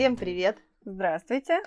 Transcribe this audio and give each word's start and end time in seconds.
Всем 0.00 0.16
привет! 0.16 0.56
Здравствуйте! 0.86 1.60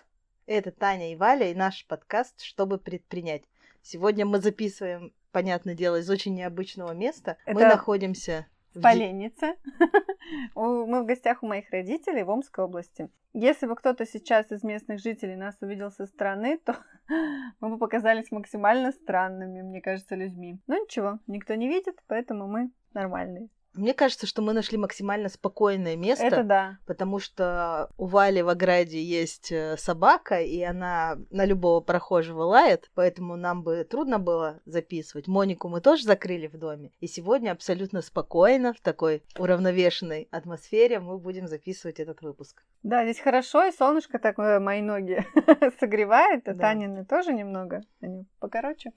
Это 0.48 0.72
Таня 0.72 1.12
и 1.12 1.16
Валя 1.16 1.52
и 1.52 1.54
наш 1.54 1.86
подкаст 1.86 2.42
«Чтобы 2.42 2.80
предпринять». 2.80 3.44
Сегодня 3.84 4.26
мы 4.26 4.40
записываем, 4.40 5.14
понятное 5.32 5.76
дело, 5.76 5.98
из 5.98 6.10
очень 6.10 6.34
необычного 6.34 6.94
места. 6.94 7.38
Это 7.46 7.54
Мы 7.54 7.66
находимся 7.66 8.48
В 8.74 8.82
Поленнице. 8.82 9.54
Мы 10.56 11.04
в 11.04 11.06
гостях 11.06 11.44
у 11.44 11.46
моих 11.46 11.70
родителей 11.70 12.24
в 12.24 12.32
Омской 12.32 12.66
области. 12.66 13.08
Если 13.34 13.68
бы 13.68 13.76
кто-то 13.76 14.04
сейчас 14.08 14.52
из 14.52 14.64
местных 14.64 15.00
жителей 15.00 15.36
нас 15.36 15.56
увидел 15.62 15.92
со 15.92 16.08
стороны, 16.08 16.58
то 16.58 16.76
мы 17.60 17.70
бы 17.70 17.78
показались 17.78 18.32
максимально 18.32 18.94
странными, 18.94 19.62
мне 19.62 19.80
кажется, 19.80 20.16
людьми. 20.16 20.60
Но 20.66 20.80
ничего, 20.80 21.20
никто 21.28 21.54
не 21.54 21.68
видит, 21.68 22.02
поэтому 22.08 22.48
мы 22.48 22.72
нормальные. 22.96 23.50
Мне 23.74 23.94
кажется, 23.94 24.28
что 24.28 24.42
мы 24.42 24.54
нашли 24.54 24.78
максимально 24.78 25.30
спокойное 25.30 25.96
место. 25.96 26.26
Это 26.26 26.44
да. 26.44 26.78
Потому 26.86 27.20
что 27.20 27.90
у 27.98 28.06
Вали 28.06 28.42
в 28.42 28.50
ограде 28.50 29.02
есть 29.02 29.52
э, 29.52 29.78
собака, 29.78 30.42
и 30.42 30.62
она 30.62 31.18
на 31.32 31.46
любого 31.46 31.82
прохожего 31.82 32.44
лает, 32.44 32.92
поэтому 32.94 33.36
нам 33.36 33.64
бы 33.64 33.84
трудно 33.84 34.20
было 34.20 34.60
записывать. 34.66 35.28
Монику 35.28 35.70
мы 35.70 35.82
тоже 35.82 36.04
закрыли 36.04 36.48
в 36.48 36.58
доме. 36.58 36.92
И 37.00 37.08
сегодня 37.08 37.52
абсолютно 37.52 38.02
спокойно, 38.02 38.74
в 38.74 38.80
такой 38.82 39.24
уравновешенной 39.38 40.28
атмосфере 40.32 41.00
мы 41.00 41.18
будем 41.18 41.48
записывать 41.48 42.00
этот 42.00 42.22
выпуск. 42.22 42.64
Да, 42.84 43.04
здесь 43.06 43.20
хорошо, 43.20 43.66
и 43.66 43.72
солнышко 43.72 44.20
такое 44.20 44.60
мои 44.60 44.82
ноги 44.82 45.26
согревает, 45.80 46.48
а 46.48 46.54
Да. 46.54 46.64
Танины 46.64 47.06
тоже 47.06 47.34
немного, 47.34 47.82
они 48.02 48.26
покороче. 48.40 48.92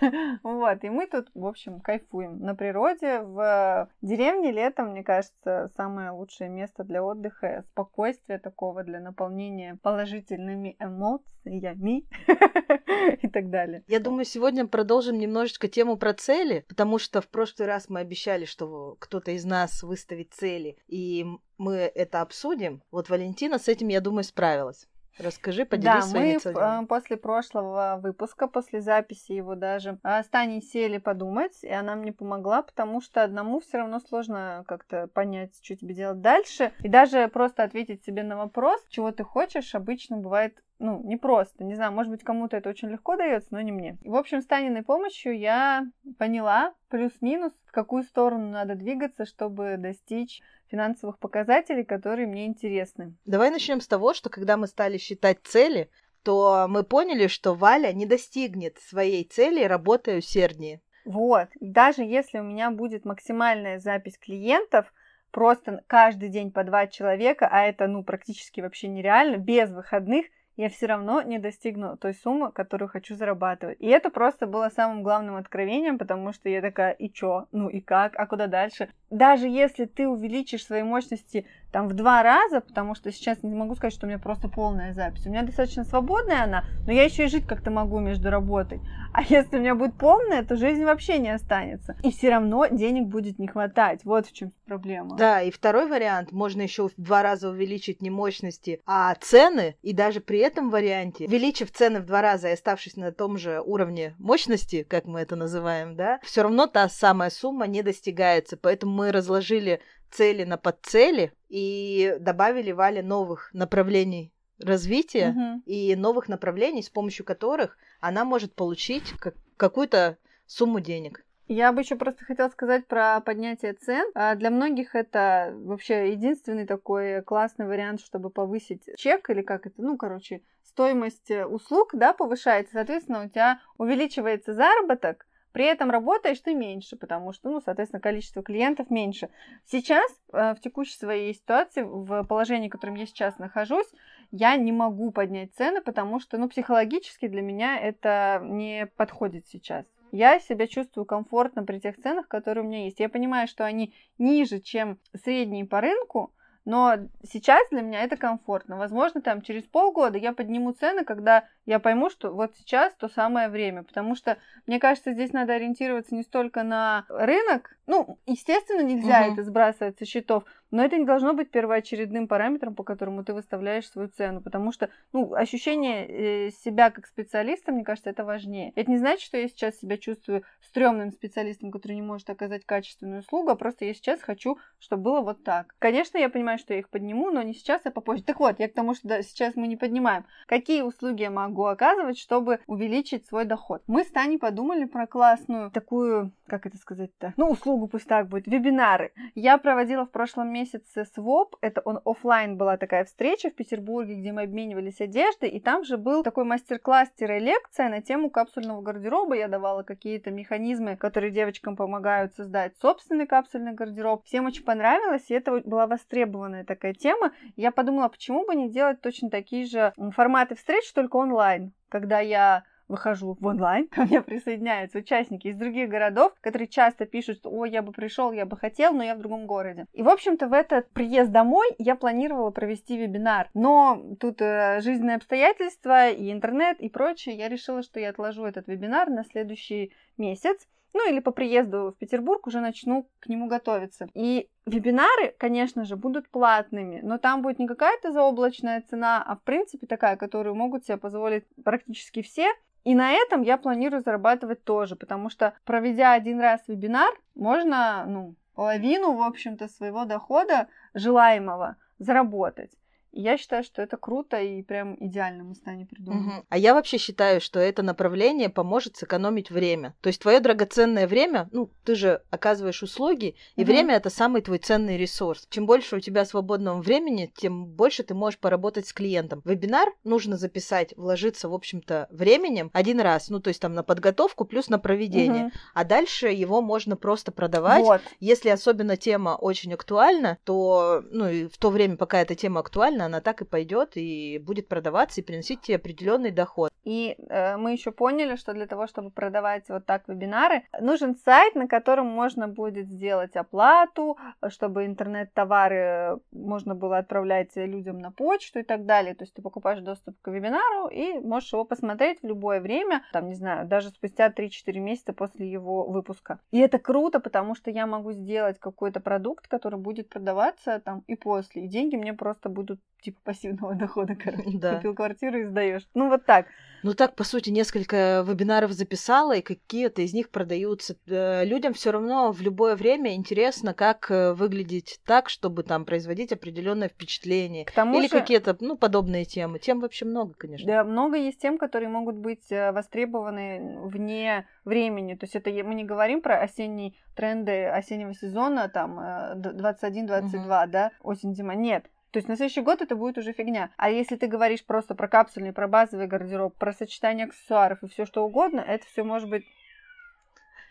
Вот, 0.42 0.82
и 0.82 0.90
мы 0.90 1.06
тут, 1.06 1.28
в 1.34 1.46
общем, 1.46 1.80
кайфуем 1.80 2.40
на 2.40 2.54
природе, 2.54 3.20
в 3.20 3.88
деревне 4.08 4.50
летом, 4.50 4.90
мне 4.90 5.04
кажется, 5.04 5.70
самое 5.76 6.10
лучшее 6.10 6.48
место 6.50 6.82
для 6.82 7.02
отдыха, 7.02 7.64
спокойствия 7.70 8.38
такого, 8.38 8.82
для 8.82 9.00
наполнения 9.00 9.78
положительными 9.82 10.76
эмоциями 10.80 12.06
и 13.22 13.28
так 13.28 13.50
далее. 13.50 13.84
Я 13.86 14.00
думаю, 14.00 14.24
сегодня 14.24 14.66
продолжим 14.66 15.18
немножечко 15.18 15.68
тему 15.68 15.96
про 15.96 16.14
цели, 16.14 16.64
потому 16.68 16.98
что 16.98 17.20
в 17.20 17.28
прошлый 17.28 17.68
раз 17.68 17.88
мы 17.88 18.00
обещали, 18.00 18.44
что 18.44 18.96
кто-то 18.98 19.32
из 19.32 19.44
нас 19.44 19.82
выставит 19.82 20.32
цели, 20.32 20.78
и 20.86 21.26
мы 21.58 21.74
это 21.76 22.22
обсудим. 22.22 22.82
Вот 22.90 23.10
Валентина 23.10 23.58
с 23.58 23.68
этим, 23.68 23.88
я 23.88 24.00
думаю, 24.00 24.24
справилась. 24.24 24.88
Расскажи, 25.18 25.64
поделись 25.64 25.84
Да, 25.84 26.00
своими 26.02 26.34
мы 26.34 26.38
целями. 26.38 26.84
э, 26.84 26.86
после 26.86 27.16
прошлого 27.16 27.98
выпуска, 28.00 28.46
после 28.46 28.80
записи 28.80 29.32
его 29.32 29.56
даже, 29.56 29.98
э, 30.04 30.22
с 30.22 30.28
Таней 30.28 30.62
сели 30.62 30.98
подумать, 30.98 31.58
и 31.62 31.70
она 31.70 31.96
мне 31.96 32.12
помогла, 32.12 32.62
потому 32.62 33.00
что 33.00 33.24
одному 33.24 33.58
все 33.60 33.78
равно 33.78 33.98
сложно 34.00 34.64
как-то 34.68 35.08
понять, 35.08 35.58
что 35.62 35.76
тебе 35.76 35.94
делать 35.94 36.20
дальше. 36.20 36.72
И 36.82 36.88
даже 36.88 37.28
просто 37.28 37.64
ответить 37.64 38.04
себе 38.04 38.22
на 38.22 38.36
вопрос, 38.36 38.80
чего 38.88 39.10
ты 39.10 39.24
хочешь, 39.24 39.74
обычно 39.74 40.18
бывает 40.18 40.62
ну, 40.78 41.02
не 41.02 41.16
просто. 41.16 41.64
Не 41.64 41.74
знаю, 41.74 41.92
может 41.92 42.10
быть, 42.10 42.22
кому-то 42.22 42.56
это 42.56 42.68
очень 42.70 42.88
легко 42.88 43.16
дается, 43.16 43.48
но 43.50 43.60
не 43.60 43.72
мне. 43.72 43.98
В 44.04 44.14
общем, 44.14 44.40
с 44.40 44.46
Таниной 44.46 44.82
помощью 44.82 45.38
я 45.38 45.86
поняла 46.18 46.74
плюс-минус, 46.88 47.52
в 47.66 47.72
какую 47.72 48.04
сторону 48.04 48.50
надо 48.50 48.74
двигаться, 48.74 49.24
чтобы 49.24 49.76
достичь 49.78 50.40
финансовых 50.70 51.18
показателей, 51.18 51.84
которые 51.84 52.26
мне 52.26 52.46
интересны. 52.46 53.14
Давай 53.24 53.50
начнем 53.50 53.80
с 53.80 53.88
того, 53.88 54.14
что 54.14 54.30
когда 54.30 54.56
мы 54.56 54.66
стали 54.66 54.98
считать 54.98 55.38
цели, 55.42 55.90
то 56.22 56.66
мы 56.68 56.84
поняли, 56.84 57.26
что 57.26 57.54
Валя 57.54 57.92
не 57.92 58.06
достигнет 58.06 58.78
своей 58.78 59.24
цели, 59.24 59.64
работая 59.64 60.18
усерднее. 60.18 60.80
Вот. 61.04 61.48
И 61.58 61.68
даже 61.70 62.02
если 62.02 62.38
у 62.38 62.42
меня 62.42 62.70
будет 62.70 63.04
максимальная 63.04 63.78
запись 63.78 64.18
клиентов, 64.18 64.92
просто 65.30 65.82
каждый 65.86 66.28
день 66.28 66.50
по 66.50 66.64
два 66.64 66.86
человека, 66.86 67.48
а 67.50 67.62
это, 67.64 67.86
ну, 67.86 68.04
практически 68.04 68.60
вообще 68.60 68.88
нереально, 68.88 69.36
без 69.36 69.70
выходных, 69.70 70.26
я 70.58 70.68
все 70.68 70.86
равно 70.86 71.22
не 71.22 71.38
достигну 71.38 71.96
той 71.96 72.14
суммы, 72.14 72.50
которую 72.50 72.88
хочу 72.88 73.14
зарабатывать. 73.14 73.80
И 73.80 73.86
это 73.86 74.10
просто 74.10 74.48
было 74.48 74.68
самым 74.70 75.04
главным 75.04 75.36
откровением, 75.36 75.98
потому 75.98 76.32
что 76.32 76.48
я 76.48 76.60
такая, 76.60 76.90
и 76.92 77.08
чё? 77.10 77.46
Ну 77.52 77.68
и 77.68 77.80
как? 77.80 78.18
А 78.18 78.26
куда 78.26 78.48
дальше? 78.48 78.88
Даже 79.10 79.48
если 79.48 79.86
ты 79.86 80.06
увеличишь 80.06 80.64
свои 80.64 80.82
мощности 80.82 81.46
там 81.72 81.88
в 81.88 81.94
два 81.94 82.22
раза, 82.22 82.60
потому 82.60 82.94
что 82.94 83.12
сейчас 83.12 83.42
не 83.42 83.54
могу 83.54 83.74
сказать, 83.74 83.92
что 83.92 84.06
у 84.06 84.08
меня 84.08 84.18
просто 84.18 84.48
полная 84.48 84.92
запись. 84.92 85.26
У 85.26 85.30
меня 85.30 85.42
достаточно 85.42 85.84
свободная 85.84 86.44
она, 86.44 86.64
но 86.86 86.92
я 86.92 87.04
еще 87.04 87.24
и 87.24 87.28
жить 87.28 87.46
как-то 87.46 87.70
могу 87.70 87.98
между 87.98 88.30
работой. 88.30 88.80
А 89.12 89.22
если 89.22 89.58
у 89.58 89.60
меня 89.60 89.74
будет 89.74 89.94
полная, 89.94 90.42
то 90.42 90.56
жизнь 90.56 90.84
вообще 90.84 91.18
не 91.18 91.30
останется. 91.30 91.96
И 92.02 92.10
все 92.10 92.30
равно 92.30 92.66
денег 92.66 93.08
будет 93.08 93.38
не 93.38 93.48
хватать. 93.48 94.00
Вот 94.04 94.26
в 94.26 94.32
чем 94.32 94.52
проблема. 94.66 95.16
Да, 95.16 95.42
и 95.42 95.50
второй 95.50 95.88
вариант, 95.88 96.32
можно 96.32 96.62
еще 96.62 96.88
в 96.88 96.92
два 96.96 97.22
раза 97.22 97.50
увеличить 97.50 98.00
не 98.02 98.10
мощности, 98.10 98.80
а 98.86 99.14
цены, 99.14 99.76
и 99.82 99.92
даже 99.92 100.20
при 100.20 100.38
этом 100.38 100.70
варианте, 100.70 101.26
увеличив 101.26 101.70
цены 101.72 102.00
в 102.00 102.06
два 102.06 102.22
раза 102.22 102.48
и 102.48 102.52
оставшись 102.52 102.96
на 102.96 103.12
том 103.12 103.38
же 103.38 103.60
уровне 103.60 104.14
мощности, 104.18 104.84
как 104.88 105.06
мы 105.06 105.20
это 105.20 105.36
называем, 105.36 105.96
да, 105.96 106.18
все 106.22 106.42
равно 106.42 106.66
та 106.66 106.88
самая 106.88 107.30
сумма 107.30 107.66
не 107.66 107.82
достигается, 107.82 108.56
поэтому 108.56 108.92
мы 108.98 109.12
разложили 109.12 109.80
цели 110.10 110.44
на 110.44 110.56
подцели 110.56 111.32
и 111.48 112.16
добавили 112.20 112.72
Вале 112.72 113.02
новых 113.02 113.50
направлений 113.52 114.32
развития 114.60 115.28
Мгм. 115.28 115.62
и 115.66 115.94
новых 115.96 116.28
направлений, 116.28 116.82
с 116.82 116.90
помощью 116.90 117.24
которых 117.24 117.76
она 118.00 118.24
может 118.24 118.54
получить 118.54 119.12
как- 119.20 119.34
какую-то 119.56 120.16
сумму 120.46 120.80
денег. 120.80 121.24
Я 121.46 121.72
бы 121.72 121.80
еще 121.80 121.96
просто 121.96 122.24
хотела 122.24 122.48
сказать 122.50 122.86
про 122.86 123.20
поднятие 123.20 123.72
цен. 123.74 124.06
А, 124.14 124.34
Для 124.34 124.50
многих 124.50 124.94
это 124.94 125.54
вообще 125.54 126.10
единственный 126.12 126.66
такой 126.66 127.22
классный 127.22 127.66
вариант, 127.66 128.00
чтобы 128.00 128.28
повысить 128.30 128.82
чек 128.96 129.30
или 129.30 129.42
как 129.42 129.66
это, 129.66 129.80
ну, 129.80 129.96
короче, 129.96 130.42
стоимость 130.64 131.30
э, 131.30 131.46
услуг, 131.46 131.90
да, 131.94 132.12
повышается, 132.12 132.72
соответственно, 132.74 133.24
у 133.24 133.28
тебя 133.28 133.60
увеличивается 133.78 134.52
заработок, 134.54 135.26
при 135.52 135.64
этом 135.64 135.90
работаешь 135.90 136.40
ты 136.40 136.54
меньше, 136.54 136.96
потому 136.96 137.32
что, 137.32 137.50
ну, 137.50 137.60
соответственно, 137.60 138.00
количество 138.00 138.42
клиентов 138.42 138.90
меньше. 138.90 139.28
Сейчас, 139.64 140.10
э, 140.32 140.54
в 140.54 140.60
текущей 140.60 140.96
своей 140.96 141.34
ситуации, 141.34 141.82
в 141.82 142.24
положении, 142.24 142.68
в 142.68 142.72
котором 142.72 142.94
я 142.94 143.06
сейчас 143.06 143.38
нахожусь, 143.38 143.88
я 144.30 144.56
не 144.56 144.72
могу 144.72 145.10
поднять 145.10 145.54
цены, 145.54 145.80
потому 145.80 146.20
что, 146.20 146.38
ну, 146.38 146.48
психологически 146.48 147.28
для 147.28 147.42
меня 147.42 147.78
это 147.78 148.40
не 148.44 148.86
подходит 148.96 149.46
сейчас. 149.46 149.86
Я 150.12 150.40
себя 150.40 150.66
чувствую 150.66 151.04
комфортно 151.04 151.64
при 151.64 151.78
тех 151.80 151.96
ценах, 151.96 152.28
которые 152.28 152.64
у 152.64 152.68
меня 152.68 152.84
есть. 152.84 153.00
Я 153.00 153.08
понимаю, 153.08 153.46
что 153.46 153.64
они 153.64 153.94
ниже, 154.16 154.60
чем 154.60 154.98
средние 155.14 155.66
по 155.66 155.80
рынку, 155.80 156.32
но 156.64 156.96
сейчас 157.22 157.66
для 157.70 157.80
меня 157.80 158.02
это 158.02 158.16
комфортно. 158.16 158.76
Возможно, 158.76 159.22
там 159.22 159.42
через 159.42 159.64
полгода 159.64 160.18
я 160.18 160.32
подниму 160.34 160.72
цены, 160.72 161.04
когда 161.04 161.46
я 161.68 161.80
пойму, 161.80 162.08
что 162.08 162.30
вот 162.30 162.54
сейчас 162.56 162.94
то 162.94 163.08
самое 163.08 163.50
время. 163.50 163.82
Потому 163.82 164.14
что, 164.14 164.38
мне 164.66 164.80
кажется, 164.80 165.12
здесь 165.12 165.32
надо 165.34 165.52
ориентироваться 165.52 166.14
не 166.14 166.22
столько 166.22 166.62
на 166.62 167.04
рынок. 167.10 167.76
Ну, 167.86 168.18
естественно, 168.26 168.80
нельзя 168.80 169.22
Мгм. 169.22 169.32
это 169.32 169.42
сбрасывать 169.44 169.98
со 169.98 170.06
счетов, 170.06 170.44
но 170.70 170.82
это 170.82 170.96
не 170.96 171.04
должно 171.04 171.34
быть 171.34 171.50
первоочередным 171.50 172.26
параметром, 172.26 172.74
по 172.74 172.84
которому 172.84 173.22
ты 173.22 173.34
выставляешь 173.34 173.86
свою 173.88 174.08
цену. 174.08 174.40
Потому 174.40 174.72
что, 174.72 174.88
ну, 175.12 175.34
ощущение 175.34 176.46
э, 176.46 176.50
себя 176.52 176.90
как 176.90 177.06
специалиста, 177.06 177.70
мне 177.70 177.84
кажется, 177.84 178.08
это 178.08 178.24
важнее. 178.24 178.72
Это 178.74 178.90
не 178.90 178.96
значит, 178.96 179.20
что 179.26 179.36
я 179.36 179.46
сейчас 179.48 179.78
себя 179.78 179.98
чувствую 179.98 180.44
стрёмным 180.62 181.12
специалистом, 181.12 181.70
который 181.70 181.92
не 181.92 182.02
может 182.02 182.30
оказать 182.30 182.64
качественную 182.64 183.20
услугу, 183.20 183.50
а 183.50 183.56
просто 183.56 183.84
я 183.84 183.92
сейчас 183.92 184.22
хочу, 184.22 184.58
чтобы 184.78 185.02
было 185.02 185.20
вот 185.20 185.44
так. 185.44 185.74
Конечно, 185.78 186.16
я 186.18 186.28
понимаю, 186.30 186.58
что 186.58 186.72
я 186.72 186.80
их 186.80 186.88
подниму, 186.88 187.30
но 187.30 187.42
не 187.42 187.52
сейчас, 187.54 187.82
а 187.84 187.90
попозже. 187.90 188.22
Так 188.22 188.40
вот, 188.40 188.58
я 188.58 188.68
к 188.68 188.74
тому, 188.74 188.94
что 188.94 189.08
да, 189.08 189.22
сейчас 189.22 189.54
мы 189.54 189.66
не 189.66 189.76
поднимаем. 189.76 190.24
Какие 190.46 190.82
услуги 190.82 191.22
я 191.22 191.30
могу 191.30 191.57
оказывать, 191.66 192.18
чтобы 192.18 192.60
увеличить 192.66 193.26
свой 193.26 193.44
доход? 193.44 193.82
Мы 193.86 194.04
с 194.04 194.10
Таней 194.10 194.38
подумали 194.38 194.84
про 194.84 195.06
классную 195.06 195.70
такую, 195.70 196.32
как 196.46 196.66
это 196.66 196.76
сказать-то, 196.76 197.34
ну, 197.36 197.48
услугу 197.48 197.88
пусть 197.88 198.06
так 198.06 198.28
будет, 198.28 198.46
вебинары. 198.46 199.12
Я 199.34 199.58
проводила 199.58 200.06
в 200.06 200.10
прошлом 200.10 200.52
месяце 200.52 201.04
swap, 201.04 201.56
это 201.60 201.80
он 201.84 202.00
оффлайн 202.04 202.56
была 202.56 202.76
такая 202.76 203.04
встреча 203.04 203.50
в 203.50 203.54
Петербурге, 203.54 204.14
где 204.14 204.32
мы 204.32 204.42
обменивались 204.42 205.00
одеждой, 205.00 205.48
и 205.50 205.60
там 205.60 205.84
же 205.84 205.96
был 205.96 206.22
такой 206.22 206.44
мастер-класс-лекция 206.44 207.88
на 207.88 208.02
тему 208.02 208.30
капсульного 208.30 208.82
гардероба. 208.82 209.34
Я 209.34 209.48
давала 209.48 209.82
какие-то 209.82 210.30
механизмы, 210.30 210.96
которые 210.96 211.30
девочкам 211.30 211.76
помогают 211.76 212.34
создать 212.34 212.76
собственный 212.80 213.26
капсульный 213.26 213.72
гардероб. 213.72 214.24
Всем 214.24 214.46
очень 214.46 214.64
понравилось, 214.64 215.24
и 215.28 215.34
это 215.34 215.60
была 215.64 215.86
востребованная 215.86 216.64
такая 216.64 216.94
тема. 216.94 217.32
Я 217.56 217.70
подумала, 217.70 218.08
почему 218.08 218.46
бы 218.46 218.54
не 218.54 218.68
делать 218.70 219.00
точно 219.00 219.30
такие 219.30 219.66
же 219.66 219.92
форматы 220.12 220.54
встреч, 220.54 220.92
только 220.92 221.16
онлайн, 221.16 221.47
когда 221.88 222.20
я 222.20 222.64
выхожу 222.88 223.36
в 223.38 223.46
онлайн, 223.46 223.86
ко 223.90 224.02
мне 224.02 224.22
присоединяются 224.22 224.98
участники 224.98 225.48
из 225.48 225.56
других 225.56 225.88
городов, 225.88 226.32
которые 226.40 226.68
часто 226.68 227.06
пишут, 227.06 227.36
что 227.38 227.50
«Ой, 227.50 227.70
я 227.70 227.82
бы 227.82 227.92
пришел, 227.92 228.32
я 228.32 228.46
бы 228.46 228.56
хотел, 228.56 228.92
но 228.92 229.04
я 229.04 229.14
в 229.14 229.18
другом 229.18 229.46
городе». 229.46 229.86
И, 229.92 230.02
в 230.02 230.08
общем-то, 230.08 230.48
в 230.48 230.52
этот 230.52 230.90
приезд 230.90 231.30
домой 231.30 231.68
я 231.78 231.94
планировала 231.94 232.50
провести 232.50 232.96
вебинар. 232.96 233.48
Но 233.54 234.02
тут 234.18 234.40
э, 234.40 234.80
жизненные 234.80 235.16
обстоятельства 235.16 236.10
и 236.10 236.32
интернет 236.32 236.80
и 236.80 236.88
прочее, 236.88 237.36
я 237.36 237.48
решила, 237.48 237.82
что 237.82 238.00
я 238.00 238.10
отложу 238.10 238.44
этот 238.44 238.66
вебинар 238.68 239.10
на 239.10 239.24
следующий 239.24 239.92
месяц. 240.16 240.66
Ну 240.94 241.08
или 241.08 241.20
по 241.20 241.30
приезду 241.30 241.92
в 241.94 241.98
Петербург 241.98 242.46
уже 242.46 242.60
начну 242.60 243.08
к 243.20 243.28
нему 243.28 243.46
готовиться. 243.48 244.08
И 244.14 244.48
вебинары, 244.66 245.34
конечно 245.38 245.84
же, 245.84 245.96
будут 245.96 246.28
платными, 246.28 247.00
но 247.02 247.18
там 247.18 247.42
будет 247.42 247.58
не 247.58 247.66
какая-то 247.66 248.12
заоблачная 248.12 248.82
цена, 248.88 249.22
а 249.22 249.36
в 249.36 249.42
принципе 249.42 249.86
такая, 249.86 250.16
которую 250.16 250.54
могут 250.54 250.84
себе 250.84 250.96
позволить 250.96 251.44
практически 251.64 252.22
все. 252.22 252.48
И 252.84 252.94
на 252.94 253.12
этом 253.12 253.42
я 253.42 253.58
планирую 253.58 254.02
зарабатывать 254.02 254.64
тоже, 254.64 254.96
потому 254.96 255.30
что 255.30 255.52
проведя 255.64 256.12
один 256.12 256.40
раз 256.40 256.60
вебинар, 256.68 257.12
можно, 257.34 258.04
ну, 258.06 258.34
половину, 258.54 259.12
в 259.12 259.22
общем-то, 259.22 259.68
своего 259.68 260.04
дохода 260.04 260.68
желаемого 260.94 261.76
заработать. 261.98 262.72
Я 263.20 263.36
считаю, 263.36 263.64
что 263.64 263.82
это 263.82 263.96
круто 263.96 264.40
и 264.40 264.62
прям 264.62 264.96
идеально 265.00 265.42
мы 265.42 265.56
с 265.56 265.60
Таней 265.60 265.86
придумали. 265.86 266.20
Угу. 266.20 266.44
А 266.48 266.56
я 266.56 266.72
вообще 266.72 266.98
считаю, 266.98 267.40
что 267.40 267.58
это 267.58 267.82
направление 267.82 268.48
поможет 268.48 268.96
сэкономить 268.96 269.50
время. 269.50 269.96
То 270.00 270.06
есть 270.06 270.22
твое 270.22 270.38
драгоценное 270.38 271.08
время, 271.08 271.48
ну, 271.50 271.68
ты 271.84 271.96
же 271.96 272.22
оказываешь 272.30 272.80
услуги, 272.84 273.34
и 273.56 273.62
угу. 273.62 273.72
время 273.72 273.96
это 273.96 274.08
самый 274.08 274.40
твой 274.40 274.58
ценный 274.58 274.96
ресурс. 274.96 275.48
Чем 275.50 275.66
больше 275.66 275.96
у 275.96 276.00
тебя 276.00 276.24
свободного 276.24 276.80
времени, 276.80 277.32
тем 277.36 277.66
больше 277.66 278.04
ты 278.04 278.14
можешь 278.14 278.38
поработать 278.38 278.86
с 278.86 278.92
клиентом. 278.92 279.42
Вебинар 279.44 279.88
нужно 280.04 280.36
записать, 280.36 280.94
вложиться, 280.96 281.48
в 281.48 281.54
общем-то, 281.54 282.06
временем 282.12 282.70
один 282.72 283.00
раз, 283.00 283.30
ну, 283.30 283.40
то 283.40 283.48
есть 283.48 283.60
там 283.60 283.74
на 283.74 283.82
подготовку 283.82 284.44
плюс 284.44 284.68
на 284.68 284.78
проведение. 284.78 285.46
Угу. 285.46 285.52
А 285.74 285.84
дальше 285.84 286.28
его 286.28 286.62
можно 286.62 286.96
просто 286.96 287.32
продавать. 287.32 287.82
Вот. 287.82 288.00
Если 288.20 288.48
особенно 288.48 288.96
тема 288.96 289.30
очень 289.30 289.74
актуальна, 289.74 290.38
то, 290.44 291.02
ну, 291.10 291.28
и 291.28 291.48
в 291.48 291.58
то 291.58 291.70
время, 291.70 291.96
пока 291.96 292.20
эта 292.20 292.36
тема 292.36 292.60
актуальна, 292.60 293.07
она 293.08 293.20
так 293.20 293.42
и 293.42 293.44
пойдет 293.44 293.96
и 293.96 294.38
будет 294.38 294.68
продаваться 294.68 295.20
и 295.20 295.24
приносить 295.24 295.62
тебе 295.62 295.76
определенный 295.76 296.30
доход. 296.30 296.70
И 296.84 297.16
э, 297.18 297.56
мы 297.56 297.72
еще 297.72 297.90
поняли, 297.90 298.36
что 298.36 298.54
для 298.54 298.66
того, 298.66 298.86
чтобы 298.86 299.10
продавать 299.10 299.68
вот 299.68 299.84
так 299.84 300.08
вебинары, 300.08 300.62
нужен 300.80 301.16
сайт, 301.16 301.54
на 301.54 301.68
котором 301.68 302.06
можно 302.06 302.48
будет 302.48 302.88
сделать 302.88 303.36
оплату, 303.36 304.16
чтобы 304.48 304.86
интернет-товары 304.86 306.18
можно 306.32 306.74
было 306.74 306.98
отправлять 306.98 307.56
людям 307.56 307.98
на 307.98 308.10
почту 308.10 308.60
и 308.60 308.62
так 308.62 308.86
далее. 308.86 309.14
То 309.14 309.24
есть 309.24 309.34
ты 309.34 309.42
покупаешь 309.42 309.80
доступ 309.80 310.16
к 310.22 310.30
вебинару 310.30 310.88
и 310.88 311.18
можешь 311.18 311.52
его 311.52 311.64
посмотреть 311.64 312.22
в 312.22 312.26
любое 312.26 312.60
время, 312.60 313.02
там, 313.12 313.28
не 313.28 313.34
знаю, 313.34 313.66
даже 313.66 313.90
спустя 313.90 314.28
3-4 314.28 314.78
месяца 314.78 315.12
после 315.12 315.50
его 315.50 315.84
выпуска. 315.84 316.38
И 316.52 316.58
это 316.58 316.78
круто, 316.78 317.20
потому 317.20 317.54
что 317.54 317.70
я 317.70 317.86
могу 317.86 318.12
сделать 318.12 318.58
какой-то 318.58 319.00
продукт, 319.00 319.46
который 319.46 319.78
будет 319.78 320.08
продаваться 320.08 320.80
там 320.84 321.02
и 321.06 321.16
после, 321.16 321.64
и 321.64 321.68
деньги 321.68 321.96
мне 321.96 322.14
просто 322.14 322.48
будут 322.48 322.80
типа 323.00 323.18
пассивного 323.24 323.74
дохода, 323.74 324.14
короче. 324.14 324.58
Да. 324.58 324.76
Купил 324.76 324.94
квартиру 324.94 325.40
и 325.40 325.44
сдаешь. 325.44 325.86
Ну 325.94 326.08
вот 326.08 326.24
так. 326.26 326.46
Ну 326.82 326.94
так, 326.94 327.16
по 327.16 327.24
сути, 327.24 327.50
несколько 327.50 328.24
вебинаров 328.26 328.72
записала, 328.72 329.32
и 329.36 329.42
какие-то 329.42 330.02
из 330.02 330.14
них 330.14 330.30
продаются. 330.30 330.96
Э, 331.06 331.44
людям 331.44 331.74
все 331.74 331.90
равно 331.90 332.30
в 332.30 332.40
любое 332.40 332.76
время 332.76 333.14
интересно, 333.14 333.74
как 333.74 334.10
э, 334.10 334.32
выглядеть 334.32 335.00
так, 335.04 335.28
чтобы 335.28 335.64
там 335.64 335.84
производить 335.84 336.32
определенное 336.32 336.88
впечатление. 336.88 337.64
К 337.64 337.72
тому 337.72 337.98
Или 337.98 338.06
же... 338.06 338.10
какие-то, 338.10 338.56
ну, 338.60 338.76
подобные 338.76 339.24
темы. 339.24 339.58
Тем 339.58 339.80
вообще 339.80 340.04
много, 340.04 340.34
конечно. 340.34 340.66
Да, 340.66 340.84
много 340.84 341.16
есть 341.16 341.40
тем, 341.40 341.58
которые 341.58 341.88
могут 341.88 342.14
быть 342.14 342.50
э, 342.52 342.70
востребованы 342.70 343.80
вне 343.82 344.46
времени. 344.64 345.14
То 345.14 345.24
есть 345.24 345.34
это 345.34 345.50
мы 345.50 345.74
не 345.74 345.84
говорим 345.84 346.22
про 346.22 346.40
осенние 346.40 346.94
тренды 347.16 347.66
осеннего 347.66 348.14
сезона, 348.14 348.68
там, 348.68 349.00
21-22, 349.00 350.64
угу. 350.64 350.70
да, 350.70 350.92
осень-зима. 351.02 351.56
Нет, 351.56 351.86
то 352.10 352.18
есть 352.18 352.28
на 352.28 352.36
следующий 352.36 352.62
год 352.62 352.80
это 352.80 352.96
будет 352.96 353.18
уже 353.18 353.32
фигня. 353.32 353.70
А 353.76 353.90
если 353.90 354.16
ты 354.16 354.26
говоришь 354.26 354.64
просто 354.64 354.94
про 354.94 355.08
капсульный, 355.08 355.52
про 355.52 355.68
базовый 355.68 356.06
гардероб, 356.06 356.54
про 356.56 356.72
сочетание 356.72 357.26
аксессуаров 357.26 357.82
и 357.82 357.88
все 357.88 358.06
что 358.06 358.24
угодно, 358.24 358.60
это 358.60 358.86
все 358.86 359.04
может 359.04 359.28
быть 359.28 359.44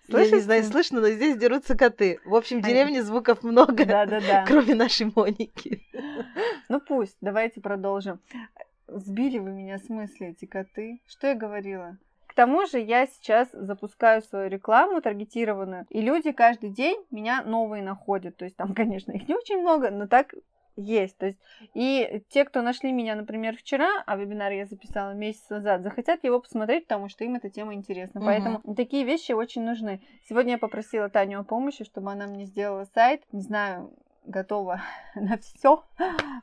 Слышите? 0.09 0.29
Я 0.29 0.35
не 0.37 0.43
знаю, 0.43 0.63
слышно, 0.63 1.01
но 1.01 1.09
здесь 1.09 1.35
дерутся 1.35 1.77
коты. 1.77 2.19
В 2.23 2.33
общем, 2.33 2.61
в 2.61 2.65
деревне 2.65 3.03
звуков 3.03 3.43
много, 3.43 3.85
да, 3.85 4.05
да, 4.05 4.21
да. 4.21 4.45
кроме 4.47 4.73
нашей 4.73 5.11
Моники. 5.13 5.83
Ну 6.69 6.81
пусть, 6.81 7.17
давайте 7.21 7.61
продолжим. 7.61 8.19
Сбили 8.87 9.37
вы 9.37 9.51
меня 9.51 9.79
с 9.79 9.89
мысли, 9.89 10.27
эти 10.27 10.45
коты. 10.45 11.01
Что 11.07 11.27
я 11.27 11.35
говорила? 11.35 11.97
К 12.27 12.33
тому 12.33 12.65
же 12.65 12.79
я 12.79 13.07
сейчас 13.07 13.49
запускаю 13.51 14.21
свою 14.21 14.49
рекламу 14.49 15.01
таргетированную, 15.01 15.85
и 15.89 16.01
люди 16.01 16.31
каждый 16.31 16.69
день 16.69 17.03
меня 17.09 17.41
новые 17.43 17.83
находят. 17.83 18.37
То 18.37 18.45
есть 18.45 18.57
там, 18.57 18.73
конечно, 18.75 19.11
их 19.11 19.27
не 19.27 19.35
очень 19.35 19.59
много, 19.59 19.91
но 19.91 20.07
так 20.07 20.33
есть. 20.77 21.17
То 21.17 21.27
есть, 21.27 21.39
и 21.73 22.23
те, 22.29 22.45
кто 22.45 22.61
нашли 22.61 22.91
меня, 22.91 23.15
например, 23.15 23.55
вчера, 23.57 24.03
а 24.05 24.15
вебинар 24.15 24.51
я 24.51 24.65
записала 24.65 25.11
месяц 25.11 25.49
назад, 25.49 25.83
захотят 25.83 26.23
его 26.23 26.39
посмотреть, 26.39 26.87
потому 26.87 27.09
что 27.09 27.23
им 27.23 27.35
эта 27.35 27.49
тема 27.49 27.73
интересна. 27.73 28.21
Угу. 28.21 28.25
Поэтому 28.25 28.75
такие 28.75 29.03
вещи 29.03 29.31
очень 29.31 29.63
нужны. 29.63 30.01
Сегодня 30.27 30.53
я 30.53 30.57
попросила 30.57 31.09
Таню 31.09 31.39
о 31.39 31.43
помощи, 31.43 31.83
чтобы 31.83 32.11
она 32.11 32.27
мне 32.27 32.45
сделала 32.45 32.85
сайт. 32.93 33.23
Не 33.31 33.41
знаю, 33.41 33.91
готова 34.27 34.81
на 35.15 35.37
все. 35.37 35.83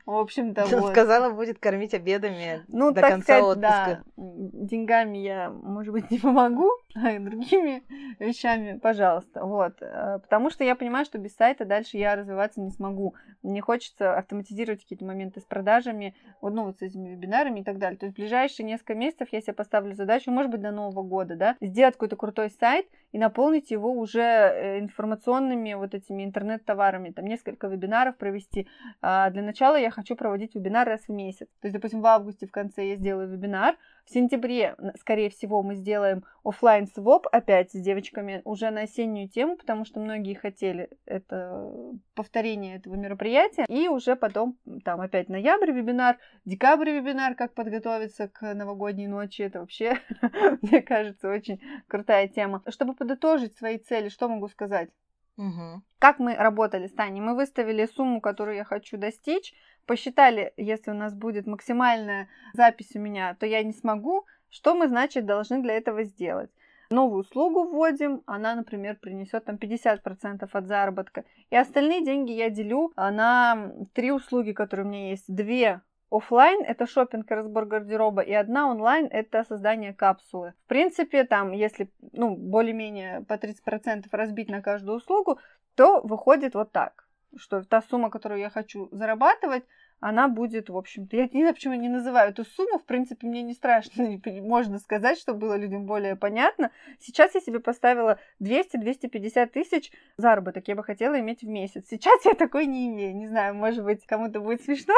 В 0.05 0.15
общем-то, 0.15 0.65
вот. 0.65 0.91
Сказала, 0.91 1.31
будет 1.31 1.59
кормить 1.59 1.93
обедами 1.93 2.63
ну, 2.67 2.91
до 2.91 3.01
конца 3.01 3.23
сказать, 3.23 3.43
отпуска. 3.43 3.59
Да, 3.61 4.03
деньгами 4.17 5.17
я, 5.19 5.49
может 5.49 5.93
быть, 5.93 6.11
не 6.11 6.19
помогу, 6.19 6.69
а 6.95 7.17
другими 7.19 7.83
вещами, 8.19 8.77
пожалуйста. 8.77 9.45
Вот. 9.45 9.81
Э, 9.81 10.19
потому 10.19 10.49
что 10.49 10.63
я 10.63 10.75
понимаю, 10.75 11.05
что 11.05 11.17
без 11.17 11.35
сайта 11.35 11.65
дальше 11.65 11.97
я 11.97 12.15
развиваться 12.15 12.61
не 12.61 12.71
смогу. 12.71 13.15
Мне 13.43 13.61
хочется 13.61 14.17
автоматизировать 14.17 14.81
какие-то 14.81 15.05
моменты 15.05 15.39
с 15.39 15.45
продажами, 15.45 16.15
вот, 16.41 16.53
ну, 16.53 16.65
вот 16.65 16.77
с 16.79 16.81
этими 16.81 17.09
вебинарами 17.09 17.61
и 17.61 17.63
так 17.63 17.77
далее. 17.77 17.97
То 17.97 18.07
есть 18.07 18.17
в 18.17 18.19
ближайшие 18.19 18.65
несколько 18.65 18.95
месяцев 18.95 19.29
я 19.31 19.41
себе 19.41 19.53
поставлю 19.53 19.95
задачу, 19.95 20.31
может 20.31 20.51
быть, 20.51 20.61
до 20.61 20.71
Нового 20.71 21.03
года, 21.03 21.35
да, 21.35 21.55
сделать 21.61 21.95
какой-то 21.95 22.15
крутой 22.15 22.49
сайт 22.49 22.87
и 23.15 23.17
наполнить 23.17 23.71
его 23.71 23.93
уже 23.93 24.19
э, 24.19 24.79
информационными 24.79 25.73
вот 25.73 25.93
этими 25.93 26.25
интернет-товарами, 26.25 27.11
там 27.11 27.25
несколько 27.25 27.67
вебинаров 27.67 28.17
провести. 28.17 28.67
А 29.01 29.29
для 29.29 29.41
начала 29.41 29.77
я 29.77 29.89
хочу 29.89 30.17
проводить 30.17 30.53
вебинар 30.53 30.85
раз 30.85 31.07
в 31.07 31.13
месяц. 31.13 31.47
То 31.61 31.67
есть, 31.67 31.73
допустим, 31.75 32.01
в 32.01 32.05
августе 32.07 32.45
в 32.45 32.51
конце 32.51 32.89
я 32.89 32.95
сделаю 32.97 33.29
вебинар, 33.29 33.77
в 34.05 34.11
сентябре, 34.11 34.75
скорее 34.99 35.29
всего, 35.29 35.63
мы 35.63 35.75
сделаем 35.75 36.23
офлайн 36.43 36.87
своп 36.87 37.27
опять 37.31 37.71
с 37.71 37.73
девочками 37.73 38.41
уже 38.45 38.69
на 38.69 38.81
осеннюю 38.81 39.27
тему, 39.27 39.57
потому 39.57 39.83
что 39.83 39.99
многие 39.99 40.35
хотели 40.35 40.89
это 41.05 41.71
повторение 42.13 42.75
этого 42.77 42.95
мероприятия. 42.95 43.65
И 43.67 43.87
уже 43.87 44.15
потом, 44.15 44.57
там 44.83 45.01
опять 45.01 45.27
ноябрь 45.27 45.71
вебинар, 45.71 46.17
декабрь 46.45 46.91
вебинар, 46.91 47.33
как 47.33 47.55
подготовиться 47.55 48.27
к 48.27 48.53
новогодней 48.53 49.07
ночи. 49.07 49.41
Это 49.41 49.61
вообще, 49.61 49.97
мне 50.61 50.83
кажется, 50.83 51.27
очень 51.27 51.59
крутая 51.87 52.27
тема. 52.27 52.61
Чтобы 52.67 52.93
подытожить 52.93 53.57
свои 53.57 53.79
цели, 53.79 54.09
что 54.09 54.29
могу 54.29 54.47
сказать? 54.49 54.91
Угу. 55.37 55.81
Как 55.99 56.19
мы 56.19 56.35
работали 56.35 56.87
с 56.87 56.93
Таней? 56.93 57.21
Мы 57.21 57.35
выставили 57.35 57.87
сумму, 57.87 58.21
которую 58.21 58.55
я 58.55 58.63
хочу 58.63 58.97
достичь, 58.97 59.53
посчитали, 59.85 60.53
если 60.57 60.91
у 60.91 60.93
нас 60.93 61.13
будет 61.13 61.47
максимальная 61.47 62.27
запись 62.53 62.95
у 62.95 62.99
меня, 62.99 63.35
то 63.39 63.45
я 63.45 63.63
не 63.63 63.73
смогу. 63.73 64.25
Что 64.49 64.75
мы, 64.75 64.87
значит, 64.87 65.25
должны 65.25 65.61
для 65.61 65.73
этого 65.73 66.03
сделать? 66.03 66.51
Новую 66.89 67.21
услугу 67.21 67.63
вводим, 67.63 68.21
она, 68.25 68.55
например, 68.55 68.97
принесет 68.97 69.45
там 69.45 69.55
50% 69.55 70.47
от 70.51 70.67
заработка. 70.67 71.25
И 71.49 71.55
остальные 71.55 72.05
деньги 72.05 72.31
я 72.31 72.49
делю 72.49 72.93
на 72.95 73.71
три 73.93 74.11
услуги, 74.11 74.51
которые 74.51 74.85
у 74.85 74.89
меня 74.89 75.09
есть. 75.09 75.25
Две 75.27 75.81
Оффлайн 76.11 76.61
это 76.63 76.85
шопинг 76.85 77.29
и 77.31 77.33
разбор 77.33 77.65
гардероба, 77.65 78.21
и 78.21 78.31
одна 78.31 78.69
онлайн 78.69 79.07
это 79.11 79.43
создание 79.43 79.93
капсулы. 79.93 80.53
В 80.65 80.69
принципе, 80.69 81.23
там, 81.23 81.51
если 81.51 81.89
ну, 82.13 82.35
более-менее 82.35 83.25
по 83.27 83.33
30% 83.33 84.05
разбить 84.11 84.49
на 84.49 84.61
каждую 84.61 84.97
услугу, 84.97 85.39
то 85.75 86.01
выходит 86.01 86.53
вот 86.53 86.71
так, 86.71 87.04
что 87.37 87.63
та 87.63 87.81
сумма, 87.81 88.09
которую 88.09 88.39
я 88.39 88.49
хочу 88.49 88.89
зарабатывать, 88.91 89.63
она 89.99 90.27
будет, 90.27 90.69
в 90.69 90.77
общем-то, 90.77 91.15
я 91.15 91.23
не 91.31 91.41
знаю, 91.41 91.53
почему 91.53 91.73
я 91.73 91.79
не 91.79 91.89
называю 91.89 92.31
эту 92.31 92.45
сумму, 92.45 92.79
в 92.79 92.85
принципе, 92.85 93.27
мне 93.27 93.41
не 93.41 93.53
страшно, 93.53 94.19
можно 94.41 94.79
сказать, 94.79 95.17
чтобы 95.17 95.39
было 95.39 95.57
людям 95.57 95.85
более 95.85 96.15
понятно. 96.15 96.71
Сейчас 96.99 97.33
я 97.33 97.41
себе 97.41 97.59
поставила 97.59 98.19
200-250 98.41 99.47
тысяч 99.47 99.91
заработок, 100.17 100.67
я 100.67 100.75
бы 100.75 100.83
хотела 100.83 101.19
иметь 101.19 101.41
в 101.41 101.47
месяц. 101.47 101.87
Сейчас 101.89 102.23
я 102.25 102.33
такой 102.33 102.65
не 102.65 102.87
имею, 102.87 103.15
не 103.15 103.27
знаю, 103.27 103.55
может 103.55 103.83
быть, 103.83 104.05
кому-то 104.05 104.39
будет 104.39 104.63
смешно. 104.63 104.95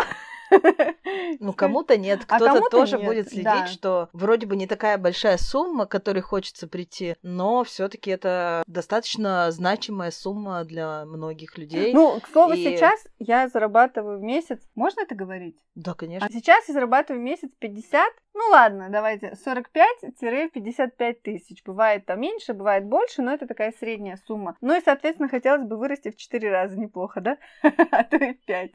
Ну, 1.40 1.54
кому-то 1.54 1.98
нет, 1.98 2.22
а 2.28 2.36
кто-то 2.36 2.66
а 2.66 2.70
тоже 2.70 2.98
нет, 2.98 3.06
будет 3.06 3.30
следить, 3.30 3.44
да. 3.44 3.68
что 3.68 4.10
вроде 4.14 4.46
бы 4.46 4.56
не 4.56 4.68
такая 4.68 4.98
большая 4.98 5.38
сумма, 5.38 5.86
к 5.86 5.92
которой 5.92 6.22
хочется 6.22 6.68
прийти, 6.68 7.16
но 7.22 7.64
все 7.64 7.88
таки 7.88 8.12
это 8.12 8.64
достаточно 8.68 9.52
значимая 9.52 10.12
сумма 10.12 10.64
для 10.64 11.06
многих 11.06 11.58
людей. 11.58 11.94
Ну, 11.94 12.20
к 12.20 12.28
слову, 12.28 12.54
и... 12.54 12.64
сейчас 12.64 13.06
я 13.20 13.48
зарабатываю 13.48 14.20
в 14.20 14.22
месяц, 14.22 14.60
можно 14.76 15.02
это 15.02 15.16
говорить? 15.16 15.58
Да, 15.76 15.94
конечно. 15.94 16.28
А 16.28 16.32
сейчас 16.32 16.68
я 16.68 16.74
зарабатываю 16.74 17.22
в 17.22 17.26
месяц 17.26 17.50
50, 17.60 18.14
ну 18.38 18.52
ладно, 18.52 18.90
давайте 18.92 19.34
45-55 19.46 21.14
тысяч. 21.24 21.64
Бывает 21.64 22.06
там 22.06 22.22
меньше, 22.22 22.54
бывает 22.54 22.86
больше, 22.86 23.24
но 23.24 23.34
это 23.34 23.48
такая 23.48 23.74
средняя 23.80 24.18
сумма. 24.28 24.56
Ну 24.62 24.78
и, 24.78 24.82
соответственно, 24.82 25.28
хотелось 25.28 25.64
бы 25.68 25.76
вырасти 25.76 26.12
в 26.12 26.18
4 26.18 26.52
раза. 26.52 26.78
Неплохо, 26.80 27.20
да? 27.20 27.40
А 27.92 28.04
то 28.04 28.18
и 28.18 28.34
5. 28.34 28.72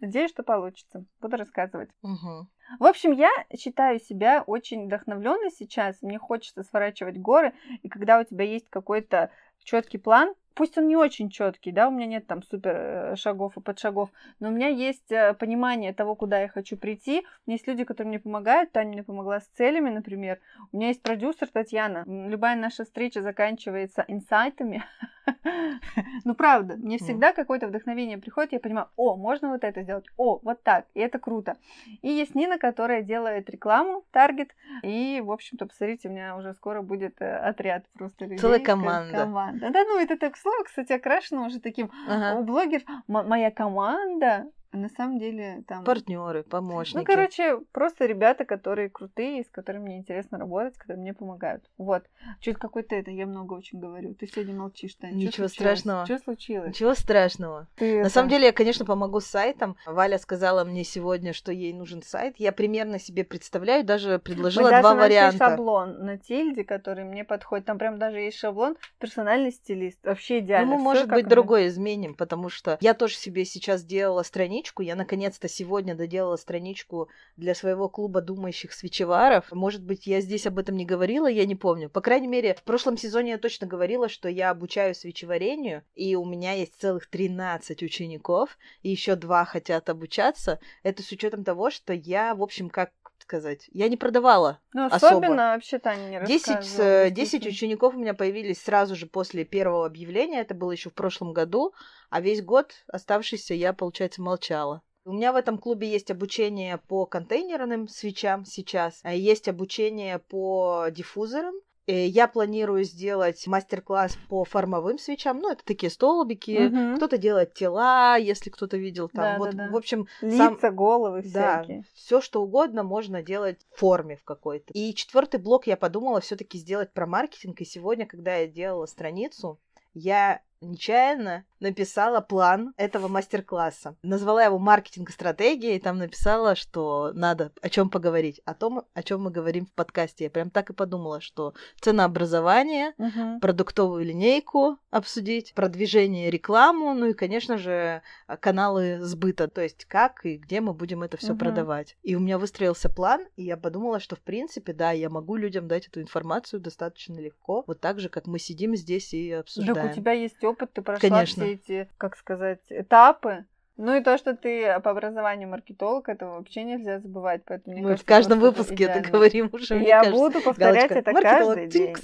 Надеюсь, 0.00 0.30
что 0.30 0.44
получится. 0.44 0.93
Нравится. 0.94 1.04
Буду 1.20 1.36
рассказывать. 1.36 1.90
Угу. 2.02 2.48
В 2.78 2.84
общем, 2.84 3.12
я 3.12 3.30
считаю 3.56 4.00
себя 4.00 4.42
очень 4.46 4.86
вдохновленной 4.86 5.50
сейчас. 5.50 6.00
Мне 6.02 6.18
хочется 6.18 6.62
сворачивать 6.62 7.18
горы. 7.18 7.52
И 7.82 7.88
когда 7.88 8.18
у 8.18 8.24
тебя 8.24 8.44
есть 8.44 8.68
какой-то 8.70 9.30
четкий 9.62 9.98
план, 9.98 10.34
пусть 10.54 10.78
он 10.78 10.88
не 10.88 10.96
очень 10.96 11.30
четкий, 11.30 11.72
да, 11.72 11.88
у 11.88 11.90
меня 11.90 12.06
нет 12.06 12.26
там 12.26 12.42
супер 12.42 12.76
э, 12.76 13.16
шагов 13.16 13.56
и 13.56 13.60
подшагов, 13.60 14.10
но 14.40 14.48
у 14.48 14.50
меня 14.50 14.68
есть 14.68 15.10
э, 15.10 15.34
понимание 15.34 15.92
того, 15.92 16.14
куда 16.14 16.40
я 16.40 16.48
хочу 16.48 16.76
прийти. 16.76 17.20
У 17.20 17.50
меня 17.50 17.56
есть 17.56 17.66
люди, 17.66 17.84
которые 17.84 18.08
мне 18.08 18.18
помогают. 18.18 18.72
Таня 18.72 18.92
мне 18.92 19.02
помогла 19.02 19.40
с 19.40 19.46
целями, 19.56 19.90
например. 19.90 20.40
У 20.72 20.76
меня 20.76 20.88
есть 20.88 21.02
продюсер 21.02 21.48
Татьяна. 21.48 22.04
Любая 22.06 22.56
наша 22.56 22.84
встреча 22.84 23.22
заканчивается 23.22 24.04
инсайтами. 24.08 24.82
Ну, 26.24 26.34
правда, 26.34 26.76
мне 26.76 26.98
всегда 26.98 27.32
какое-то 27.32 27.66
вдохновение 27.68 28.18
приходит, 28.18 28.52
я 28.52 28.60
понимаю, 28.60 28.88
о, 28.96 29.16
можно 29.16 29.50
вот 29.50 29.64
это 29.64 29.82
сделать, 29.82 30.06
о, 30.16 30.38
вот 30.42 30.62
так, 30.62 30.86
и 30.94 31.00
это 31.00 31.18
круто. 31.18 31.56
И 32.02 32.08
есть 32.08 32.34
Нина, 32.34 32.58
которая 32.58 33.02
делает 33.02 33.50
рекламу, 33.50 34.04
таргет, 34.10 34.50
и, 34.82 35.22
в 35.24 35.30
общем-то, 35.30 35.66
посмотрите, 35.66 36.08
у 36.08 36.12
меня 36.12 36.36
уже 36.36 36.54
скоро 36.54 36.82
будет 36.82 37.20
э, 37.20 37.36
отряд 37.36 37.84
просто 37.94 38.24
людей. 38.24 38.38
Целая 38.38 38.60
команда. 38.60 39.18
команда. 39.18 39.70
Да, 39.70 39.84
ну, 39.84 39.98
это 39.98 40.16
так 40.16 40.36
слово, 40.44 40.64
кстати, 40.64 40.92
окрашено 40.92 41.46
уже 41.46 41.60
таким. 41.60 41.90
Ага. 42.08 42.38
У 42.38 42.44
блогеров 42.44 42.82
моя 43.08 43.50
команда, 43.50 44.44
на 44.74 44.88
самом 44.88 45.18
деле 45.18 45.64
там... 45.66 45.84
Партнеры, 45.84 46.42
помощники. 46.42 46.98
Ну, 46.98 47.04
короче, 47.04 47.58
просто 47.72 48.06
ребята, 48.06 48.44
которые 48.44 48.90
крутые, 48.90 49.44
с 49.44 49.50
которыми 49.50 49.84
мне 49.84 49.98
интересно 49.98 50.38
работать, 50.38 50.76
которые 50.76 51.00
мне 51.00 51.14
помогают. 51.14 51.64
Вот. 51.78 52.04
Что-то 52.40 52.58
какой-то 52.58 52.94
это, 52.94 53.10
я 53.10 53.26
много 53.26 53.54
очень 53.54 53.78
говорю. 53.78 54.14
Ты 54.14 54.26
сегодня 54.26 54.54
молчишь, 54.54 54.94
Таня. 54.94 55.14
Ничего 55.14 55.48
страшного. 55.48 56.04
Что 56.04 56.18
случилось? 56.18 56.68
Ничего 56.68 56.94
страшного. 56.94 57.68
Ты 57.76 57.96
на 57.96 58.00
это... 58.00 58.10
самом 58.10 58.28
деле, 58.28 58.46
я, 58.46 58.52
конечно, 58.52 58.84
помогу 58.84 59.20
с 59.20 59.26
сайтом. 59.26 59.76
Валя 59.86 60.18
сказала 60.18 60.64
мне 60.64 60.84
сегодня, 60.84 61.32
что 61.32 61.52
ей 61.52 61.72
нужен 61.72 62.02
сайт. 62.02 62.34
Я 62.38 62.52
примерно 62.52 62.98
себе 62.98 63.24
представляю, 63.24 63.84
даже 63.84 64.18
предложила 64.18 64.70
Мы 64.70 64.80
два 64.80 64.94
даже 64.94 65.00
варианта. 65.00 65.38
шаблон 65.38 66.04
на 66.04 66.18
Тильде, 66.18 66.64
который 66.64 67.04
мне 67.04 67.24
подходит. 67.24 67.66
Там 67.66 67.78
прям 67.78 67.98
даже 67.98 68.18
есть 68.18 68.38
шаблон 68.38 68.76
персональный 68.98 69.52
стилист. 69.52 70.04
Вообще 70.04 70.40
идеально. 70.40 70.72
Ну, 70.72 70.76
мы, 70.78 70.82
может 70.82 71.08
быть, 71.08 71.28
другой 71.28 71.68
изменим, 71.68 72.14
потому 72.14 72.48
что 72.48 72.78
я 72.80 72.94
тоже 72.94 73.14
себе 73.14 73.44
сейчас 73.44 73.84
делала 73.84 74.22
страничку 74.22 74.63
страничку. 74.64 74.82
Я 74.82 74.96
наконец-то 74.96 75.48
сегодня 75.48 75.94
доделала 75.94 76.36
страничку 76.36 77.08
для 77.36 77.54
своего 77.54 77.88
клуба 77.88 78.20
думающих 78.20 78.72
свечеваров. 78.72 79.52
Может 79.52 79.82
быть, 79.82 80.06
я 80.06 80.20
здесь 80.20 80.46
об 80.46 80.58
этом 80.58 80.76
не 80.76 80.86
говорила, 80.86 81.26
я 81.26 81.46
не 81.46 81.54
помню. 81.54 81.90
По 81.90 82.00
крайней 82.00 82.28
мере, 82.28 82.54
в 82.54 82.62
прошлом 82.62 82.96
сезоне 82.96 83.32
я 83.32 83.38
точно 83.38 83.66
говорила, 83.66 84.08
что 84.08 84.28
я 84.28 84.50
обучаю 84.50 84.94
свечеварению, 84.94 85.82
и 85.94 86.16
у 86.16 86.24
меня 86.24 86.52
есть 86.52 86.80
целых 86.80 87.06
13 87.08 87.82
учеников, 87.82 88.56
и 88.82 88.90
еще 88.90 89.16
два 89.16 89.44
хотят 89.44 89.88
обучаться. 89.88 90.58
Это 90.82 91.02
с 91.02 91.12
учетом 91.12 91.44
того, 91.44 91.70
что 91.70 91.92
я, 91.92 92.34
в 92.34 92.42
общем, 92.42 92.70
как 92.70 92.92
сказать. 93.24 93.68
Я 93.72 93.88
не 93.88 93.96
продавала. 93.96 94.60
Ну, 94.72 94.86
особенно 94.86 95.50
особо. 95.50 95.54
вообще 95.54 95.78
Таня 95.78 96.20
не 96.20 96.26
10, 96.26 97.12
10 97.12 97.46
учеников 97.46 97.94
у 97.94 97.98
меня 97.98 98.14
появились 98.14 98.62
сразу 98.62 98.94
же 98.94 99.06
после 99.06 99.44
первого 99.44 99.86
объявления. 99.86 100.40
Это 100.40 100.54
было 100.54 100.70
еще 100.70 100.90
в 100.90 100.94
прошлом 100.94 101.32
году. 101.32 101.74
А 102.10 102.20
весь 102.20 102.42
год 102.42 102.72
оставшийся 102.86 103.54
я, 103.54 103.72
получается, 103.72 104.22
молчала. 104.22 104.82
У 105.06 105.12
меня 105.12 105.32
в 105.32 105.36
этом 105.36 105.58
клубе 105.58 105.90
есть 105.90 106.10
обучение 106.10 106.78
по 106.78 107.04
контейнерным 107.04 107.88
свечам 107.88 108.44
сейчас, 108.44 109.00
а 109.02 109.12
есть 109.12 109.48
обучение 109.48 110.18
по 110.18 110.86
диффузорам, 110.90 111.54
Э, 111.54 111.63
я 111.92 112.28
планирую 112.28 112.84
сделать 112.84 113.46
мастер-класс 113.46 114.16
по 114.28 114.44
формовым 114.44 114.98
свечам. 114.98 115.38
Ну, 115.38 115.50
это 115.50 115.64
такие 115.64 115.90
столбики. 115.90 116.66
Угу. 116.66 116.96
Кто-то 116.96 117.18
делает 117.18 117.54
тела, 117.54 118.16
если 118.16 118.50
кто-то 118.50 118.76
видел 118.76 119.08
там. 119.08 119.24
Да, 119.24 119.38
вот, 119.38 119.50
да, 119.50 119.66
да. 119.66 119.72
в 119.72 119.76
общем, 119.76 120.06
лица, 120.20 120.56
сам... 120.60 120.74
головы 120.74 121.22
всякие. 121.22 121.78
Да, 121.78 121.88
все 121.94 122.20
что 122.20 122.42
угодно 122.42 122.82
можно 122.82 123.22
делать 123.22 123.66
в 123.72 123.78
форме 123.80 124.16
в 124.16 124.24
какой-то. 124.24 124.72
И 124.72 124.94
четвертый 124.94 125.40
блок 125.40 125.66
я 125.66 125.76
подумала 125.76 126.20
все-таки 126.20 126.58
сделать 126.58 126.92
про 126.92 127.06
маркетинг. 127.06 127.60
И 127.60 127.64
сегодня, 127.64 128.06
когда 128.06 128.36
я 128.36 128.46
делала 128.46 128.86
страницу, 128.86 129.60
я 129.92 130.40
нечаянно 130.60 131.44
написала 131.64 132.20
план 132.20 132.74
этого 132.76 133.08
мастер-класса. 133.08 133.96
Назвала 134.02 134.44
его 134.44 134.58
маркетинг 134.58 135.10
стратегия, 135.10 135.76
и 135.76 135.80
там 135.80 135.98
написала, 135.98 136.54
что 136.54 137.10
надо 137.14 137.52
о 137.62 137.70
чем 137.70 137.88
поговорить. 137.88 138.40
О 138.44 138.54
том, 138.54 138.82
о 138.92 139.02
чем 139.02 139.22
мы 139.22 139.30
говорим 139.30 139.66
в 139.66 139.72
подкасте. 139.72 140.24
Я 140.24 140.30
прям 140.30 140.50
так 140.50 140.70
и 140.70 140.74
подумала, 140.74 141.20
что 141.20 141.54
ценообразование, 141.80 142.92
угу. 142.98 143.40
продуктовую 143.40 144.04
линейку 144.04 144.78
обсудить, 144.90 145.54
продвижение, 145.54 146.30
рекламу, 146.30 146.92
ну 146.94 147.06
и, 147.06 147.14
конечно 147.14 147.56
же, 147.56 148.02
каналы 148.40 148.98
сбыта. 149.00 149.48
То 149.48 149.62
есть 149.62 149.86
как 149.86 150.26
и 150.26 150.36
где 150.36 150.60
мы 150.60 150.74
будем 150.74 151.02
это 151.02 151.16
все 151.16 151.32
угу. 151.32 151.38
продавать. 151.38 151.96
И 152.02 152.14
у 152.14 152.20
меня 152.20 152.38
выстроился 152.38 152.90
план, 152.90 153.26
и 153.36 153.44
я 153.44 153.56
подумала, 153.56 154.00
что 154.00 154.16
в 154.16 154.20
принципе, 154.20 154.74
да, 154.74 154.92
я 154.92 155.08
могу 155.08 155.36
людям 155.36 155.66
дать 155.66 155.88
эту 155.88 156.02
информацию 156.02 156.60
достаточно 156.60 157.18
легко. 157.18 157.64
Вот 157.66 157.80
так 157.80 158.00
же, 158.00 158.10
как 158.10 158.26
мы 158.26 158.38
сидим 158.38 158.76
здесь 158.76 159.14
и 159.14 159.32
обсуждаем. 159.32 159.74
Так 159.76 159.92
у 159.92 159.94
тебя 159.94 160.12
есть 160.12 160.44
опыт, 160.44 160.72
ты 160.74 160.82
прошла 160.82 161.08
Конечно. 161.08 161.44
все 161.44 161.53
эти, 161.54 161.88
как 161.98 162.16
сказать, 162.16 162.60
этапы. 162.68 163.44
Ну 163.76 163.96
и 163.96 164.02
то, 164.02 164.16
что 164.18 164.36
ты 164.36 164.78
по 164.80 164.90
образованию 164.90 165.48
маркетолог, 165.48 166.08
этого 166.08 166.36
вообще 166.36 166.62
нельзя 166.62 167.00
забывать. 167.00 167.42
Поэтому, 167.44 167.76
Мы 167.76 167.82
кажется, 167.82 168.04
в 168.04 168.06
каждом 168.06 168.40
выпуске 168.40 168.84
это 168.84 169.08
говорим 169.10 169.48
уже. 169.52 169.82
Я 169.82 170.00
кажется, 170.00 170.20
буду 170.20 170.40
повторять 170.42 170.90
галочка. 170.90 171.10
это 171.10 171.20
каждый 171.20 171.66
день. 171.66 171.96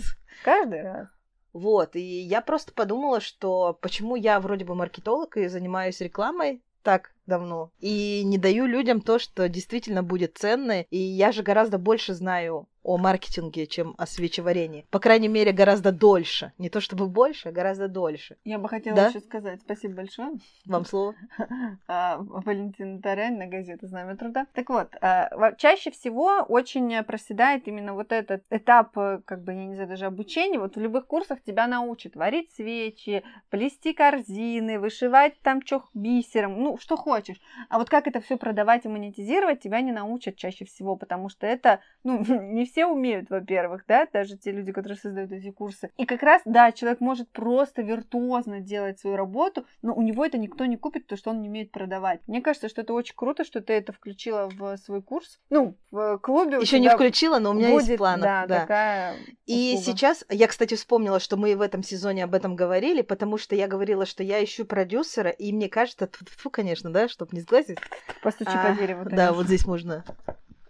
Каждый 0.42 0.82
раз. 0.82 1.08
Вот, 1.52 1.96
и 1.96 2.00
я 2.00 2.42
просто 2.42 2.72
подумала, 2.72 3.20
что 3.20 3.76
почему 3.80 4.14
я 4.14 4.38
вроде 4.38 4.64
бы 4.64 4.74
маркетолог 4.74 5.36
и 5.36 5.48
занимаюсь 5.48 6.00
рекламой 6.00 6.62
так 6.82 7.12
давно, 7.26 7.70
и 7.80 8.22
не 8.24 8.38
даю 8.38 8.66
людям 8.66 9.00
то, 9.00 9.18
что 9.18 9.48
действительно 9.48 10.02
будет 10.02 10.38
ценно, 10.38 10.82
и 10.82 10.96
я 10.96 11.32
же 11.32 11.42
гораздо 11.42 11.78
больше 11.78 12.14
знаю 12.14 12.68
о 12.82 12.96
маркетинге, 12.96 13.66
чем 13.66 13.94
о 13.98 14.06
свечеварении. 14.06 14.86
По 14.90 14.98
крайней 14.98 15.28
мере, 15.28 15.52
гораздо 15.52 15.92
дольше. 15.92 16.52
Не 16.58 16.70
то 16.70 16.80
чтобы 16.80 17.06
больше, 17.06 17.48
а 17.48 17.52
гораздо 17.52 17.88
дольше. 17.88 18.36
Я 18.44 18.58
бы 18.58 18.68
хотела 18.68 18.96
да? 18.96 19.08
еще 19.08 19.20
сказать 19.20 19.60
спасибо 19.60 19.94
большое. 19.94 20.32
Вам 20.66 20.84
слово. 20.84 21.14
А, 21.86 22.18
Валентина 22.20 23.00
Тарянь 23.00 23.36
на 23.36 23.46
газету 23.46 23.86
«Знамя 23.86 24.16
труда». 24.16 24.46
Так 24.54 24.70
вот, 24.70 24.94
а, 25.00 25.52
чаще 25.56 25.90
всего 25.90 26.44
очень 26.48 27.02
проседает 27.04 27.66
именно 27.68 27.94
вот 27.94 28.12
этот 28.12 28.44
этап, 28.50 28.96
э, 28.96 29.20
как 29.24 29.42
бы, 29.42 29.52
я 29.52 29.66
не 29.66 29.74
знаю, 29.74 29.88
даже 29.88 30.06
обучения. 30.06 30.58
Вот 30.58 30.76
в 30.76 30.80
любых 30.80 31.06
курсах 31.06 31.42
тебя 31.42 31.66
научат 31.66 32.16
варить 32.16 32.52
свечи, 32.52 33.22
плести 33.50 33.92
корзины, 33.92 34.78
вышивать 34.78 35.40
там 35.42 35.62
чё 35.62 35.82
бисером, 35.94 36.62
ну, 36.62 36.78
что 36.78 36.96
хочешь. 36.96 37.40
А 37.68 37.78
вот 37.78 37.88
как 37.88 38.06
это 38.06 38.20
все 38.20 38.36
продавать 38.36 38.84
и 38.84 38.88
монетизировать, 38.88 39.60
тебя 39.60 39.80
не 39.80 39.92
научат 39.92 40.36
чаще 40.36 40.64
всего, 40.64 40.96
потому 40.96 41.28
что 41.28 41.46
это, 41.46 41.80
ну, 42.04 42.24
не 42.42 42.64
все 42.70 42.86
умеют, 42.86 43.30
во-первых, 43.30 43.84
да, 43.86 44.06
даже 44.12 44.36
те 44.36 44.52
люди, 44.52 44.72
которые 44.72 44.96
создают 44.98 45.32
эти 45.32 45.50
курсы. 45.50 45.90
И 45.96 46.06
как 46.06 46.22
раз, 46.22 46.42
да, 46.44 46.72
человек 46.72 47.00
может 47.00 47.28
просто 47.30 47.82
виртуозно 47.82 48.60
делать 48.60 49.00
свою 49.00 49.16
работу, 49.16 49.66
но 49.82 49.94
у 49.94 50.02
него 50.02 50.24
это 50.24 50.38
никто 50.38 50.64
не 50.66 50.76
купит, 50.76 51.04
потому 51.04 51.18
что 51.18 51.30
он 51.30 51.42
не 51.42 51.48
умеет 51.48 51.70
продавать. 51.70 52.20
Мне 52.26 52.40
кажется, 52.40 52.68
что 52.68 52.82
это 52.82 52.92
очень 52.92 53.14
круто, 53.14 53.44
что 53.44 53.60
ты 53.60 53.72
это 53.74 53.92
включила 53.92 54.48
в 54.48 54.76
свой 54.78 55.02
курс. 55.02 55.40
Ну, 55.50 55.76
в 55.90 56.18
клубе. 56.18 56.58
Еще 56.60 56.78
не 56.78 56.88
включила, 56.88 57.38
но 57.38 57.50
у 57.50 57.54
меня 57.54 57.70
будет, 57.70 57.86
есть 57.86 57.98
планы. 57.98 58.22
Да, 58.22 58.46
да, 58.46 58.60
такая. 58.60 59.16
И 59.46 59.74
услуга. 59.76 59.98
сейчас, 59.98 60.24
я, 60.28 60.46
кстати, 60.46 60.74
вспомнила, 60.74 61.20
что 61.20 61.36
мы 61.36 61.56
в 61.56 61.60
этом 61.60 61.82
сезоне 61.82 62.24
об 62.24 62.34
этом 62.34 62.56
говорили, 62.56 63.02
потому 63.02 63.38
что 63.38 63.54
я 63.54 63.66
говорила, 63.66 64.06
что 64.06 64.22
я 64.22 64.42
ищу 64.42 64.64
продюсера, 64.64 65.30
и 65.30 65.52
мне 65.52 65.68
кажется, 65.68 66.08
фу, 66.36 66.50
конечно, 66.50 66.90
да, 66.90 67.08
чтобы 67.08 67.30
не 67.34 67.40
сглазить. 67.40 67.78
Постучи 68.22 68.52
а, 68.54 68.68
по 68.68 68.80
дереву. 68.80 69.04
Да, 69.10 69.32
вот 69.32 69.46
здесь 69.46 69.66
можно 69.66 70.04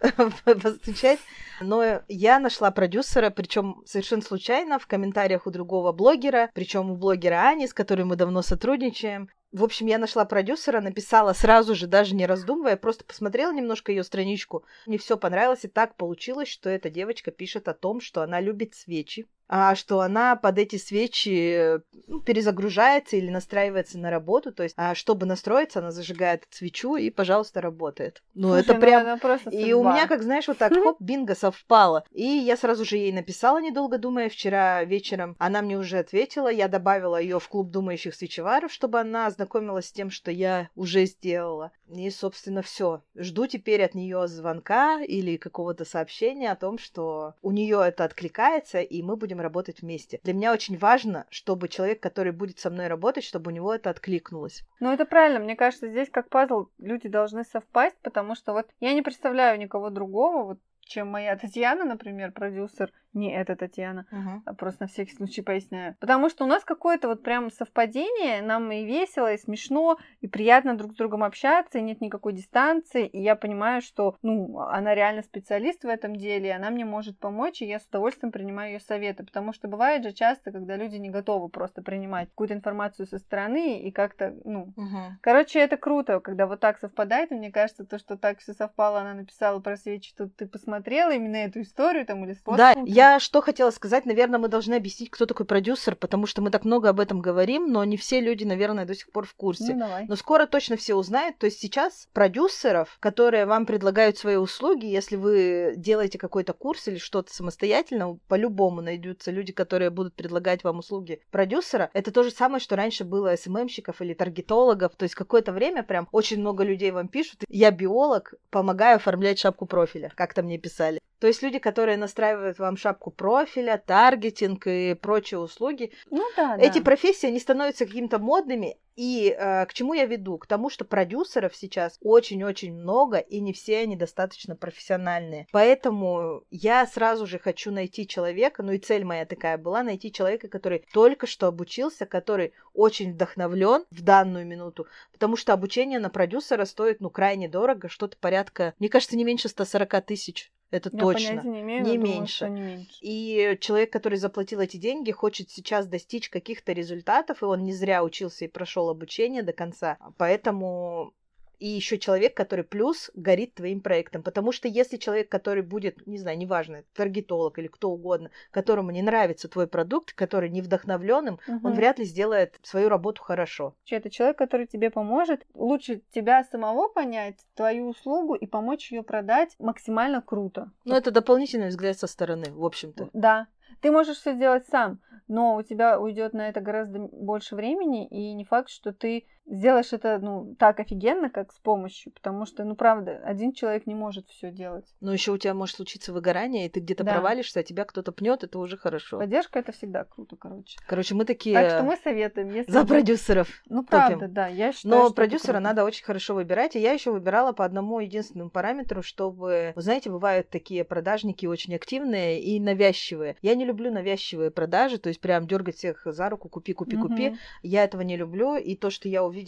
постучать. 0.44 1.18
Но 1.60 2.02
я 2.08 2.38
нашла 2.38 2.70
продюсера, 2.70 3.30
причем 3.30 3.82
совершенно 3.84 4.22
случайно, 4.22 4.78
в 4.78 4.86
комментариях 4.86 5.46
у 5.46 5.50
другого 5.50 5.92
блогера, 5.92 6.50
причем 6.54 6.90
у 6.90 6.96
блогера 6.96 7.48
Ани, 7.48 7.66
с 7.66 7.74
которой 7.74 8.02
мы 8.02 8.16
давно 8.16 8.42
сотрудничаем. 8.42 9.28
В 9.52 9.64
общем, 9.64 9.86
я 9.86 9.98
нашла 9.98 10.24
продюсера, 10.24 10.80
написала 10.80 11.32
сразу 11.32 11.74
же, 11.74 11.88
даже 11.88 12.14
не 12.14 12.24
раздумывая, 12.24 12.76
просто 12.76 13.04
посмотрела 13.04 13.52
немножко 13.52 13.90
ее 13.90 14.04
страничку. 14.04 14.64
Мне 14.86 14.96
все 14.96 15.16
понравилось, 15.16 15.64
и 15.64 15.68
так 15.68 15.96
получилось, 15.96 16.48
что 16.48 16.70
эта 16.70 16.88
девочка 16.88 17.32
пишет 17.32 17.66
о 17.66 17.74
том, 17.74 18.00
что 18.00 18.22
она 18.22 18.40
любит 18.40 18.74
свечи, 18.76 19.26
что 19.74 20.00
она 20.00 20.36
под 20.36 20.58
эти 20.58 20.76
свечи 20.76 21.80
ну, 22.06 22.20
перезагружается 22.20 23.16
или 23.16 23.30
настраивается 23.30 23.98
на 23.98 24.10
работу. 24.10 24.52
То 24.52 24.62
есть, 24.62 24.74
а 24.76 24.94
чтобы 24.94 25.26
настроиться, 25.26 25.80
она 25.80 25.90
зажигает 25.90 26.46
свечу 26.50 26.96
и, 26.96 27.10
пожалуйста, 27.10 27.60
работает. 27.60 28.22
Ну, 28.34 28.48
Слушай, 28.48 28.62
это 28.62 28.74
ну, 28.74 28.80
прям... 28.80 29.06
Это 29.06 29.50
и 29.50 29.72
у 29.72 29.82
меня, 29.82 30.06
как 30.06 30.22
знаешь, 30.22 30.48
вот 30.48 30.58
так, 30.58 30.72
хоп, 30.82 31.00
бинго 31.00 31.34
совпало. 31.34 32.04
И 32.12 32.24
я 32.24 32.56
сразу 32.56 32.84
же 32.84 32.96
ей 32.96 33.12
написала, 33.12 33.60
недолго 33.60 33.98
думая, 33.98 34.28
вчера 34.28 34.84
вечером. 34.84 35.36
Она 35.38 35.62
мне 35.62 35.78
уже 35.78 35.98
ответила, 35.98 36.48
я 36.48 36.68
добавила 36.68 37.20
ее 37.20 37.38
в 37.38 37.48
клуб 37.48 37.70
думающих 37.70 38.14
свечеваров, 38.14 38.72
чтобы 38.72 39.00
она 39.00 39.26
ознакомилась 39.26 39.86
с 39.86 39.92
тем, 39.92 40.10
что 40.10 40.30
я 40.30 40.68
уже 40.74 41.06
сделала. 41.06 41.72
И, 41.88 42.08
собственно, 42.10 42.62
все. 42.62 43.02
Жду 43.16 43.46
теперь 43.46 43.82
от 43.82 43.94
нее 43.94 44.28
звонка 44.28 45.02
или 45.02 45.36
какого-то 45.36 45.84
сообщения 45.84 46.52
о 46.52 46.56
том, 46.56 46.78
что 46.78 47.34
у 47.42 47.50
нее 47.50 47.82
это 47.84 48.04
откликается, 48.04 48.80
и 48.80 49.02
мы 49.02 49.16
будем 49.16 49.39
работать 49.42 49.82
вместе. 49.82 50.20
Для 50.22 50.34
меня 50.34 50.52
очень 50.52 50.78
важно, 50.78 51.26
чтобы 51.30 51.68
человек, 51.68 52.00
который 52.00 52.32
будет 52.32 52.58
со 52.58 52.70
мной 52.70 52.88
работать, 52.88 53.24
чтобы 53.24 53.50
у 53.50 53.54
него 53.54 53.74
это 53.74 53.90
откликнулось. 53.90 54.62
Ну, 54.80 54.92
это 54.92 55.04
правильно. 55.04 55.40
Мне 55.40 55.56
кажется, 55.56 55.88
здесь 55.88 56.10
как 56.10 56.28
пазл 56.28 56.66
люди 56.78 57.08
должны 57.08 57.44
совпасть, 57.44 57.96
потому 58.02 58.34
что 58.34 58.52
вот 58.52 58.68
я 58.80 58.94
не 58.94 59.02
представляю 59.02 59.58
никого 59.58 59.90
другого, 59.90 60.44
вот 60.44 60.58
чем 60.90 61.08
моя 61.08 61.36
Татьяна, 61.36 61.84
например, 61.84 62.32
продюсер, 62.32 62.92
не 63.12 63.32
эта 63.34 63.56
Татьяна, 63.56 64.06
а 64.44 64.54
просто 64.54 64.84
на 64.84 64.88
всякий 64.88 65.14
случай 65.14 65.42
поясняю. 65.42 65.96
Потому 66.00 66.28
что 66.28 66.44
у 66.44 66.46
нас 66.46 66.64
какое-то 66.64 67.08
вот 67.08 67.22
прям 67.22 67.50
совпадение, 67.50 68.42
нам 68.42 68.70
и 68.72 68.84
весело, 68.84 69.32
и 69.32 69.38
смешно, 69.38 69.98
и 70.20 70.28
приятно 70.28 70.76
друг 70.76 70.92
с 70.92 70.96
другом 70.96 71.22
общаться, 71.24 71.78
и 71.78 71.82
нет 71.82 72.00
никакой 72.00 72.32
дистанции, 72.32 73.06
и 73.06 73.20
я 73.20 73.36
понимаю, 73.36 73.82
что, 73.82 74.16
ну, 74.22 74.58
она 74.60 74.94
реально 74.94 75.22
специалист 75.22 75.84
в 75.84 75.88
этом 75.88 76.16
деле, 76.16 76.48
и 76.48 76.52
она 76.52 76.70
мне 76.70 76.84
может 76.84 77.18
помочь, 77.18 77.62
и 77.62 77.66
я 77.66 77.78
с 77.80 77.86
удовольствием 77.86 78.32
принимаю 78.32 78.72
ее 78.72 78.80
советы, 78.80 79.24
потому 79.24 79.52
что 79.52 79.68
бывает 79.68 80.02
же 80.04 80.12
часто, 80.12 80.52
когда 80.52 80.76
люди 80.76 80.96
не 80.96 81.10
готовы 81.10 81.48
просто 81.48 81.82
принимать 81.82 82.28
какую-то 82.30 82.54
информацию 82.54 83.06
со 83.06 83.18
стороны 83.18 83.80
и 83.80 83.90
как-то, 83.90 84.34
ну, 84.44 84.74
Мгм. 84.76 85.18
Короче, 85.22 85.58
это 85.60 85.76
круто, 85.76 86.20
когда 86.20 86.46
вот 86.46 86.60
так 86.60 86.78
совпадает. 86.78 87.30
И 87.30 87.34
мне 87.34 87.50
кажется, 87.50 87.84
то, 87.84 87.98
что 87.98 88.16
так 88.16 88.38
все 88.38 88.54
совпало, 88.54 89.00
она 89.00 89.14
написала 89.14 89.60
про 89.60 89.76
свечи, 89.76 90.14
тут 90.16 90.34
ты 90.36 90.46
посмотрела 90.46 91.10
именно 91.12 91.36
эту 91.36 91.60
историю 91.60 92.06
там 92.06 92.24
или 92.24 92.32
способ. 92.32 92.58
Да, 92.58 92.74
я 92.84 92.99
что 93.18 93.40
хотела 93.40 93.70
сказать, 93.70 94.06
наверное, 94.06 94.38
мы 94.38 94.48
должны 94.48 94.74
объяснить, 94.74 95.10
кто 95.10 95.26
такой 95.26 95.46
продюсер, 95.46 95.96
потому 95.96 96.26
что 96.26 96.42
мы 96.42 96.50
так 96.50 96.64
много 96.64 96.88
об 96.88 97.00
этом 97.00 97.20
говорим, 97.20 97.70
но 97.70 97.84
не 97.84 97.96
все 97.96 98.20
люди, 98.20 98.44
наверное, 98.44 98.84
до 98.84 98.94
сих 98.94 99.10
пор 99.10 99.26
в 99.26 99.34
курсе. 99.34 99.74
Ну, 99.74 99.80
давай. 99.80 100.06
Но 100.06 100.16
скоро 100.16 100.46
точно 100.46 100.76
все 100.76 100.94
узнают. 100.94 101.38
То 101.38 101.46
есть 101.46 101.60
сейчас 101.60 102.08
продюсеров, 102.12 102.96
которые 103.00 103.46
вам 103.46 103.66
предлагают 103.66 104.18
свои 104.18 104.36
услуги, 104.36 104.86
если 104.86 105.16
вы 105.16 105.74
делаете 105.76 106.18
какой-то 106.18 106.52
курс 106.52 106.88
или 106.88 106.98
что-то 106.98 107.32
самостоятельно, 107.32 108.18
по-любому 108.28 108.80
найдутся 108.80 109.30
люди, 109.30 109.52
которые 109.52 109.90
будут 109.90 110.14
предлагать 110.14 110.64
вам 110.64 110.78
услуги 110.78 111.20
продюсера. 111.30 111.90
Это 111.92 112.12
то 112.12 112.22
же 112.22 112.30
самое, 112.30 112.60
что 112.60 112.76
раньше 112.76 113.04
было 113.04 113.34
СММщиков 113.36 114.00
или 114.02 114.14
таргетологов. 114.14 114.94
То 114.96 115.04
есть 115.04 115.14
какое-то 115.14 115.52
время 115.52 115.82
прям 115.82 116.08
очень 116.12 116.40
много 116.40 116.64
людей 116.64 116.90
вам 116.90 117.08
пишут. 117.08 117.44
Я 117.48 117.70
биолог, 117.70 118.34
помогаю 118.50 118.96
оформлять 118.96 119.38
шапку 119.38 119.66
профиля, 119.66 120.12
как-то 120.14 120.42
мне 120.42 120.58
писали. 120.58 121.00
То 121.20 121.26
есть 121.26 121.42
люди, 121.42 121.58
которые 121.58 121.98
настраивают 121.98 122.58
вам 122.58 122.76
шапку 122.78 123.10
профиля, 123.10 123.82
таргетинг 123.84 124.66
и 124.66 124.94
прочие 124.94 125.38
услуги, 125.38 125.92
Ну 126.10 126.26
да, 126.36 126.56
эти 126.58 126.78
да. 126.78 126.84
профессии, 126.84 127.26
они 127.26 127.38
становятся 127.38 127.84
какими-то 127.86 128.18
модными. 128.18 128.78
И 128.96 129.34
э, 129.38 129.66
к 129.66 129.72
чему 129.72 129.94
я 129.94 130.06
веду? 130.06 130.38
К 130.38 130.46
тому, 130.46 130.68
что 130.68 130.84
продюсеров 130.84 131.54
сейчас 131.54 131.98
очень-очень 132.02 132.74
много, 132.74 133.18
и 133.18 133.40
не 133.40 133.52
все 133.52 133.80
они 133.80 133.96
достаточно 133.96 134.56
профессиональные. 134.56 135.46
Поэтому 135.52 136.44
я 136.50 136.86
сразу 136.86 137.26
же 137.26 137.38
хочу 137.38 137.70
найти 137.70 138.06
человека, 138.06 138.62
ну 138.62 138.72
и 138.72 138.78
цель 138.78 139.04
моя 139.04 139.26
такая 139.26 139.58
была, 139.58 139.82
найти 139.82 140.12
человека, 140.12 140.48
который 140.48 140.84
только 140.92 141.26
что 141.26 141.46
обучился, 141.46 142.04
который 142.04 142.52
очень 142.74 143.12
вдохновлен 143.12 143.84
в 143.90 144.02
данную 144.02 144.46
минуту, 144.46 144.86
потому 145.12 145.36
что 145.36 145.52
обучение 145.52 145.98
на 145.98 146.10
продюсера 146.10 146.64
стоит, 146.64 147.00
ну, 147.00 147.10
крайне 147.10 147.48
дорого, 147.48 147.88
что-то 147.88 148.16
порядка, 148.18 148.74
мне 148.78 148.88
кажется, 148.88 149.16
не 149.16 149.24
меньше 149.24 149.48
140 149.48 150.04
тысяч. 150.04 150.50
Это 150.70 150.90
Я 150.92 150.98
точно. 151.00 151.40
не 151.42 151.60
имею, 151.62 151.84
Не 151.84 151.96
думаю, 151.98 152.00
меньше. 152.18 152.34
что 152.36 152.48
не 152.48 152.60
меньше. 152.60 152.98
И 153.00 153.58
человек, 153.60 153.92
который 153.92 154.18
заплатил 154.18 154.60
эти 154.60 154.76
деньги, 154.76 155.10
хочет 155.10 155.50
сейчас 155.50 155.86
достичь 155.86 156.28
каких-то 156.30 156.72
результатов, 156.72 157.42
и 157.42 157.46
он 157.46 157.64
не 157.64 157.72
зря 157.72 158.04
учился 158.04 158.44
и 158.44 158.48
прошел 158.48 158.88
обучение 158.88 159.42
до 159.42 159.52
конца. 159.52 159.98
Поэтому 160.16 161.12
и 161.60 161.68
еще 161.68 161.98
человек, 161.98 162.34
который 162.34 162.64
плюс 162.64 163.10
горит 163.14 163.54
твоим 163.54 163.80
проектом. 163.80 164.22
Потому 164.22 164.50
что 164.50 164.66
если 164.66 164.96
человек, 164.96 165.28
который 165.28 165.62
будет, 165.62 166.06
не 166.06 166.18
знаю, 166.18 166.38
неважно, 166.38 166.84
таргетолог 166.94 167.58
или 167.58 167.68
кто 167.68 167.90
угодно, 167.90 168.30
которому 168.50 168.90
не 168.90 169.02
нравится 169.02 169.48
твой 169.48 169.66
продукт, 169.66 170.14
который 170.14 170.48
не 170.48 170.62
вдохновленным, 170.62 171.38
он 171.46 171.56
Мгм. 171.56 171.74
вряд 171.74 171.98
ли 171.98 172.06
сделает 172.06 172.58
свою 172.62 172.88
работу 172.88 173.22
хорошо. 173.22 173.74
Это 173.88 174.08
человек, 174.10 174.38
который 174.38 174.66
тебе 174.66 174.90
поможет 174.90 175.46
лучше 175.54 176.00
тебя 176.10 176.44
самого 176.44 176.88
понять, 176.88 177.36
твою 177.54 177.88
услугу 177.88 178.34
и 178.34 178.46
помочь 178.46 178.90
ее 178.90 179.02
продать 179.02 179.54
максимально 179.58 180.22
круто. 180.22 180.70
Но 180.84 180.96
это 180.96 181.10
дополнительный 181.10 181.68
взгляд 181.68 181.98
со 181.98 182.06
стороны, 182.06 182.52
в 182.52 182.64
общем-то. 182.64 183.10
Да. 183.12 183.46
Ты 183.80 183.90
можешь 183.90 184.18
все 184.18 184.34
сделать 184.34 184.66
сам, 184.66 185.00
но 185.28 185.56
у 185.56 185.62
тебя 185.62 186.00
уйдет 186.00 186.32
на 186.32 186.48
это 186.48 186.60
гораздо 186.60 186.98
больше 186.98 187.54
времени, 187.54 188.06
и 188.06 188.34
не 188.34 188.44
факт, 188.44 188.68
что 188.68 188.92
ты 188.92 189.26
сделаешь 189.50 189.92
это 189.92 190.18
ну 190.18 190.54
так 190.58 190.80
офигенно, 190.80 191.28
как 191.28 191.52
с 191.52 191.58
помощью, 191.58 192.12
потому 192.12 192.46
что, 192.46 192.64
ну 192.64 192.74
правда, 192.76 193.20
один 193.24 193.52
человек 193.52 193.86
не 193.86 193.94
может 193.94 194.28
все 194.28 194.50
делать. 194.50 194.86
Но 195.00 195.12
еще 195.12 195.32
у 195.32 195.38
тебя 195.38 195.54
может 195.54 195.76
случиться 195.76 196.12
выгорание, 196.12 196.66
и 196.66 196.68
ты 196.68 196.80
где-то 196.80 197.04
Да. 197.04 197.12
провалишься, 197.14 197.60
а 197.60 197.62
тебя 197.62 197.84
кто-то 197.84 198.12
пнет, 198.12 198.44
это 198.44 198.58
уже 198.58 198.76
хорошо. 198.76 199.18
Поддержка 199.18 199.58
это 199.58 199.72
всегда 199.72 200.04
круто, 200.04 200.36
короче. 200.36 200.78
Короче, 200.86 201.14
мы 201.14 201.24
такие 201.24 201.54
Так 201.54 201.70
что 201.70 201.82
мы 201.82 201.96
советуем, 201.96 202.48
если 202.54 202.70
за 202.70 202.82
вы- 202.82 202.86
продюсеров. 202.86 203.48
Ну 203.68 203.82
топим. 203.82 203.88
правда, 203.88 204.28
да, 204.28 204.46
я 204.46 204.72
считаю, 204.72 204.94
Но 205.04 205.10
продюсера 205.10 205.58
надо 205.58 205.84
очень 205.84 206.04
хорошо 206.04 206.34
выбирать. 206.34 206.76
И 206.76 206.78
я 206.80 206.92
еще 206.92 207.10
выбирала 207.10 207.52
по 207.52 207.64
одному 207.64 207.98
единственному 208.00 208.50
параметру, 208.50 209.02
чтобы, 209.02 209.72
вы 209.74 209.82
знаете, 209.82 210.10
бывают 210.10 210.48
такие 210.48 210.84
продажники 210.84 211.46
очень 211.46 211.74
активные 211.74 212.40
и 212.40 212.60
навязчивые. 212.60 213.36
Я 213.42 213.56
не 213.56 213.64
люблю 213.64 213.90
навязчивые 213.90 214.50
продажи, 214.52 214.98
то 214.98 215.08
есть 215.08 215.20
прям 215.20 215.46
дергать 215.48 215.76
всех 215.76 216.02
за 216.04 216.28
руку, 216.28 216.48
купи, 216.48 216.72
купи, 216.72 216.96
купи. 216.96 217.28
Мгм. 217.30 217.38
Я 217.62 217.82
этого 217.84 218.02
не 218.02 218.16
люблю. 218.16 218.54
И 218.56 218.76
то, 218.76 218.90
что 218.90 219.08
я 219.08 219.24
увидела 219.24 219.39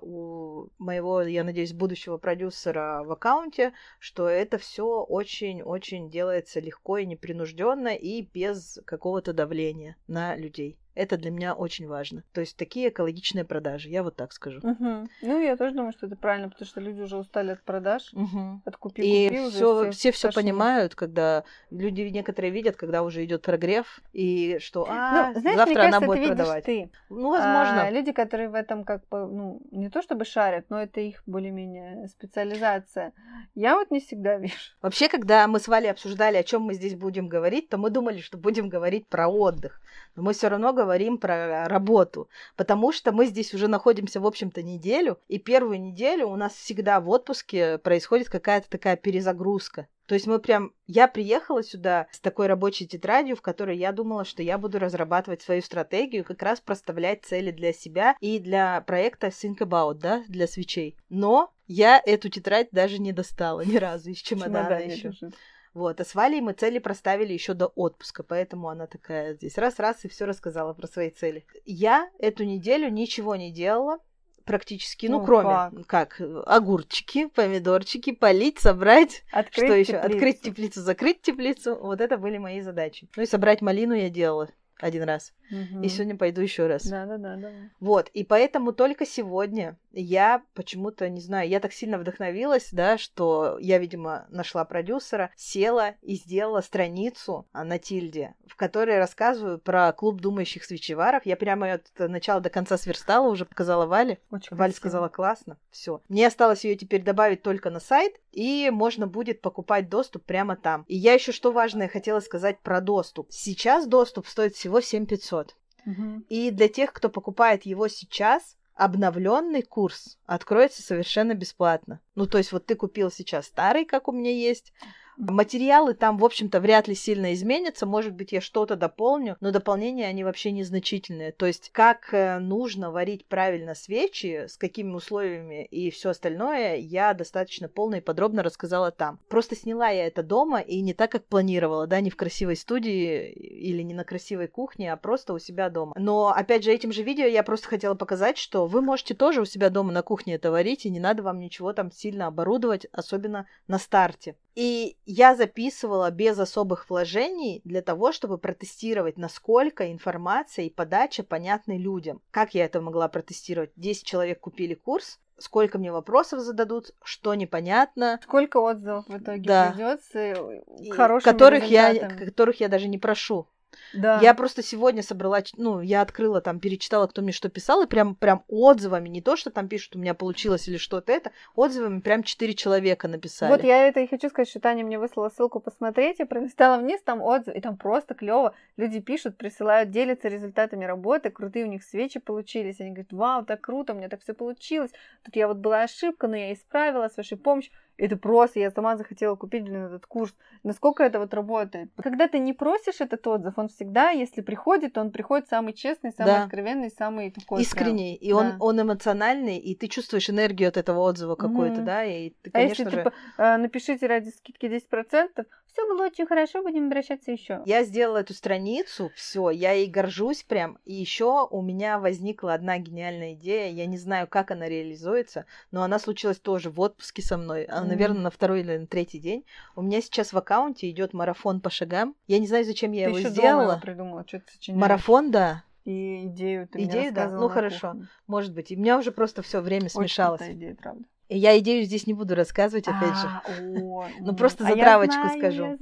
у 0.00 0.68
моего, 0.78 1.22
я 1.22 1.44
надеюсь, 1.44 1.72
будущего 1.72 2.18
продюсера 2.18 3.02
в 3.04 3.12
аккаунте, 3.12 3.72
что 3.98 4.28
это 4.28 4.58
все 4.58 5.02
очень-очень 5.02 6.10
делается 6.10 6.60
легко 6.60 6.98
и 6.98 7.06
непринужденно 7.06 7.94
и 7.94 8.22
без 8.22 8.78
какого-то 8.84 9.32
давления 9.32 9.96
на 10.06 10.36
людей. 10.36 10.78
Это 10.94 11.16
для 11.16 11.30
меня 11.30 11.54
очень 11.54 11.86
важно. 11.86 12.24
То 12.32 12.40
есть 12.40 12.56
такие 12.56 12.88
экологичные 12.88 13.44
продажи, 13.44 13.88
я 13.88 14.02
вот 14.02 14.16
так 14.16 14.32
скажу. 14.32 14.60
Мгм. 14.62 15.08
Ну, 15.22 15.40
я 15.40 15.56
тоже 15.56 15.74
думаю, 15.74 15.92
что 15.92 16.06
это 16.06 16.16
правильно, 16.16 16.48
потому 16.50 16.66
что 16.66 16.80
люди 16.80 17.00
уже 17.00 17.16
устали 17.16 17.52
от 17.52 17.62
продаж, 17.62 18.10
Мгм. 18.12 18.62
от 18.64 18.76
купи 18.76 19.02
И 19.02 19.28
все, 19.50 19.90
все 19.90 20.10
все 20.10 20.30
понимают, 20.32 20.94
когда 20.94 21.44
люди 21.70 22.02
некоторые 22.02 22.50
видят, 22.50 22.76
когда 22.76 23.02
уже 23.02 23.24
идет 23.24 23.42
прогрев, 23.42 24.00
и 24.12 24.58
что, 24.60 24.86
а, 24.88 25.32
Ну, 25.32 25.40
знаешь, 25.40 25.56
завтра 25.58 25.74
кажется, 25.74 25.96
она 25.96 26.06
будет 26.06 26.26
продавать. 26.26 26.64
ты. 26.64 26.90
Ну, 27.08 27.30
возможно. 27.30 27.82
А, 27.82 27.90
люди, 27.90 28.12
которые 28.12 28.48
в 28.48 28.54
этом 28.54 28.84
как 28.84 29.06
бы, 29.08 29.26
ну, 29.26 29.62
не 29.70 29.90
то 29.90 30.02
чтобы 30.02 30.24
шарят, 30.24 30.66
но 30.70 30.82
это 30.82 31.00
их 31.00 31.22
более-менее 31.26 32.08
специализация. 32.08 33.12
Я 33.54 33.76
вот 33.76 33.90
не 33.90 34.00
всегда 34.00 34.36
вижу. 34.38 34.54
Вообще, 34.82 35.08
когда 35.08 35.46
мы 35.46 35.60
с 35.60 35.68
Валей 35.68 35.90
обсуждали, 35.90 36.36
о 36.36 36.42
чем 36.42 36.62
мы 36.62 36.74
здесь 36.74 36.94
будем 36.94 37.28
говорить, 37.28 37.68
то 37.68 37.78
мы 37.78 37.90
думали, 37.90 38.20
что 38.20 38.38
будем 38.38 38.68
говорить 38.68 39.06
про 39.06 39.28
отдых. 39.28 39.80
Но 40.16 40.22
мы 40.22 40.32
все 40.32 40.48
равно 40.48 40.72
говорим 40.80 41.18
про 41.18 41.68
работу, 41.68 42.28
потому 42.56 42.90
что 42.90 43.12
мы 43.12 43.26
здесь 43.26 43.52
уже 43.52 43.68
находимся, 43.68 44.20
в 44.20 44.26
общем-то, 44.26 44.62
неделю, 44.62 45.18
и 45.28 45.38
первую 45.38 45.80
неделю 45.80 46.28
у 46.28 46.36
нас 46.36 46.54
всегда 46.54 47.00
в 47.00 47.08
отпуске 47.10 47.78
происходит 47.78 48.30
какая-то 48.30 48.70
такая 48.70 48.96
перезагрузка. 48.96 49.88
То 50.06 50.14
есть 50.14 50.26
мы 50.26 50.40
прям... 50.40 50.72
Я 50.88 51.06
приехала 51.06 51.62
сюда 51.62 52.08
с 52.10 52.18
такой 52.18 52.48
рабочей 52.48 52.86
тетрадью, 52.86 53.36
в 53.36 53.42
которой 53.42 53.76
я 53.76 53.92
думала, 53.92 54.24
что 54.24 54.42
я 54.42 54.58
буду 54.58 54.80
разрабатывать 54.80 55.42
свою 55.42 55.62
стратегию, 55.62 56.24
как 56.24 56.42
раз 56.42 56.60
проставлять 56.60 57.24
цели 57.24 57.52
для 57.52 57.72
себя 57.72 58.16
и 58.18 58.40
для 58.40 58.80
проекта 58.80 59.28
Think 59.28 59.58
About, 59.58 59.98
да, 60.00 60.24
для 60.26 60.48
свечей. 60.48 60.96
Но 61.10 61.52
я 61.68 62.02
эту 62.04 62.28
тетрадь 62.28 62.70
даже 62.72 62.98
не 62.98 63.12
достала 63.12 63.60
ни 63.60 63.76
разу 63.76 64.10
из 64.10 64.16
чемодана 64.16 64.68
Чемодане 64.68 64.94
еще. 64.94 65.08
лежит. 65.08 65.34
Вот, 65.72 66.00
а 66.00 66.04
с 66.04 66.14
Валей 66.14 66.40
мы 66.40 66.52
цели 66.52 66.78
проставили 66.78 67.32
еще 67.32 67.54
до 67.54 67.66
отпуска, 67.66 68.22
поэтому 68.22 68.68
она 68.68 68.86
такая 68.86 69.34
здесь 69.34 69.56
раз-раз 69.56 70.04
и 70.04 70.08
все 70.08 70.24
рассказала 70.24 70.72
про 70.72 70.86
свои 70.88 71.10
цели. 71.10 71.46
Я 71.64 72.10
эту 72.18 72.44
неделю 72.44 72.88
ничего 72.90 73.36
не 73.36 73.52
делала, 73.52 73.98
практически, 74.44 75.06
ну, 75.06 75.20
Ну, 75.20 75.24
кроме 75.24 75.84
как? 75.84 76.20
огурчики, 76.46 77.26
помидорчики, 77.26 78.10
полить, 78.12 78.58
собрать, 78.58 79.22
Открыть 79.30 79.66
что 79.66 79.76
еще? 79.76 79.96
Открыть 79.96 80.40
теплицу, 80.40 80.80
закрыть 80.80 81.22
теплицу. 81.22 81.76
Вот 81.76 82.00
это 82.00 82.18
были 82.18 82.38
мои 82.38 82.60
задачи. 82.60 83.08
Ну 83.14 83.22
и 83.22 83.26
собрать 83.26 83.60
малину 83.60 83.94
я 83.94 84.10
делала 84.10 84.48
один 84.80 85.04
раз. 85.04 85.32
Мгм. 85.50 85.82
И 85.82 85.88
сегодня 85.88 86.16
пойду 86.16 86.40
еще 86.40 86.66
раз. 86.66 86.86
Да-да-да, 86.86 87.36
давай. 87.36 87.70
Вот, 87.80 88.08
и 88.10 88.24
поэтому 88.24 88.72
только 88.72 89.06
сегодня 89.06 89.76
я 89.92 90.42
почему-то, 90.54 91.08
не 91.08 91.20
знаю, 91.20 91.48
я 91.48 91.60
так 91.60 91.72
сильно 91.72 91.98
вдохновилась, 91.98 92.68
да, 92.72 92.98
что 92.98 93.58
я, 93.60 93.78
видимо, 93.78 94.26
нашла 94.30 94.64
продюсера, 94.64 95.30
села 95.36 95.94
и 96.02 96.14
сделала 96.14 96.60
страницу 96.60 97.48
а, 97.52 97.64
на 97.64 97.78
Тильде, 97.78 98.34
в 98.46 98.56
которой 98.56 98.98
рассказываю 98.98 99.58
про 99.58 99.92
клуб 99.92 100.20
думающих 100.20 100.64
свечеваров. 100.64 101.26
Я 101.26 101.36
прямо 101.36 101.72
от 101.72 101.90
начала 101.98 102.40
до 102.40 102.50
конца 102.50 102.76
сверстала, 102.78 103.28
уже 103.28 103.44
показала 103.44 103.86
Вале. 103.86 104.18
Очень 104.30 104.56
Валя 104.56 104.70
красиво. 104.70 104.76
сказала, 104.76 105.08
классно, 105.08 105.58
все. 105.70 106.00
Мне 106.08 106.26
осталось 106.26 106.64
ее 106.64 106.76
теперь 106.76 107.02
добавить 107.02 107.42
только 107.42 107.70
на 107.70 107.80
сайт, 107.80 108.14
и 108.32 108.70
можно 108.70 109.06
будет 109.06 109.40
покупать 109.40 109.88
доступ 109.88 110.24
прямо 110.24 110.56
там. 110.56 110.84
И 110.88 110.96
я 110.96 111.14
еще 111.14 111.32
что 111.32 111.52
важное 111.52 111.88
хотела 111.88 112.20
сказать 112.20 112.60
про 112.60 112.80
доступ. 112.80 113.28
Сейчас 113.30 113.86
доступ 113.86 114.26
стоит 114.26 114.54
всего 114.54 114.80
7500. 114.80 115.56
Мгм. 115.84 116.24
И 116.28 116.50
для 116.50 116.68
тех, 116.68 116.92
кто 116.92 117.08
покупает 117.08 117.64
его 117.64 117.88
сейчас, 117.88 118.56
обновленный 118.74 119.62
курс 119.62 120.18
откроется 120.26 120.82
совершенно 120.82 121.34
бесплатно. 121.34 122.00
Ну, 122.14 122.26
то 122.26 122.38
есть 122.38 122.52
вот 122.52 122.66
ты 122.66 122.74
купил 122.74 123.10
сейчас 123.10 123.46
старый, 123.46 123.84
как 123.84 124.08
у 124.08 124.12
меня 124.12 124.32
есть, 124.32 124.72
Материалы 125.16 125.94
там, 125.94 126.18
в 126.18 126.24
общем-то, 126.24 126.60
вряд 126.60 126.88
ли 126.88 126.94
сильно 126.94 127.34
изменятся. 127.34 127.86
Может 127.86 128.14
быть, 128.14 128.32
я 128.32 128.40
что-то 128.40 128.76
дополню, 128.76 129.36
но 129.40 129.50
дополнения, 129.50 130.06
они 130.06 130.24
вообще 130.24 130.50
незначительные. 130.50 131.32
То 131.32 131.46
есть, 131.46 131.70
как 131.72 132.12
э, 132.12 132.38
нужно 132.38 132.90
варить 132.90 133.26
правильно 133.26 133.74
свечи, 133.74 134.46
с 134.48 134.56
какими 134.56 134.92
условиями 134.92 135.64
и 135.64 135.90
все 135.90 136.10
остальное, 136.10 136.76
я 136.76 137.14
достаточно 137.14 137.68
полно 137.68 137.96
и 137.96 138.00
подробно 138.00 138.42
рассказала 138.42 138.90
там. 138.90 139.18
Просто 139.28 139.56
сняла 139.56 139.88
я 139.88 140.06
это 140.06 140.22
дома 140.22 140.60
и 140.60 140.80
не 140.80 140.94
так, 140.94 141.12
как 141.12 141.24
планировала, 141.26 141.86
да, 141.86 142.00
не 142.00 142.10
в 142.10 142.16
красивой 142.16 142.56
студии 142.56 143.30
или 143.30 143.82
не 143.82 143.94
на 143.94 144.04
красивой 144.04 144.48
кухне, 144.48 144.92
а 144.92 144.96
просто 144.96 145.34
у 145.34 145.38
себя 145.38 145.70
дома. 145.70 145.94
Но, 145.96 146.28
опять 146.28 146.64
же, 146.64 146.72
этим 146.72 146.92
же 146.92 147.02
видео 147.02 147.26
я 147.26 147.42
просто 147.42 147.68
хотела 147.68 147.94
показать, 147.94 148.38
что 148.38 148.66
вы 148.66 148.80
можете 148.80 149.14
тоже 149.14 149.40
у 149.40 149.44
себя 149.44 149.70
дома 149.70 149.92
на 149.92 150.02
кухне 150.02 150.34
это 150.34 150.50
варить, 150.50 150.86
и 150.86 150.90
не 150.90 151.00
надо 151.00 151.22
вам 151.22 151.40
ничего 151.40 151.72
там 151.72 151.90
сильно 151.92 152.26
оборудовать, 152.26 152.86
особенно 152.92 153.46
на 153.68 153.78
старте. 153.78 154.36
И 154.54 154.96
я 155.06 155.36
записывала 155.36 156.10
без 156.10 156.38
особых 156.38 156.90
вложений 156.90 157.60
для 157.64 157.82
того, 157.82 158.12
чтобы 158.12 158.38
протестировать, 158.38 159.16
насколько 159.16 159.90
информация 159.90 160.64
и 160.64 160.70
подача 160.70 161.22
понятны 161.22 161.78
людям. 161.78 162.20
Как 162.30 162.54
я 162.54 162.64
это 162.64 162.80
могла 162.80 163.08
протестировать? 163.08 163.70
10 163.76 164.04
человек 164.04 164.40
купили 164.40 164.74
курс, 164.74 165.20
сколько 165.38 165.78
мне 165.78 165.92
вопросов 165.92 166.40
зададут, 166.40 166.92
что 167.02 167.34
непонятно. 167.34 168.20
Сколько 168.22 168.58
отзывов 168.58 169.06
в 169.06 169.16
итоге 169.16 169.42
да. 169.42 169.70
придет 169.72 170.02
с 170.02 170.94
хорошими 170.94 171.32
которых 171.32 171.64
я, 171.64 172.08
которых 172.08 172.60
я 172.60 172.68
даже 172.68 172.88
не 172.88 172.98
прошу. 172.98 173.46
Да. 173.92 174.20
Я 174.20 174.34
просто 174.34 174.62
сегодня 174.62 175.02
собрала, 175.02 175.40
ну, 175.56 175.80
я 175.80 176.02
открыла 176.02 176.40
там, 176.40 176.60
перечитала, 176.60 177.06
кто 177.06 177.22
мне 177.22 177.32
что 177.32 177.48
писал, 177.48 177.82
и 177.82 177.86
прям, 177.86 178.14
прям 178.14 178.44
отзывами, 178.48 179.08
не 179.08 179.22
то, 179.22 179.36
что 179.36 179.50
там 179.50 179.68
пишут, 179.68 179.96
у 179.96 179.98
меня 179.98 180.14
получилось 180.14 180.68
или 180.68 180.76
что-то 180.76 181.12
это, 181.12 181.32
отзывами 181.54 182.00
прям 182.00 182.22
четыре 182.22 182.54
человека 182.54 183.08
написали. 183.08 183.50
Вот 183.50 183.64
я 183.64 183.86
это 183.86 184.00
и 184.00 184.06
хочу 184.06 184.28
сказать, 184.28 184.48
что 184.48 184.60
Таня 184.60 184.84
мне 184.84 184.98
выслала 184.98 185.28
ссылку 185.28 185.60
посмотреть, 185.60 186.18
я 186.18 186.26
пролистала 186.26 186.80
вниз, 186.80 187.00
там 187.02 187.20
отзывы, 187.22 187.58
и 187.58 187.60
там 187.60 187.76
просто 187.76 188.14
клево. 188.14 188.54
Люди 188.76 189.00
пишут, 189.00 189.36
присылают, 189.36 189.90
делятся 189.90 190.28
результатами 190.28 190.84
работы, 190.84 191.30
крутые 191.30 191.64
у 191.64 191.68
них 191.68 191.82
свечи 191.84 192.20
получились. 192.20 192.80
Они 192.80 192.90
говорят, 192.90 193.12
вау, 193.12 193.44
так 193.44 193.60
круто, 193.60 193.92
у 193.92 193.96
меня 193.96 194.08
так 194.08 194.22
все 194.22 194.34
получилось. 194.34 194.90
Тут 195.24 195.36
я 195.36 195.48
вот 195.48 195.58
была 195.58 195.82
ошибка, 195.82 196.28
но 196.28 196.36
я 196.36 196.52
исправила 196.52 197.08
с 197.08 197.16
вашей 197.16 197.38
помощью. 197.38 197.72
Это 198.00 198.16
просто, 198.16 198.60
я 198.60 198.70
сама 198.70 198.96
захотела 198.96 199.36
купить, 199.36 199.64
блин, 199.64 199.84
этот 199.86 200.06
курс. 200.06 200.34
Насколько 200.62 201.02
это 201.02 201.18
вот 201.18 201.34
работает? 201.34 201.90
Когда 202.02 202.28
ты 202.28 202.38
не 202.38 202.52
просишь 202.52 203.00
этот 203.00 203.26
отзыв, 203.26 203.58
он 203.58 203.68
всегда, 203.68 204.10
если 204.10 204.40
приходит, 204.40 204.96
он 204.96 205.10
приходит 205.10 205.48
самый 205.48 205.74
честный, 205.74 206.12
самый 206.12 206.30
да. 206.30 206.44
откровенный, 206.44 206.90
самый 206.90 207.30
такой... 207.30 207.60
Искренний. 207.60 208.16
Прям, 208.18 208.28
и 208.28 208.32
он, 208.32 208.50
да. 208.50 208.56
он 208.60 208.80
эмоциональный, 208.80 209.58
и 209.58 209.74
ты 209.74 209.88
чувствуешь 209.88 210.30
энергию 210.30 210.68
от 210.68 210.78
этого 210.78 211.00
отзыва 211.00 211.34
какой-то, 211.34 211.82
mm. 211.82 211.84
да? 211.84 212.04
И 212.04 212.30
ты, 212.42 212.50
конечно 212.50 212.84
а 212.84 212.84
если, 212.84 212.84
же... 212.84 213.04
типа, 213.04 213.58
напишите 213.58 214.06
ради 214.06 214.30
скидки 214.30 214.66
10%, 214.66 215.44
все 215.72 215.86
было 215.86 216.06
очень 216.06 216.26
хорошо, 216.26 216.62
будем 216.62 216.86
обращаться 216.86 217.30
еще. 217.30 217.62
Я 217.64 217.84
сделала 217.84 218.18
эту 218.18 218.34
страницу, 218.34 219.12
все, 219.14 219.50
я 219.50 219.72
ей 219.72 219.88
горжусь 219.88 220.42
прям. 220.42 220.78
И 220.84 220.94
еще 220.94 221.46
у 221.48 221.62
меня 221.62 221.98
возникла 221.98 222.54
одна 222.54 222.78
гениальная 222.78 223.34
идея. 223.34 223.70
Я 223.70 223.86
не 223.86 223.96
знаю, 223.96 224.26
как 224.26 224.50
она 224.50 224.68
реализуется, 224.68 225.46
но 225.70 225.82
она 225.82 225.98
случилась 225.98 226.40
тоже 226.40 226.70
в 226.70 226.80
отпуске 226.80 227.22
со 227.22 227.36
мной. 227.36 227.66
mm 227.66 227.89
Наверное, 227.90 228.22
на 228.22 228.30
второй 228.30 228.60
или 228.60 228.76
на 228.76 228.86
третий 228.86 229.18
день. 229.18 229.44
У 229.76 229.82
меня 229.82 230.00
сейчас 230.00 230.32
в 230.32 230.38
аккаунте 230.38 230.88
идет 230.90 231.12
марафон 231.12 231.60
по 231.60 231.70
шагам. 231.70 232.14
Я 232.26 232.38
не 232.38 232.46
знаю, 232.46 232.64
зачем 232.64 232.92
я 232.92 233.04
ты 233.04 233.10
его 233.10 233.18
еще 233.18 233.30
сделала. 233.30 233.72
Дома 233.72 233.80
придумала, 233.80 234.24
что 234.26 234.40
ты 234.40 234.72
Марафон, 234.72 235.30
да. 235.30 235.64
И 235.84 236.26
идею 236.26 236.68
ты 236.68 236.84
Идею, 236.84 237.12
да. 237.12 237.28
Ну 237.28 237.48
хорошо, 237.48 237.96
может 238.26 238.54
быть. 238.54 238.70
И 238.70 238.76
у 238.76 238.80
меня 238.80 238.98
уже 238.98 239.12
просто 239.12 239.42
все 239.42 239.60
время 239.60 239.88
смешалось. 239.88 240.40
Очень 240.40 240.54
идея, 240.54 240.74
правда. 240.74 241.04
Я 241.32 241.56
идею 241.60 241.84
здесь 241.84 242.08
не 242.08 242.12
буду 242.12 242.34
рассказывать, 242.34 242.88
опять 242.88 243.16
же. 243.16 243.28
Ну, 244.20 244.34
просто 244.34 244.64
за 244.64 244.74
травочку 244.74 245.28
скажу. 245.38 245.78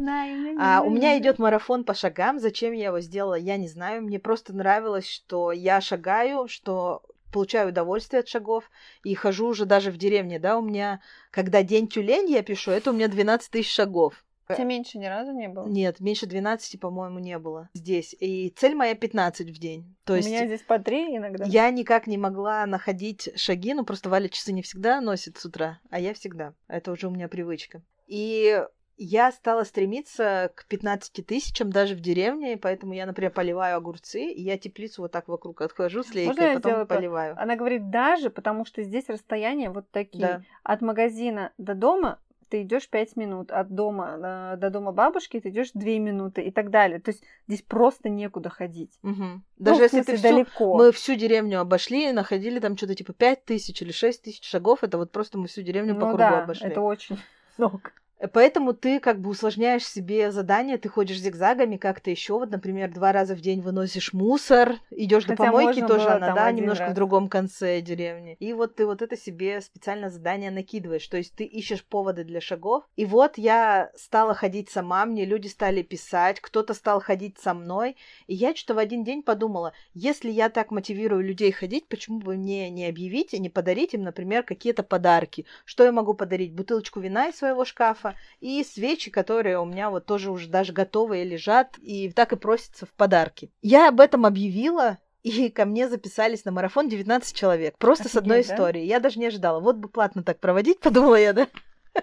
А 0.61 0.83
у 0.85 0.91
меня 0.91 1.19
идет 1.19 1.39
марафон 1.39 1.85
по 1.85 1.95
шагам. 1.95 2.39
Зачем 2.39 2.73
я 2.73 2.87
его 2.87 3.01
сделала, 3.01 3.35
я 3.35 3.57
не 3.57 3.69
знаю. 3.69 4.03
Мне 4.03 4.19
просто 4.19 4.53
нравилось, 4.53 5.09
что 5.09 5.51
я 5.53 5.81
шагаю, 5.81 6.49
что 6.49 7.03
получаю 7.33 7.69
удовольствие 7.69 8.21
от 8.21 8.29
шагов 8.29 8.71
и 9.05 9.15
хожу 9.15 9.49
уже 9.49 9.65
даже 9.65 9.91
в 9.91 9.97
деревне, 9.97 10.39
да, 10.39 10.59
у 10.59 10.63
меня, 10.63 11.01
когда 11.31 11.63
день 11.63 11.89
тюлень 11.89 12.31
я 12.31 12.43
пишу, 12.43 12.71
это 12.71 12.91
у 12.91 12.95
меня 12.95 13.09
12 13.09 13.51
тысяч 13.51 13.73
шагов. 13.73 14.25
У 14.51 14.55
тебя 14.55 14.65
меньше 14.65 14.99
ни 14.99 15.05
разу 15.05 15.33
не 15.33 15.47
было? 15.49 15.67
Нет, 15.67 16.01
меньше 16.01 16.27
12, 16.27 16.81
по-моему, 16.81 17.19
не 17.19 17.39
было 17.39 17.69
здесь. 17.75 18.17
И 18.19 18.49
цель 18.57 18.75
моя 18.75 18.95
15 18.95 19.51
в 19.51 19.59
день. 19.59 19.95
То 20.05 20.15
У 20.15 20.17
есть 20.17 20.29
меня 20.29 20.47
здесь 20.47 20.63
по 20.63 20.79
3 20.79 21.19
иногда. 21.19 21.45
Я 21.45 21.71
никак 21.71 22.07
не 22.07 22.17
могла 22.17 22.65
находить 22.65 23.29
шаги, 23.37 23.75
ну 23.75 23.85
просто 23.85 24.09
Валя 24.09 24.29
часы 24.29 24.53
не 24.53 24.63
всегда 24.63 25.03
носит 25.03 25.37
с 25.37 25.45
утра, 25.45 25.81
а 25.91 26.01
я 26.01 26.15
всегда. 26.15 26.55
Это 26.67 26.93
уже 26.93 27.09
у 27.09 27.11
меня 27.11 27.29
привычка. 27.29 27.83
И 28.07 28.65
я 28.99 29.31
стала 29.33 29.65
стремиться 29.65 30.51
к 30.55 30.67
15 30.67 31.25
тысячам 31.27 31.71
даже 31.71 31.95
в 31.95 32.01
деревне, 32.01 32.57
поэтому 32.57 32.93
я, 32.95 33.07
например, 33.07 33.33
поливаю 33.33 33.77
огурцы, 33.77 34.25
и 34.25 34.43
я 34.43 34.59
теплицу 34.59 35.03
вот 35.03 35.13
так 35.13 35.29
вокруг 35.29 35.61
отхожу 35.61 36.03
с 36.03 36.13
лейкой, 36.15 36.55
Можно 36.55 36.61
потом 36.61 36.87
поливаю. 36.87 37.35
Она 37.39 37.57
говорит 37.57 37.91
даже, 37.91 38.31
потому 38.31 38.65
что 38.65 38.83
здесь 38.83 39.09
расстояние 39.09 39.71
вот 39.71 39.91
такие. 39.91 40.27
Да. 40.27 40.43
От 40.65 40.83
магазина 40.83 41.53
до 41.59 41.75
дома 41.75 42.19
ты 42.49 42.63
идешь 42.63 42.89
5 42.89 43.17
минут, 43.17 43.53
от 43.53 43.75
дома 43.75 44.57
до 44.57 44.71
дома 44.71 44.93
бабушки 44.93 45.39
ты 45.39 45.51
идешь 45.51 45.71
2 45.75 45.85
минуты 45.99 46.43
и 46.43 46.51
так 46.51 46.71
далее. 46.71 46.99
То 46.99 47.11
есть 47.11 47.23
здесь 47.47 47.63
просто 47.63 48.09
некуда 48.09 48.49
ходить. 48.49 48.99
Угу. 49.03 49.43
Даже 49.59 49.79
ну, 49.79 49.83
если 49.83 50.03
ты 50.03 50.17
всю, 50.17 50.23
далеко. 50.23 50.77
Мы 50.77 50.93
всю 50.93 51.15
деревню 51.15 51.61
обошли, 51.61 52.11
находили 52.13 52.59
там 52.59 52.77
что-то 52.77 52.95
типа 52.95 53.13
5 53.13 53.45
тысяч 53.45 53.81
или 53.83 53.93
6 53.93 54.23
тысяч 54.23 54.45
шагов, 54.45 54.83
это 54.83 54.99
вот 54.99 55.13
просто 55.13 55.39
мы 55.39 55.47
всю 55.47 55.63
деревню 55.63 55.95
ну, 55.95 56.01
по 56.01 56.07
кругу 56.07 56.19
да, 56.19 56.43
обошли. 56.43 56.67
это 56.67 56.81
очень 56.81 57.19
много. 57.59 57.93
Поэтому 58.33 58.73
ты 58.73 58.99
как 58.99 59.21
бы 59.21 59.31
усложняешь 59.31 59.87
себе 59.87 60.33
задание, 60.33 60.77
ты 60.77 60.89
ходишь 60.89 61.21
зигзагами 61.21 61.77
как-то 61.77 62.11
еще. 62.11 62.35
Вот, 62.35 62.51
например, 62.51 62.93
два 62.93 63.13
раза 63.13 63.35
в 63.35 63.41
день 63.41 63.61
выносишь 63.61 64.13
мусор, 64.13 64.75
идешь 64.91 65.25
до 65.25 65.37
помойки, 65.37 65.87
тоже 65.87 66.09
она, 66.09 66.35
да, 66.35 66.51
немножко 66.51 66.87
раз. 66.87 66.93
в 66.93 66.97
другом 66.97 67.29
конце 67.29 67.81
деревни. 67.81 68.37
И 68.41 68.53
вот 68.53 68.75
ты 68.75 68.87
вот 68.87 69.03
это 69.03 69.17
себе 69.17 69.61
специально 69.61 70.11
задание 70.11 70.51
накидываешь. 70.51 71.07
То 71.07 71.17
есть 71.17 71.35
ты 71.35 71.45
ищешь 71.45 71.85
поводы 71.85 72.25
для 72.25 72.41
шагов. 72.41 72.85
И 72.97 73.05
вот 73.05 73.39
я 73.39 73.93
стала 73.95 74.35
ходить 74.35 74.69
сама, 74.69 75.07
мне 75.07 75.25
люди 75.25 75.47
стали 75.47 75.83
писать, 75.83 76.41
кто-то 76.41 76.75
стал 76.75 77.01
ходить 77.01 77.39
со 77.39 77.55
мной. 77.55 77.97
И 78.27 78.35
я 78.35 78.55
что-то 78.55 78.75
в 78.75 78.79
один 78.79 79.05
день 79.05 79.23
подумала, 79.23 79.73
если 79.95 80.31
я 80.31 80.49
так 80.49 80.73
мотивирую 80.73 81.23
людей 81.23 81.53
ходить, 81.53 81.87
почему 81.89 82.19
бы 82.19 82.37
мне 82.37 82.69
не 82.71 82.87
объявить 82.87 83.33
и 83.33 83.39
не 83.39 83.49
подарить 83.49 83.95
им, 83.95 84.03
например, 84.03 84.43
какие-то 84.43 84.83
подарки? 84.83 85.47
Что 85.65 85.85
я 85.85 85.93
могу 85.93 86.15
подарить? 86.15 86.53
Бутылочку 86.53 87.01
вина 87.01 87.29
из 87.29 87.37
своего 87.37 87.65
шкафа, 87.65 88.08
шкафа, 88.09 88.19
и 88.41 88.65
свечи, 88.65 89.11
которые 89.11 89.59
у 89.59 89.65
меня 89.65 89.91
вот 89.91 90.07
тоже 90.07 90.31
уже 90.31 90.49
даже 90.49 90.73
готовые 90.73 91.25
лежат, 91.25 91.77
и 91.79 92.11
так 92.11 92.33
и 92.33 92.37
просятся 92.37 92.87
в 92.87 92.91
подарки. 92.91 93.51
Я 93.63 93.89
об 93.89 94.01
этом 94.01 94.27
объявила, 94.27 94.99
и 95.23 95.51
ко 95.51 95.65
мне 95.65 95.89
записались 95.89 96.45
на 96.45 96.53
марафон 96.53 96.89
19 96.89 97.35
человек. 97.35 97.77
Просто 97.79 98.05
Офигеть, 98.05 98.13
с 98.13 98.17
одной 98.17 98.45
да? 98.45 98.55
историей. 98.55 98.87
Я 98.87 99.01
даже 99.01 99.19
не 99.19 99.27
ожидала. 99.27 99.61
Вот 99.61 99.77
бы 99.77 99.89
платно 99.89 100.23
так 100.23 100.39
проводить, 100.39 100.81
подумала 100.81 101.17
я, 101.17 101.33
да? 101.33 101.49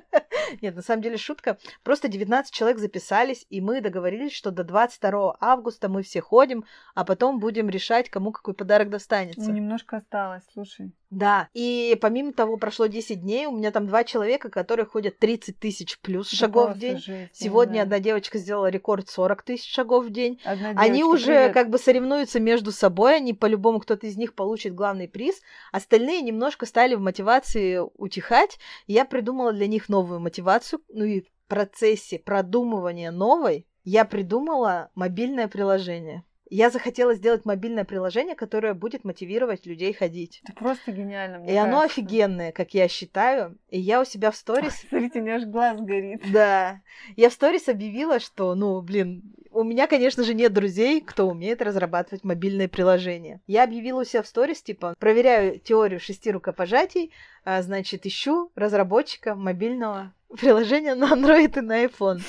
Нет, 0.61 0.75
на 0.75 0.81
самом 0.81 1.01
деле 1.01 1.17
шутка. 1.17 1.57
Просто 1.83 2.07
19 2.07 2.53
человек 2.53 2.79
записались, 2.79 3.45
и 3.49 3.61
мы 3.61 3.81
договорились, 3.81 4.33
что 4.33 4.51
до 4.51 4.63
22 4.63 5.37
августа 5.39 5.89
мы 5.89 6.03
все 6.03 6.21
ходим, 6.21 6.65
а 6.93 7.05
потом 7.05 7.39
будем 7.39 7.69
решать, 7.69 8.09
кому 8.09 8.31
какой 8.31 8.53
подарок 8.53 8.89
достанется. 8.89 9.49
Ну, 9.49 9.55
немножко 9.55 9.97
осталось, 9.97 10.43
слушай. 10.53 10.91
Да, 11.11 11.47
и 11.53 11.97
помимо 12.01 12.33
того, 12.33 12.57
прошло 12.57 12.87
10 12.87 13.21
дней, 13.21 13.45
у 13.45 13.55
меня 13.55 13.71
там 13.71 13.87
два 13.87 14.03
человека, 14.03 14.49
которые 14.49 14.85
ходят 14.85 15.17
30 15.17 15.57
тысяч 15.59 15.99
плюс 15.99 16.29
да 16.31 16.35
шагов 16.37 16.75
в 16.75 16.77
день. 16.79 16.97
Жесть, 16.97 17.31
Сегодня 17.33 17.75
да. 17.75 17.81
одна 17.83 17.99
девочка 17.99 18.37
сделала 18.37 18.67
рекорд 18.67 19.07
40 19.07 19.43
тысяч 19.43 19.73
шагов 19.73 20.05
в 20.05 20.09
день. 20.09 20.41
Одна 20.43 20.71
они 20.75 21.05
уже 21.05 21.25
привет. 21.27 21.53
как 21.53 21.69
бы 21.69 21.77
соревнуются 21.77 22.39
между 22.39 22.71
собой, 22.71 23.15
они 23.17 23.33
по-любому 23.33 23.79
кто-то 23.79 24.07
из 24.07 24.17
них 24.17 24.33
получит 24.33 24.75
главный 24.75 25.07
приз. 25.07 25.41
Остальные 25.71 26.21
немножко 26.21 26.65
стали 26.65 26.95
в 26.95 26.99
мотивации 26.99 27.79
утихать. 27.95 28.57
Я 28.87 29.05
придумала 29.05 29.53
для 29.53 29.67
них 29.67 29.84
новую 29.89 30.19
мотивацию, 30.19 30.81
ну 30.89 31.03
и 31.03 31.21
в 31.21 31.25
процессе 31.47 32.19
продумывания 32.19 33.11
новой 33.11 33.67
я 33.83 34.05
придумала 34.05 34.89
мобильное 34.95 35.47
приложение. 35.47 36.23
Я 36.49 36.69
захотела 36.69 37.15
сделать 37.15 37.43
мобильное 37.43 37.85
приложение, 37.85 38.35
которое 38.35 38.75
будет 38.75 39.03
мотивировать 39.03 39.65
людей 39.65 39.93
ходить. 39.93 40.41
Это 40.43 40.53
просто 40.53 40.91
гениально. 40.91 41.39
Мне 41.39 41.53
и 41.53 41.55
кажется. 41.55 41.69
оно 41.69 41.81
офигенное, 41.81 42.51
как 42.51 42.75
я 42.75 42.87
считаю. 42.87 43.57
И 43.69 43.79
я 43.79 43.99
у 43.99 44.05
себя 44.05 44.29
в 44.29 44.35
сторис... 44.35 44.75
Смотрите, 44.89 45.19
у 45.19 45.23
меня 45.23 45.35
аж 45.35 45.45
глаз 45.45 45.81
горит. 45.81 46.21
Да. 46.31 46.81
Я 47.15 47.29
в 47.29 47.33
сторис 47.33 47.67
объявила, 47.67 48.19
что, 48.19 48.53
ну, 48.53 48.79
блин, 48.81 49.23
у 49.55 49.63
меня, 49.63 49.87
конечно 49.87 50.23
же, 50.23 50.33
нет 50.33 50.51
друзей, 50.51 50.99
кто 50.99 51.27
умеет 51.27 51.61
разрабатывать 51.61 52.25
мобильные 52.25 52.67
приложения. 52.67 53.39
Я 53.47 53.63
объявила 53.63 54.01
у 54.01 54.03
себя 54.03 54.21
в 54.21 54.27
сторис, 54.27 54.61
типа, 54.61 54.95
проверяю 54.99 55.59
теорию 55.59 56.01
шести 56.01 56.29
рукопожатий, 56.29 57.13
а, 57.45 57.61
значит, 57.61 58.05
ищу 58.05 58.51
разработчика 58.55 59.33
мобильного 59.33 60.13
приложения 60.39 60.93
на 60.93 61.13
Android 61.13 61.57
и 61.57 61.61
на 61.61 61.85
iPhone. 61.85 62.21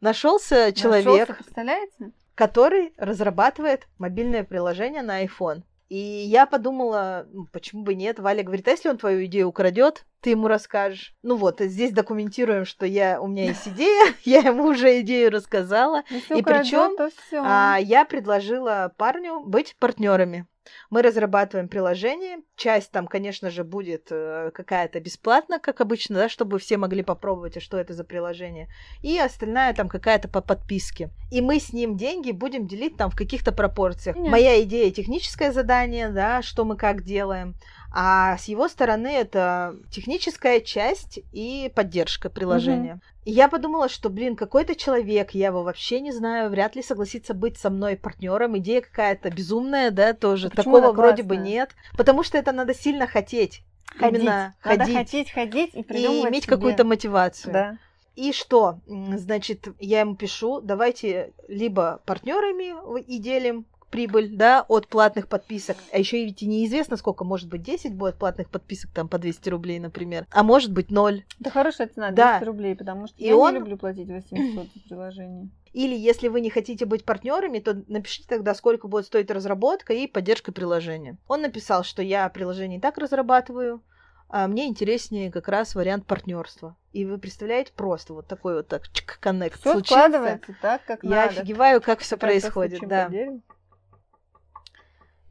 Нашелся 0.00 0.72
человек. 0.72 1.28
Нашелся, 1.56 2.12
который 2.36 2.94
разрабатывает 2.96 3.88
мобильное 3.98 4.44
приложение 4.44 5.02
на 5.02 5.24
iPhone. 5.24 5.62
И 5.92 6.24
я 6.24 6.46
подумала, 6.46 7.26
ну, 7.34 7.46
почему 7.52 7.82
бы 7.82 7.94
нет. 7.94 8.18
Валя 8.18 8.42
говорит, 8.42 8.66
а 8.66 8.70
если 8.70 8.88
он 8.88 8.96
твою 8.96 9.26
идею 9.26 9.48
украдет, 9.48 10.06
ты 10.22 10.30
ему 10.30 10.48
расскажешь. 10.48 11.14
Ну 11.22 11.36
вот, 11.36 11.60
здесь 11.60 11.92
документируем, 11.92 12.64
что 12.64 12.86
я, 12.86 13.20
у 13.20 13.26
меня 13.26 13.48
есть 13.48 13.68
идея, 13.68 14.14
я 14.24 14.38
ему 14.38 14.68
уже 14.68 15.02
идею 15.02 15.30
рассказала. 15.30 16.02
Если 16.08 16.38
И 16.38 16.42
причем 16.42 16.96
а, 17.44 17.76
я 17.78 18.06
предложила 18.06 18.90
парню 18.96 19.40
быть 19.40 19.76
партнерами. 19.78 20.46
Мы 20.90 21.02
разрабатываем 21.02 21.68
приложение. 21.68 22.38
Часть 22.56 22.90
там, 22.90 23.06
конечно 23.06 23.50
же, 23.50 23.64
будет 23.64 24.08
э, 24.10 24.50
какая-то 24.54 25.00
бесплатно, 25.00 25.58
как 25.58 25.80
обычно, 25.80 26.16
да, 26.16 26.28
чтобы 26.28 26.58
все 26.58 26.76
могли 26.76 27.02
попробовать, 27.02 27.56
а 27.56 27.60
что 27.60 27.78
это 27.78 27.94
за 27.94 28.04
приложение. 28.04 28.68
И 29.02 29.18
остальная 29.18 29.74
там 29.74 29.88
какая-то 29.88 30.28
по 30.28 30.40
подписке. 30.40 31.10
И 31.30 31.40
мы 31.40 31.58
с 31.58 31.72
ним 31.72 31.96
деньги 31.96 32.30
будем 32.30 32.66
делить 32.66 32.96
там 32.96 33.10
в 33.10 33.16
каких-то 33.16 33.52
пропорциях. 33.52 34.16
Понятно. 34.16 34.30
Моя 34.30 34.62
идея 34.62 34.90
техническое 34.90 35.52
задание, 35.52 36.08
да, 36.08 36.42
что 36.42 36.64
мы 36.64 36.76
как 36.76 37.02
делаем. 37.02 37.56
А 37.94 38.38
с 38.38 38.44
его 38.46 38.68
стороны 38.68 39.08
это 39.08 39.76
техническая 39.90 40.60
часть 40.60 41.20
и 41.32 41.70
поддержка 41.74 42.30
приложения. 42.30 43.00
И 43.24 43.32
я 43.32 43.48
подумала, 43.48 43.88
что, 43.88 44.08
блин, 44.08 44.34
какой-то 44.34 44.74
человек, 44.74 45.32
я 45.32 45.48
его 45.48 45.62
вообще 45.62 46.00
не 46.00 46.10
знаю, 46.10 46.48
вряд 46.50 46.74
ли 46.74 46.82
согласится 46.82 47.34
быть 47.34 47.58
со 47.58 47.68
мной 47.68 47.96
партнером. 47.96 48.56
Идея 48.58 48.80
какая-то 48.80 49.30
безумная, 49.30 49.90
да, 49.90 50.14
тоже. 50.14 50.48
А 50.48 50.50
Такого 50.50 50.92
вроде 50.92 51.22
бы 51.22 51.36
нет. 51.36 51.70
Потому 51.96 52.22
что 52.22 52.38
это 52.38 52.52
надо 52.52 52.74
сильно 52.74 53.06
хотеть. 53.06 53.62
Ходить. 53.98 54.20
Именно 54.22 54.54
Надо 54.64 54.78
ходить. 54.78 54.96
хотеть 54.96 55.30
ходить 55.30 55.70
и 55.74 55.80
И 55.80 56.06
иметь 56.26 56.44
себе. 56.44 56.56
какую-то 56.56 56.84
мотивацию. 56.84 57.52
Да. 57.52 57.78
И 58.16 58.32
что? 58.32 58.78
Значит, 58.86 59.68
я 59.78 60.00
ему 60.00 60.16
пишу, 60.16 60.60
давайте 60.60 61.32
либо 61.48 62.00
партнерами 62.06 63.00
и 63.00 63.18
делим 63.18 63.66
прибыль, 63.92 64.30
да, 64.34 64.64
от 64.66 64.88
платных 64.88 65.28
подписок. 65.28 65.76
А 65.92 65.98
еще 65.98 66.24
ведь 66.24 66.42
и 66.42 66.46
неизвестно, 66.46 66.96
сколько, 66.96 67.22
может 67.22 67.48
быть, 67.48 67.62
10 67.62 67.94
будет 67.94 68.16
платных 68.16 68.48
подписок, 68.50 68.90
там, 68.92 69.08
по 69.08 69.18
200 69.18 69.48
рублей, 69.50 69.78
например. 69.78 70.26
А 70.32 70.42
может 70.42 70.72
быть, 70.72 70.90
0. 70.90 71.22
Это 71.40 71.50
хорошая 71.50 71.86
цена, 71.86 72.10
Да. 72.10 72.38
200 72.38 72.44
рублей, 72.46 72.74
потому 72.74 73.06
что 73.06 73.16
И 73.18 73.26
я 73.26 73.36
он- 73.36 73.52
не 73.52 73.58
люблю 73.60 73.76
платить 73.76 74.08
800 74.08 74.66
за 74.74 74.80
приложение. 74.88 75.50
Или 75.72 75.94
если 75.94 76.28
вы 76.28 76.40
не 76.40 76.50
хотите 76.50 76.84
быть 76.86 77.04
партнерами, 77.04 77.58
то 77.60 77.82
напишите 77.86 78.26
тогда, 78.28 78.54
сколько 78.54 78.88
будет 78.88 79.06
стоить 79.06 79.30
разработка 79.30 79.92
и 79.92 80.06
поддержка 80.06 80.52
приложения. 80.52 81.16
Он 81.28 81.42
написал, 81.42 81.84
что 81.84 82.02
я 82.02 82.28
приложение 82.30 82.78
и 82.78 82.80
так 82.80 82.98
разрабатываю, 82.98 83.82
а 84.28 84.48
мне 84.48 84.66
интереснее 84.66 85.30
как 85.30 85.48
раз 85.48 85.74
вариант 85.74 86.06
партнерства. 86.06 86.76
И 86.92 87.04
вы 87.04 87.18
представляете, 87.18 87.72
просто 87.76 88.14
вот 88.14 88.26
такой 88.26 88.54
вот 88.56 88.68
так 88.68 88.88
чик, 88.92 89.18
коннект 89.20 89.60
случился. 89.62 89.84
складывается 89.94 90.54
так, 90.62 90.82
как 90.86 91.04
Я 91.04 91.10
надо. 91.10 91.28
офигеваю, 91.40 91.80
как 91.82 92.00
все 92.00 92.16
происходит, 92.16 92.80
да. 92.88 93.06
по 93.06 93.12
дереву. 93.12 93.42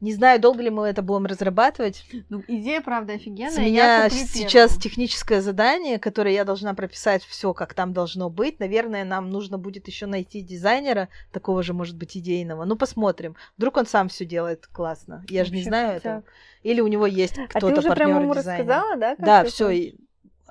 Не 0.02 0.12
знаю, 0.12 0.40
долго 0.40 0.64
ли 0.64 0.68
мы 0.68 0.88
это 0.88 1.00
будем 1.00 1.26
разрабатывать. 1.26 2.04
Ну, 2.28 2.42
идея, 2.48 2.80
правда, 2.80 3.12
офигенная. 3.12 3.52
С 3.52 3.58
я 3.58 3.64
меня 3.64 4.10
куплю 4.10 4.26
сейчас 4.26 4.76
техническое 4.76 5.40
задание, 5.40 6.00
которое 6.00 6.34
я 6.34 6.44
должна 6.44 6.74
прописать 6.74 7.22
все, 7.22 7.54
как 7.54 7.72
там 7.72 7.92
должно 7.92 8.28
быть. 8.28 8.58
Наверное, 8.58 9.04
нам 9.04 9.30
нужно 9.30 9.58
будет 9.58 9.86
еще 9.86 10.06
найти 10.06 10.40
дизайнера, 10.40 11.08
такого 11.30 11.62
же, 11.62 11.72
может 11.72 11.96
быть, 11.96 12.16
идейного. 12.16 12.64
Ну, 12.64 12.74
посмотрим. 12.74 13.36
Вдруг 13.56 13.76
он 13.76 13.86
сам 13.86 14.08
все 14.08 14.24
делает 14.24 14.66
классно. 14.66 15.24
Я 15.28 15.44
же 15.44 15.52
не 15.52 15.62
знаю 15.62 15.92
крутяк. 15.92 16.04
этого. 16.04 16.24
Или 16.64 16.80
у 16.80 16.88
него 16.88 17.06
есть 17.06 17.38
А 17.38 17.42
ты 17.42 17.58
кто-то 17.58 17.78
уже 17.78 17.92
прям 17.92 18.10
партнер 18.10 18.22
ему 18.22 18.34
дизайнера. 18.34 18.64
рассказала, 18.64 18.96
да? 18.96 19.14
Да, 19.18 19.44
все. 19.44 19.92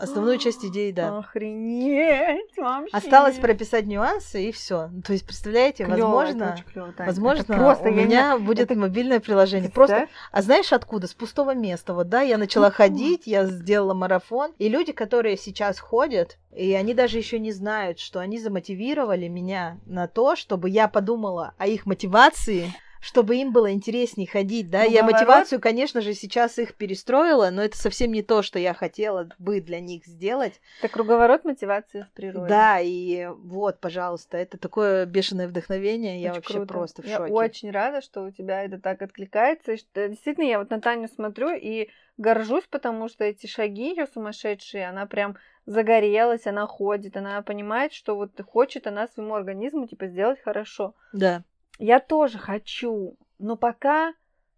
Основную 0.01 0.37
часть 0.37 0.65
идеи, 0.65 0.91
да. 0.91 1.19
Охренеть 1.19 2.57
вообще. 2.57 2.95
Осталось 2.95 3.37
прописать 3.37 3.85
нюансы 3.85 4.49
и 4.49 4.51
все. 4.51 4.89
То 5.05 5.13
есть, 5.13 5.25
представляете, 5.25 5.85
Клёво, 5.85 6.15
возможно, 6.15 6.55
клёво, 6.73 6.93
возможно, 6.97 7.41
Это 7.41 7.53
просто, 7.53 7.83
у 7.89 7.91
я 7.91 7.95
не- 7.95 8.05
меня 8.05 8.37
будет 8.37 8.71
это- 8.71 8.79
мобильное 8.79 9.19
приложение. 9.19 9.69
Просто 9.69 10.07
А 10.31 10.41
знаешь 10.41 10.73
откуда? 10.73 11.07
С 11.07 11.13
пустого 11.13 11.53
места. 11.53 11.93
Вот, 11.93 12.09
да, 12.09 12.21
я 12.21 12.37
начала 12.37 12.71
ходить, 12.71 13.27
я 13.27 13.45
сделала 13.45 13.93
марафон. 13.93 14.53
И 14.57 14.69
люди, 14.69 14.91
которые 14.91 15.37
сейчас 15.37 15.79
ходят, 15.79 16.37
и 16.55 16.73
они 16.73 16.93
даже 16.93 17.17
еще 17.17 17.39
не 17.39 17.51
знают, 17.51 17.99
что 17.99 18.19
они 18.19 18.39
замотивировали 18.39 19.27
меня 19.27 19.77
на 19.85 20.07
то, 20.07 20.35
чтобы 20.35 20.69
я 20.69 20.87
подумала 20.87 21.53
о 21.57 21.67
их 21.67 21.85
мотивации, 21.85 22.73
чтобы 23.01 23.35
им 23.37 23.51
было 23.51 23.71
интереснее 23.73 24.27
ходить, 24.27 24.69
да. 24.69 24.83
Я 24.83 25.01
Круговорот. 25.01 25.11
мотивацию, 25.13 25.59
конечно 25.59 26.01
же, 26.01 26.13
сейчас 26.13 26.59
их 26.59 26.75
перестроила, 26.75 27.49
но 27.49 27.63
это 27.63 27.75
совсем 27.77 28.11
не 28.11 28.21
то, 28.21 28.43
что 28.43 28.59
я 28.59 28.73
хотела 28.73 29.27
бы 29.39 29.59
для 29.59 29.79
них 29.79 30.05
сделать. 30.05 30.61
Это 30.79 30.87
круговорот 30.93 31.43
мотивации 31.43 32.03
в 32.03 32.13
природе. 32.13 32.47
Да, 32.47 32.79
и 32.79 33.27
вот, 33.27 33.79
пожалуйста, 33.79 34.37
это 34.37 34.57
такое 34.57 35.05
бешеное 35.05 35.47
вдохновение, 35.47 36.21
я 36.21 36.29
Очень 36.29 36.35
вообще 36.35 36.53
круто. 36.53 36.67
просто 36.73 37.01
в 37.01 37.05
я 37.07 37.17
шоке. 37.17 37.33
очень 37.33 37.71
рада, 37.71 38.01
что 38.01 38.21
у 38.23 38.31
тебя 38.31 38.63
это 38.63 38.79
так 38.79 39.01
откликается. 39.01 39.73
И 39.73 39.77
что, 39.77 40.07
действительно, 40.07 40.45
я 40.45 40.59
вот 40.59 40.69
на 40.69 40.79
Таню 40.79 41.09
смотрю 41.09 41.49
и 41.55 41.89
горжусь, 42.17 42.65
потому 42.69 43.09
что 43.09 43.23
эти 43.23 43.47
шаги 43.47 43.89
ее 43.89 44.05
сумасшедшие, 44.05 44.87
она 44.87 45.07
прям 45.07 45.37
загорелась, 45.65 46.45
она 46.45 46.67
ходит, 46.67 47.17
она 47.17 47.41
понимает, 47.41 47.93
что 47.93 48.15
вот 48.15 48.39
хочет 48.45 48.85
она 48.87 49.07
своему 49.07 49.33
организму 49.33 49.87
типа 49.87 50.07
сделать 50.07 50.39
хорошо. 50.41 50.93
Да. 51.13 51.43
Я 51.81 51.99
тоже 51.99 52.37
хочу, 52.37 53.17
но 53.39 53.55
пока 53.57 54.13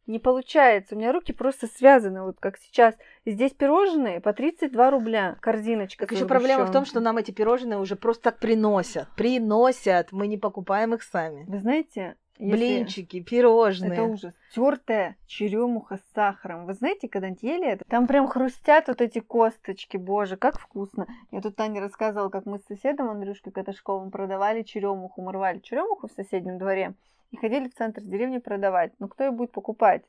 не 0.08 0.20
получается. 0.20 0.94
У 0.94 0.98
меня 0.98 1.14
руки 1.14 1.32
просто 1.32 1.68
связаны, 1.68 2.22
вот 2.22 2.38
как 2.38 2.58
сейчас. 2.58 2.96
Здесь 3.26 3.54
пирожные 3.54 4.20
по 4.20 4.34
32 4.34 4.92
рубля, 4.92 5.38
корзиночка. 5.40 6.06
Еще 6.12 6.26
проблема 6.26 6.66
в 6.66 6.72
том, 6.74 6.84
что 6.84 7.00
нам 7.00 7.18
эти 7.18 7.32
пирожные 7.32 7.80
уже 7.80 7.96
просто 7.96 8.24
так 8.24 8.40
приносят. 8.40 9.08
Приносят. 9.16 10.12
Мы 10.12 10.28
не 10.28 10.38
покупаем 10.38 10.94
их 10.94 11.02
сами. 11.02 11.46
Вы 11.48 11.60
знаете, 11.60 12.18
если- 12.38 12.56
Блинчики, 12.56 13.22
пирожные. 13.22 13.94
Это 13.94 14.04
ужас. 14.04 14.34
Тертая 14.54 15.16
черемуха 15.28 15.98
с 15.98 16.14
сахаром. 16.14 16.66
Вы 16.66 16.74
знаете, 16.74 17.08
когда-нибудь 17.08 17.44
ели 17.44 17.68
это? 17.68 17.86
Там 17.88 18.08
прям 18.08 18.28
хрустят 18.28 18.88
вот 18.88 19.02
эти 19.02 19.20
косточки. 19.20 19.98
Боже, 19.98 20.38
как 20.38 20.60
вкусно. 20.60 21.08
Я 21.32 21.42
тут 21.42 21.56
Таня 21.56 21.82
рассказывала, 21.82 22.30
как 22.30 22.46
мы 22.46 22.60
с 22.60 22.66
соседом 22.66 23.10
Андрюшкой 23.10 23.54
Каташковым 23.54 24.12
продавали 24.12 24.64
черемуху. 24.64 25.22
Мы 25.22 25.32
рвали 25.32 25.60
черемуху 25.60 26.08
в 26.08 26.12
соседнем 26.12 26.58
дворе 26.58 26.94
и 27.32 27.38
ходили 27.38 27.68
в 27.68 27.76
центр 27.76 28.02
деревни 28.02 28.38
продавать. 28.40 28.94
Ну, 29.00 29.08
кто 29.08 29.26
ее 29.26 29.32
будет 29.32 29.52
покупать? 29.52 30.04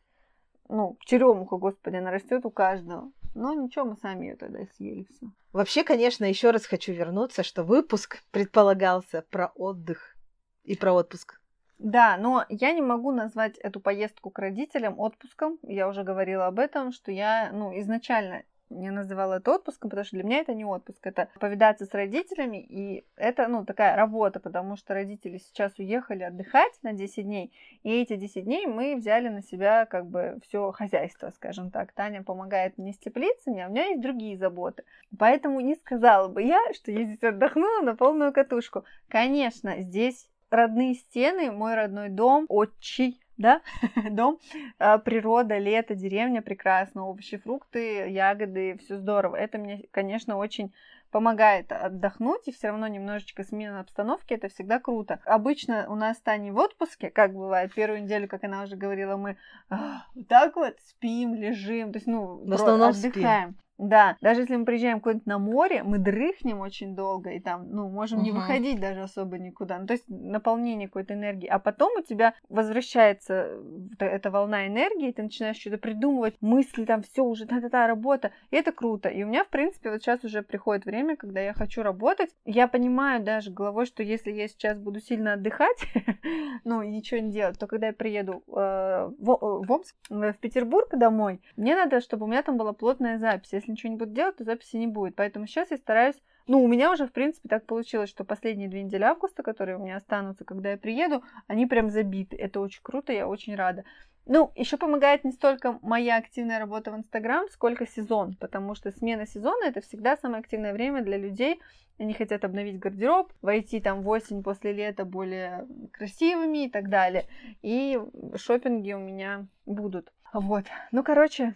Ну, 0.69 0.97
черемуха, 1.05 1.57
господи, 1.57 1.97
она 1.97 2.11
растет 2.11 2.45
у 2.47 2.51
каждого. 2.51 3.11
Но 3.35 3.53
ничего, 3.53 3.85
мы 3.85 3.97
сами 3.97 4.27
ее 4.27 4.37
тогда 4.37 4.61
съели 4.77 5.07
все. 5.11 5.27
Вообще, 5.53 5.85
конечно, 5.85 6.25
еще 6.25 6.51
раз 6.51 6.67
хочу 6.67 6.93
вернуться, 6.93 7.43
что 7.43 7.65
выпуск 7.65 8.23
предполагался 8.31 9.25
про 9.31 9.49
отдых 9.57 10.17
и 10.63 10.77
про 10.77 10.93
отпуск. 10.93 11.41
Да, 11.79 12.17
но 12.17 12.45
я 12.49 12.73
не 12.73 12.83
могу 12.83 13.11
назвать 13.13 13.59
эту 13.59 13.81
поездку 13.81 14.31
к 14.31 14.39
родителям 14.39 14.99
отпуском. 14.99 15.59
Я 15.63 15.89
уже 15.89 16.05
говорила 16.05 16.47
об 16.47 16.59
этом, 16.59 16.93
что 16.93 17.11
я, 17.11 17.51
ну, 17.53 17.79
изначально 17.81 18.45
не 18.71 18.91
называла 18.91 19.35
это 19.35 19.55
отпуском, 19.55 19.91
потому 19.91 20.05
что 20.05 20.17
для 20.17 20.25
меня 20.25 20.39
это 20.39 20.55
не 20.55 20.65
отпуск, 20.65 21.07
это 21.07 21.29
повидаться 21.39 21.87
с 21.87 21.93
родителями, 21.93 22.63
и 22.63 23.05
это, 23.17 23.47
ну, 23.49 23.65
такая 23.65 23.97
работа, 23.97 24.41
потому 24.41 24.77
что 24.77 24.95
родители 24.95 25.39
сейчас 25.39 25.79
уехали 25.79 26.23
отдыхать 26.23 26.73
на 26.83 26.93
10 26.93 27.25
дней, 27.25 27.53
и 27.83 27.91
эти 28.03 28.17
10 28.17 28.45
дней 28.45 28.67
мы 28.67 28.97
взяли 28.97 29.29
на 29.29 29.43
себя 29.43 29.87
как 29.87 30.07
бы 30.07 30.39
все 30.43 30.73
хозяйство, 30.73 31.31
скажем 31.31 31.71
так. 31.71 31.93
Таня 31.93 32.23
помогает 32.23 32.79
мне 32.79 32.93
с 32.93 32.99
теплицами, 32.99 33.63
а 33.63 33.69
у 33.69 33.71
меня 33.71 33.87
есть 33.87 34.01
другие 34.01 34.37
заботы. 34.37 34.85
Поэтому 35.19 35.61
не 35.61 35.75
сказала 35.77 36.29
бы 36.29 36.43
я, 36.43 36.61
что 36.75 36.91
я 36.91 37.05
здесь 37.05 37.23
отдохнула 37.23 37.83
на 37.83 37.95
полную 37.95 38.33
катушку. 38.33 38.85
Конечно, 39.09 39.81
здесь 39.81 40.29
родные 40.51 40.95
стены, 40.95 41.51
мой 41.51 41.75
родной 41.75 42.09
дом, 42.09 42.47
отчий, 42.49 43.21
да, 43.37 43.61
дом, 44.11 44.39
а, 44.79 44.99
природа, 44.99 45.59
лето, 45.59 45.95
деревня 45.95 46.43
прекрасно, 46.43 47.07
овощи, 47.07 47.37
фрукты, 47.37 48.09
ягоды, 48.09 48.79
все 48.79 48.97
здорово. 48.97 49.37
Это 49.37 49.59
мне, 49.59 49.85
конечно, 49.91 50.37
очень 50.37 50.73
помогает 51.11 51.71
отдохнуть, 51.71 52.49
и 52.49 52.53
все 52.53 52.69
равно 52.69 52.89
немножечко 52.89 53.45
смена 53.45 53.79
обстановки, 53.79 54.35
это 54.35 54.49
всегда 54.49 54.81
круто. 54.81 55.21
Обычно 55.25 55.87
у 55.89 55.95
нас 55.95 56.19
Таня 56.19 56.53
в 56.53 56.57
отпуске, 56.57 57.09
как 57.09 57.35
бывает, 57.35 57.73
первую 57.73 58.03
неделю, 58.03 58.27
как 58.27 58.43
она 58.43 58.65
уже 58.65 58.75
говорила, 58.75 59.17
мы 59.17 59.37
вот 59.71 60.27
так 60.29 60.57
вот 60.57 60.75
спим, 60.81 61.37
лежим, 61.37 61.93
то 61.93 61.99
есть, 61.99 62.09
ну, 62.09 62.43
В 62.45 62.53
основном 62.53 62.93
спим. 62.93 63.55
Да, 63.79 64.17
даже 64.21 64.43
если 64.43 64.57
мы 64.57 64.65
приезжаем 64.65 65.01
куда-нибудь 65.01 65.27
на 65.27 65.39
море, 65.39 65.83
мы 65.83 65.99
дрыхнем 65.99 66.61
очень 66.61 66.95
долго, 66.95 67.31
и 67.31 67.41
там, 67.41 67.69
ну, 67.71 67.89
можем 67.89 68.23
не 68.23 68.31
Мгм. 68.31 68.41
выходить 68.41 68.81
даже 68.81 69.03
особо 69.03 69.39
никуда. 69.39 69.79
Ну, 69.79 69.87
то 69.87 69.95
есть 69.95 70.05
наполнение 70.09 70.87
какой-то 70.87 71.15
энергии. 71.15 71.49
А 71.49 71.59
потом 71.59 71.93
у 71.99 72.03
тебя 72.03 72.35
возвращается 72.49 73.59
эта 73.99 74.31
волна 74.31 74.67
энергии, 74.69 75.09
и 75.09 75.13
ты 75.13 75.23
начинаешь 75.25 75.57
что-то 75.57 75.79
придумывать, 75.79 76.37
мысли 76.41 76.85
там, 76.85 77.03
все 77.03 77.25
уже, 77.25 77.47
та-та-та, 77.47 77.87
работа. 77.87 78.31
И 78.51 78.57
это 78.57 78.71
круто. 78.71 79.09
И 79.09 79.25
у 79.25 79.27
меня, 79.27 79.43
в 79.45 79.49
принципе, 79.49 79.91
вот 79.91 80.03
сейчас 80.03 80.23
уже 80.25 80.43
приходит 80.43 80.85
время, 80.85 81.17
когда 81.17 81.41
я 81.41 81.53
хочу 81.53 81.83
работать. 81.83 82.31
Я 82.45 82.69
понимаю 82.69 83.25
даже 83.25 83.51
головой, 83.51 83.87
что 83.87 84.03
если 84.05 84.31
я 84.31 84.47
сейчас 84.47 84.79
буду 84.79 85.01
сильно 85.01 85.33
отдыхать, 85.33 85.79
ну, 86.65 86.83
и 86.83 86.89
ничего 86.89 87.21
не 87.21 87.33
делать, 87.33 87.59
то 87.59 87.67
когда 87.67 87.89
я 87.89 87.93
приеду 87.93 88.45
э, 88.47 89.11
в, 89.19 89.65
в 89.67 89.73
Омск, 89.73 89.97
э, 90.11 90.33
в 90.33 90.39
Петербург 90.39 90.89
домой, 90.93 91.41
мне 91.57 91.75
надо, 91.75 92.01
чтобы 92.01 92.25
у 92.25 92.29
меня 92.29 92.43
там 92.43 92.57
была 92.57 92.73
плотная 92.73 93.19
запись. 93.19 93.64
Если 93.65 93.73
ничего 93.73 93.93
не 93.93 93.97
буду 93.97 94.13
делать, 94.13 94.37
то 94.37 94.45
записи 94.45 94.77
не 94.77 94.87
будет. 94.87 95.17
Поэтому 95.17 95.47
сейчас 95.47 95.71
я 95.71 95.79
стараюсь 95.79 96.17
Ну, 96.47 96.63
у 96.63 96.69
меня 96.69 96.93
уже, 96.93 97.07
в 97.07 97.13
принципе, 97.13 97.49
так 97.49 97.65
получилось, 97.65 98.11
что 98.11 98.23
последние 98.25 98.69
две 98.69 98.83
недели 98.83 99.03
августа, 99.03 99.43
которые 99.43 99.79
у 99.79 99.83
меня 99.83 99.97
останутся, 99.97 100.45
когда 100.45 100.73
я 100.73 100.77
приеду, 100.77 101.23
они 101.47 101.65
прям 101.65 101.89
забиты. 101.89 102.37
Это 102.37 102.61
очень 102.61 102.83
круто, 102.83 103.15
я 103.15 103.27
очень 103.27 103.55
рада. 103.55 103.85
Ну, 104.27 104.53
еще 104.55 104.77
помогает 104.77 105.25
не 105.25 105.33
столько 105.33 105.79
моя 105.81 106.17
активная 106.17 106.59
работа 106.59 106.91
в 106.91 106.97
Инстаграм, 106.97 107.49
сколько 107.49 107.87
сезон, 107.87 108.37
потому 108.37 108.75
что 108.75 108.91
смена 108.91 109.27
сезона 109.27 109.65
это 109.65 109.81
всегда 109.81 110.19
самое 110.19 110.41
активное 110.41 110.75
время 110.75 111.03
для 111.03 111.17
людей. 111.17 111.61
Они 111.99 112.13
хотят 112.13 112.45
обновить 112.45 112.79
гардероб, 112.79 113.33
войти 113.41 113.81
там 113.81 114.03
в 114.03 114.09
осень 114.09 114.43
после 114.43 114.73
лета 114.73 115.07
более 115.07 115.67
красивыми 115.93 116.67
и 116.67 116.71
так 116.71 116.91
далее. 116.91 117.25
И 117.63 117.99
шопинги 118.37 118.93
у 118.93 118.99
меня 118.99 119.47
будут. 119.65 120.13
Вот. 120.35 120.65
Ну, 120.91 121.05
короче, 121.05 121.55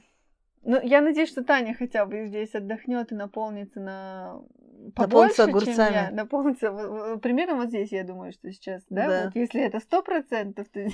ну, 0.62 0.80
я 0.82 1.00
надеюсь, 1.00 1.30
что 1.30 1.44
Таня 1.44 1.74
хотя 1.74 2.06
бы 2.06 2.26
здесь 2.26 2.54
отдохнет 2.54 3.12
и 3.12 3.14
наполнится 3.14 3.80
на 3.80 4.42
побольше, 4.94 5.42
огурцами. 5.42 5.74
чем 5.74 5.94
я. 5.94 6.10
Наполнится 6.10 7.18
примерно 7.22 7.56
вот 7.56 7.68
здесь, 7.68 7.92
я 7.92 8.04
думаю, 8.04 8.32
что 8.32 8.50
сейчас, 8.52 8.82
да? 8.90 9.08
да. 9.08 9.24
Вот 9.26 9.36
если 9.36 9.60
это 9.62 9.80
сто 9.80 10.02
процентов, 10.02 10.68
то 10.68 10.86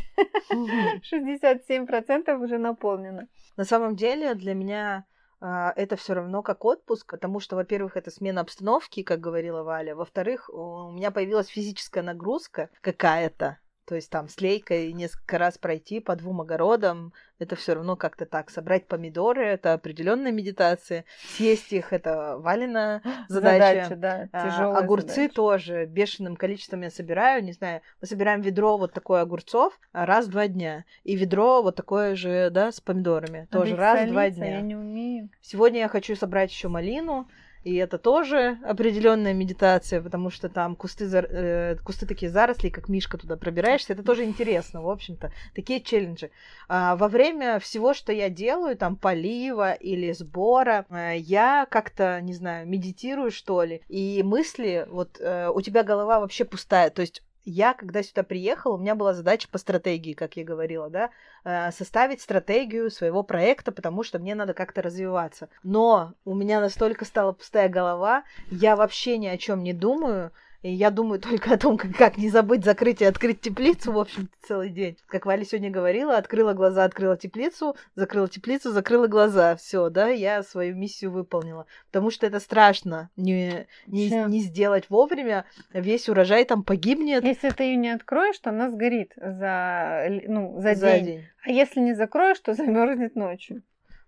67 1.02 1.86
процентов 1.86 2.40
уже 2.40 2.58
наполнено. 2.58 3.28
На 3.56 3.64
самом 3.64 3.96
деле 3.96 4.34
для 4.34 4.54
меня 4.54 5.04
а, 5.40 5.72
это 5.76 5.96
все 5.96 6.14
равно 6.14 6.42
как 6.42 6.64
отпуск, 6.64 7.10
потому 7.10 7.40
что, 7.40 7.56
во-первых, 7.56 7.96
это 7.96 8.10
смена 8.10 8.40
обстановки, 8.40 9.02
как 9.02 9.20
говорила 9.20 9.62
Валя, 9.62 9.94
во-вторых, 9.94 10.48
у 10.48 10.90
меня 10.90 11.10
появилась 11.10 11.48
физическая 11.48 12.02
нагрузка 12.02 12.70
какая-то, 12.80 13.58
то 13.86 13.94
есть 13.94 14.10
там 14.10 14.28
с 14.28 14.40
лейкой 14.40 14.92
несколько 14.92 15.38
раз 15.38 15.58
пройти 15.58 16.00
по 16.00 16.16
двум 16.16 16.40
огородам, 16.40 17.12
это 17.38 17.56
все 17.56 17.74
равно 17.74 17.96
как-то 17.96 18.26
так. 18.26 18.50
Собрать 18.50 18.86
помидоры 18.86 19.44
это 19.44 19.72
определенная 19.72 20.32
медитация. 20.32 21.04
Съесть 21.36 21.72
их 21.72 21.92
это 21.92 22.36
Валина 22.38 23.02
задача. 23.28 23.88
задача 23.88 23.96
да, 23.96 24.28
а, 24.32 24.78
огурцы 24.78 25.14
задача. 25.14 25.34
тоже 25.34 25.86
бешеным 25.86 26.36
количеством 26.36 26.82
я 26.82 26.90
собираю. 26.90 27.44
Не 27.44 27.52
знаю, 27.52 27.82
мы 28.00 28.06
собираем 28.06 28.40
ведро 28.40 28.78
вот 28.78 28.92
такое 28.92 29.22
огурцов 29.22 29.78
раз 29.92 30.26
в 30.26 30.30
два 30.30 30.48
дня. 30.48 30.84
И 31.02 31.16
ведро 31.16 31.62
вот 31.62 31.76
такое 31.76 32.14
же, 32.14 32.50
да, 32.50 32.72
с 32.72 32.80
помидорами. 32.80 33.40
Надо 33.50 33.50
тоже 33.50 33.76
раз 33.76 34.06
в 34.06 34.10
два 34.10 34.30
дня. 34.30 34.56
Я 34.56 34.60
не 34.60 34.76
умею. 34.76 35.28
Сегодня 35.42 35.80
я 35.80 35.88
хочу 35.88 36.16
собрать 36.16 36.50
еще 36.50 36.68
малину. 36.68 37.28
И 37.64 37.76
это 37.76 37.98
тоже 37.98 38.58
определенная 38.62 39.32
медитация, 39.32 40.02
потому 40.02 40.30
что 40.30 40.50
там 40.50 40.76
кусты, 40.76 41.06
э, 41.06 41.76
кусты 41.82 42.06
такие 42.06 42.30
заросли, 42.30 42.68
как 42.68 42.88
мишка 42.90 43.16
туда 43.16 43.36
пробираешься. 43.36 43.94
Это 43.94 44.02
тоже 44.02 44.24
интересно, 44.24 44.82
в 44.82 44.90
общем-то. 44.90 45.32
Такие 45.54 45.80
челленджи. 45.80 46.30
А, 46.68 46.94
во 46.96 47.08
время 47.08 47.58
всего, 47.58 47.94
что 47.94 48.12
я 48.12 48.28
делаю, 48.28 48.76
там 48.76 48.96
полива 48.96 49.72
или 49.72 50.12
сбора, 50.12 50.84
э, 50.90 51.16
я 51.16 51.66
как-то, 51.70 52.20
не 52.20 52.34
знаю, 52.34 52.68
медитирую, 52.68 53.30
что 53.30 53.62
ли. 53.62 53.80
И 53.88 54.22
мысли, 54.22 54.86
вот 54.90 55.18
э, 55.20 55.48
у 55.48 55.60
тебя 55.62 55.82
голова 55.84 56.20
вообще 56.20 56.44
пустая. 56.44 56.90
То 56.90 57.00
есть 57.00 57.22
я, 57.44 57.74
когда 57.74 58.02
сюда 58.02 58.22
приехала, 58.22 58.74
у 58.74 58.78
меня 58.78 58.94
была 58.94 59.14
задача 59.14 59.48
по 59.50 59.58
стратегии, 59.58 60.12
как 60.14 60.36
я 60.36 60.44
говорила, 60.44 60.88
да, 60.88 61.10
э, 61.44 61.70
составить 61.72 62.20
стратегию 62.20 62.90
своего 62.90 63.22
проекта, 63.22 63.72
потому 63.72 64.02
что 64.02 64.18
мне 64.18 64.34
надо 64.34 64.54
как-то 64.54 64.82
развиваться. 64.82 65.48
Но 65.62 66.14
у 66.24 66.34
меня 66.34 66.60
настолько 66.60 67.04
стала 67.04 67.32
пустая 67.32 67.68
голова, 67.68 68.24
я 68.50 68.76
вообще 68.76 69.18
ни 69.18 69.26
о 69.26 69.38
чем 69.38 69.62
не 69.62 69.72
думаю, 69.72 70.32
и 70.64 70.72
я 70.72 70.90
думаю 70.90 71.20
только 71.20 71.52
о 71.52 71.58
том, 71.58 71.76
как, 71.76 71.94
как 71.94 72.16
не 72.16 72.30
забыть 72.30 72.64
закрыть 72.64 73.02
и 73.02 73.04
открыть 73.04 73.42
теплицу, 73.42 73.92
в 73.92 73.98
общем 73.98 74.30
целый 74.48 74.70
день. 74.70 74.96
Как 75.08 75.26
Валя 75.26 75.44
сегодня 75.44 75.70
говорила, 75.70 76.16
открыла 76.16 76.54
глаза, 76.54 76.84
открыла 76.84 77.18
теплицу, 77.18 77.76
закрыла 77.94 78.28
теплицу, 78.28 78.72
закрыла 78.72 79.06
глаза. 79.06 79.56
Все, 79.56 79.90
да, 79.90 80.08
я 80.08 80.42
свою 80.42 80.74
миссию 80.74 81.10
выполнила. 81.10 81.66
Потому 81.88 82.10
что 82.10 82.26
это 82.26 82.40
страшно 82.40 83.10
не, 83.14 83.66
не, 83.86 84.08
не 84.08 84.40
сделать 84.40 84.88
вовремя, 84.88 85.44
весь 85.74 86.08
урожай 86.08 86.46
там 86.46 86.64
погибнет. 86.64 87.24
Если 87.24 87.50
ты 87.50 87.64
ее 87.64 87.76
не 87.76 87.90
откроешь, 87.90 88.38
то 88.38 88.48
она 88.48 88.70
сгорит 88.70 89.12
за, 89.16 90.06
ну, 90.26 90.58
за, 90.62 90.74
за 90.76 90.92
день. 90.92 91.04
день. 91.04 91.24
А 91.44 91.50
если 91.50 91.80
не 91.80 91.92
закроешь, 91.92 92.40
то 92.40 92.54
замерзнет 92.54 93.16
ночью. 93.16 93.62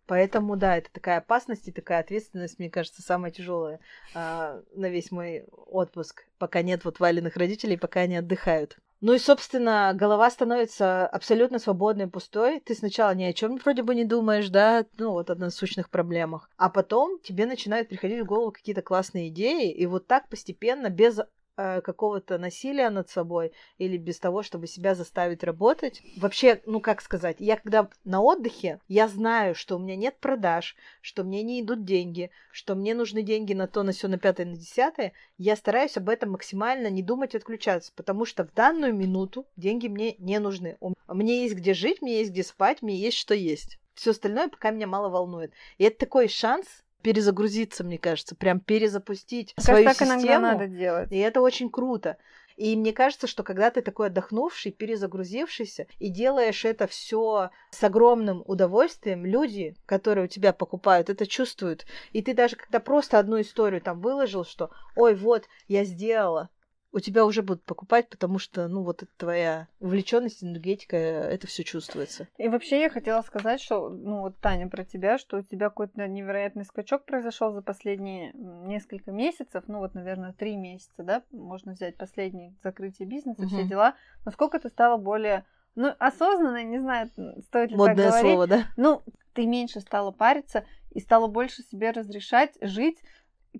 Поэтому, 0.07 0.57
да, 0.57 0.77
это 0.77 0.91
такая 0.93 1.19
опасность 1.19 1.69
и 1.69 1.73
такая 1.73 2.01
ответственность, 2.01 2.59
мне 2.59 2.71
кажется, 2.71 3.03
самая 3.03 3.33
тяжелая 3.33 3.81
а, 4.15 4.63
на 4.75 4.89
весь 4.89 5.11
мой 5.11 5.47
отпуск, 5.67 6.27
пока 6.39 6.63
нет 6.63 6.85
вот 6.85 7.01
валенных 7.01 7.37
родителей, 7.37 7.77
пока 7.77 8.01
они 8.01 8.17
отдыхают. 8.17 8.79
Ну 9.03 9.13
и, 9.13 9.19
собственно, 9.19 9.93
голова 9.95 10.31
становится 10.31 11.07
абсолютно 11.07 11.59
свободной, 11.59 12.07
пустой. 12.07 12.61
Ты 12.61 12.75
сначала 12.75 13.15
ни 13.15 13.25
о 13.25 13.33
чем 13.35 13.57
вроде 13.59 13.83
бы 13.83 13.95
не 13.95 14.07
думаешь, 14.07 14.49
да, 14.49 14.87
ну 14.97 15.11
вот 15.11 15.29
о 15.29 15.35
насущных 15.35 15.91
проблемах. 15.91 16.49
А 16.57 16.71
потом 16.71 17.21
тебе 17.21 17.45
начинают 17.45 17.89
приходить 17.89 18.23
в 18.23 18.27
голову 18.27 18.53
какие-то 18.53 18.81
классные 18.81 19.29
идеи, 19.29 19.71
и 19.71 19.85
вот 19.85 20.07
так 20.07 20.29
постепенно, 20.29 20.89
без 20.89 21.21
какого-то 21.57 22.39
насилия 22.39 22.91
над 22.91 23.09
собой 23.09 23.53
или 23.79 23.97
без 23.97 24.19
того, 24.19 24.43
чтобы 24.43 24.67
себя 24.67 24.95
заставить 24.95 25.43
работать. 25.43 26.03
Вообще, 26.17 26.61
ну 26.67 26.81
как 26.81 27.01
сказать, 27.01 27.37
я 27.39 27.57
когда 27.57 27.89
на 28.05 28.21
отдыхе, 28.21 28.81
я 28.89 29.09
знаю, 29.09 29.55
что 29.55 29.77
у 29.77 29.79
меня 29.79 29.97
нет 29.97 30.19
продаж, 30.19 30.77
что 31.01 31.25
мне 31.25 31.43
не 31.43 31.63
идут 31.63 31.85
деньги, 31.85 32.31
что 32.53 32.75
мне 32.75 32.95
нужны 32.95 33.23
деньги 33.23 33.55
на 33.55 33.67
то, 33.67 33.83
на 33.83 33.93
все, 33.93 34.09
на 34.09 34.19
пятое, 34.19 34.47
на 34.47 34.57
десятое, 34.57 35.13
я 35.39 35.57
стараюсь 35.57 35.97
об 35.97 36.09
этом 36.09 36.33
максимально 36.33 36.89
не 36.89 37.03
думать 37.03 37.35
отключаться, 37.35 37.93
потому 37.97 38.25
что 38.27 38.45
в 38.45 38.53
данную 38.53 38.95
минуту 38.95 39.47
деньги 39.57 39.89
мне 39.89 40.15
не 40.19 40.39
нужны. 40.39 40.77
Мне 41.09 41.43
есть 41.43 41.55
где 41.55 41.73
жить, 41.73 42.03
мне 42.03 42.19
есть 42.19 42.33
где 42.33 42.43
спать, 42.43 42.83
мне 42.83 42.97
есть 42.97 43.17
что 43.17 43.35
есть. 43.35 43.79
Все 43.95 44.11
остальное 44.11 44.49
пока 44.49 44.71
меня 44.71 44.87
мало 44.87 45.09
волнует. 45.09 45.53
И 45.79 45.85
это 45.85 45.99
такой 46.01 46.29
шанс 46.29 46.67
перезагрузиться, 47.07 47.85
мне 47.85 47.99
кажется, 47.99 48.35
прям 48.35 48.59
перезапустить 48.59 49.55
так 49.55 49.65
свою 49.65 49.85
так 49.85 49.93
систему. 49.97 50.21
иногда 50.21 50.41
надо 50.41 50.67
делать. 50.67 51.13
И 51.13 51.17
это 51.17 51.41
очень 51.41 51.71
круто. 51.71 52.17
И 52.57 52.75
мне 52.75 52.93
кажется, 52.93 53.29
что 53.29 53.45
когда 53.45 53.71
ты 53.71 53.81
такой 53.81 54.09
отдохнувший, 54.09 54.73
перезагрузившийся 54.73 55.87
и 56.01 56.09
делаешь 56.09 56.65
это 56.65 56.89
все 56.89 57.51
с 57.71 57.85
огромным 57.85 58.43
удовольствием, 58.45 59.25
люди, 59.25 59.77
которые 59.87 60.25
у 60.25 60.29
тебя 60.29 60.53
покупают, 60.53 61.09
это 61.09 61.29
чувствуют. 61.29 61.87
И 62.11 62.23
ты 62.23 62.35
даже 62.35 62.57
когда 62.57 62.81
просто 62.81 63.21
одну 63.21 63.41
историю 63.41 63.81
там 63.81 64.01
выложил, 64.01 64.45
что 64.45 64.71
«Ой, 64.97 65.15
вот, 65.15 65.45
я 65.69 65.85
сделала», 65.85 66.51
у 66.97 67.01
тебя 67.01 67.27
уже 67.27 67.43
будут 67.43 67.63
покупать, 67.63 68.09
потому 68.09 68.39
что, 68.39 68.69
ну, 68.69 68.83
вот 68.83 69.03
это 69.03 69.13
твоя 69.19 69.69
увлеченность, 69.81 70.43
энергетика, 70.43 70.97
это 70.97 71.47
все 71.47 71.63
чувствуется. 71.63 72.27
И 72.39 72.49
вообще 72.49 72.81
я 72.81 72.89
хотела 72.89 73.21
сказать, 73.21 73.61
что, 73.61 73.91
ну, 73.91 74.23
вот, 74.23 74.39
Таня, 74.39 74.67
про 74.71 74.83
тебя, 74.83 75.19
что 75.19 75.37
у 75.37 75.43
тебя 75.43 75.69
какой-то 75.69 76.09
невероятный 76.09 76.65
скачок 76.65 77.05
произошел 77.05 77.53
за 77.53 77.61
последние 77.61 78.33
несколько 78.33 79.13
месяцев, 79.13 79.65
ну, 79.67 79.81
вот, 79.81 79.93
наверное, 79.93 80.33
три 80.33 80.57
месяца, 80.57 81.03
да, 81.03 81.23
можно 81.33 81.73
взять 81.73 81.99
последнее 81.99 82.55
закрытие 82.65 83.07
бизнеса, 83.07 83.43
угу. 83.43 83.49
все 83.49 83.65
дела. 83.65 83.95
Насколько 84.25 84.59
ты 84.59 84.71
стала 84.71 84.97
более 84.97 85.45
ну, 85.75 85.93
осознанно, 85.99 86.65
не 86.65 86.79
знаю, 86.79 87.11
стоит 87.47 87.73
ли 87.73 87.77
Модное 87.77 87.97
так 87.97 88.07
говорить. 88.07 88.31
слово, 88.33 88.47
да? 88.47 88.65
Ну, 88.79 89.03
ты 89.35 89.45
меньше 89.45 89.81
стала 89.81 90.13
париться 90.13 90.65
и 90.93 91.01
стала 91.01 91.27
больше 91.27 91.63
себе 91.65 91.91
разрешать 91.91 92.57
жить 92.63 92.97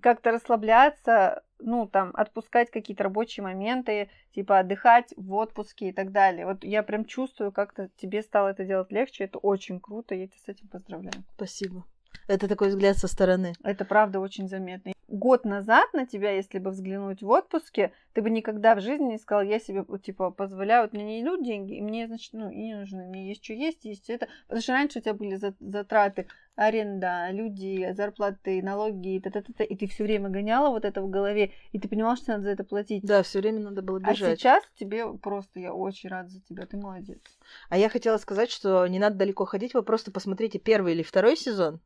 как-то 0.01 0.31
расслабляться, 0.31 1.43
ну, 1.59 1.87
там, 1.87 2.11
отпускать 2.13 2.71
какие-то 2.71 3.03
рабочие 3.03 3.43
моменты, 3.43 4.09
типа 4.33 4.59
отдыхать 4.59 5.13
в 5.17 5.33
отпуске 5.33 5.89
и 5.89 5.91
так 5.91 6.11
далее. 6.11 6.45
Вот 6.45 6.63
я 6.63 6.83
прям 6.83 7.05
чувствую, 7.05 7.51
как-то 7.51 7.89
тебе 7.97 8.21
стало 8.21 8.49
это 8.49 8.65
делать 8.65 8.91
легче. 8.91 9.25
Это 9.25 9.39
очень 9.39 9.79
круто, 9.79 10.15
я 10.15 10.27
тебя 10.27 10.39
с 10.45 10.49
этим 10.49 10.67
поздравляю. 10.67 11.23
Спасибо. 11.35 11.85
Это 12.27 12.47
такой 12.47 12.69
взгляд 12.69 12.97
со 12.97 13.07
стороны. 13.07 13.53
Это 13.63 13.85
правда 13.85 14.19
очень 14.19 14.47
заметно. 14.47 14.93
Год 15.07 15.45
назад 15.45 15.93
на 15.93 16.05
тебя, 16.05 16.31
если 16.31 16.59
бы 16.59 16.71
взглянуть 16.71 17.21
в 17.21 17.29
отпуске, 17.29 17.93
ты 18.13 18.21
бы 18.21 18.29
никогда 18.29 18.75
в 18.75 18.81
жизни 18.81 19.05
не 19.05 19.17
сказал, 19.17 19.43
я 19.43 19.59
себе, 19.59 19.85
типа, 19.99 20.31
позволяю, 20.31 20.81
вот 20.83 20.91
мне 20.91 21.05
не 21.05 21.23
идут 21.23 21.45
деньги, 21.45 21.75
и 21.75 21.81
мне, 21.81 22.07
значит, 22.07 22.33
ну, 22.33 22.49
и 22.49 22.57
не 22.57 22.75
нужны, 22.75 23.05
мне 23.05 23.29
есть 23.29 23.43
что 23.43 23.53
есть, 23.53 23.85
есть 23.85 24.09
это. 24.09 24.27
Потому 24.47 24.61
что 24.61 24.73
раньше 24.73 24.99
у 24.99 25.01
тебя 25.01 25.13
были 25.13 25.39
затраты, 25.59 26.27
аренда, 26.57 27.29
люди, 27.31 27.93
зарплаты, 27.95 28.61
налоги, 28.63 29.19
т 29.19 29.29
-т 29.29 29.41
-т 29.41 29.53
-т, 29.57 29.63
и 29.63 29.75
ты 29.77 29.87
все 29.87 30.03
время 30.03 30.29
гоняла 30.29 30.69
вот 30.69 30.85
это 30.85 31.01
в 31.01 31.09
голове, 31.09 31.51
и 31.71 31.79
ты 31.79 31.87
понимала, 31.87 32.17
что 32.17 32.31
надо 32.31 32.43
за 32.45 32.49
это 32.49 32.63
платить. 32.63 33.03
Да, 33.03 33.21
все 33.21 33.39
время 33.39 33.59
надо 33.59 33.81
было 33.81 33.99
а 34.03 34.11
бежать. 34.11 34.33
А 34.33 34.35
сейчас 34.35 34.63
тебе 34.75 35.13
просто, 35.13 35.59
я 35.59 35.73
очень 35.73 36.09
рада 36.09 36.29
за 36.29 36.41
тебя, 36.41 36.65
ты 36.65 36.77
молодец. 36.77 37.21
А 37.69 37.77
я 37.77 37.89
хотела 37.89 38.17
сказать, 38.17 38.49
что 38.49 38.87
не 38.87 38.99
надо 38.99 39.17
далеко 39.17 39.45
ходить, 39.45 39.75
вы 39.75 39.83
просто 39.83 40.11
посмотрите 40.11 40.57
первый 40.57 40.93
или 40.93 41.03
второй 41.03 41.37
сезон, 41.37 41.79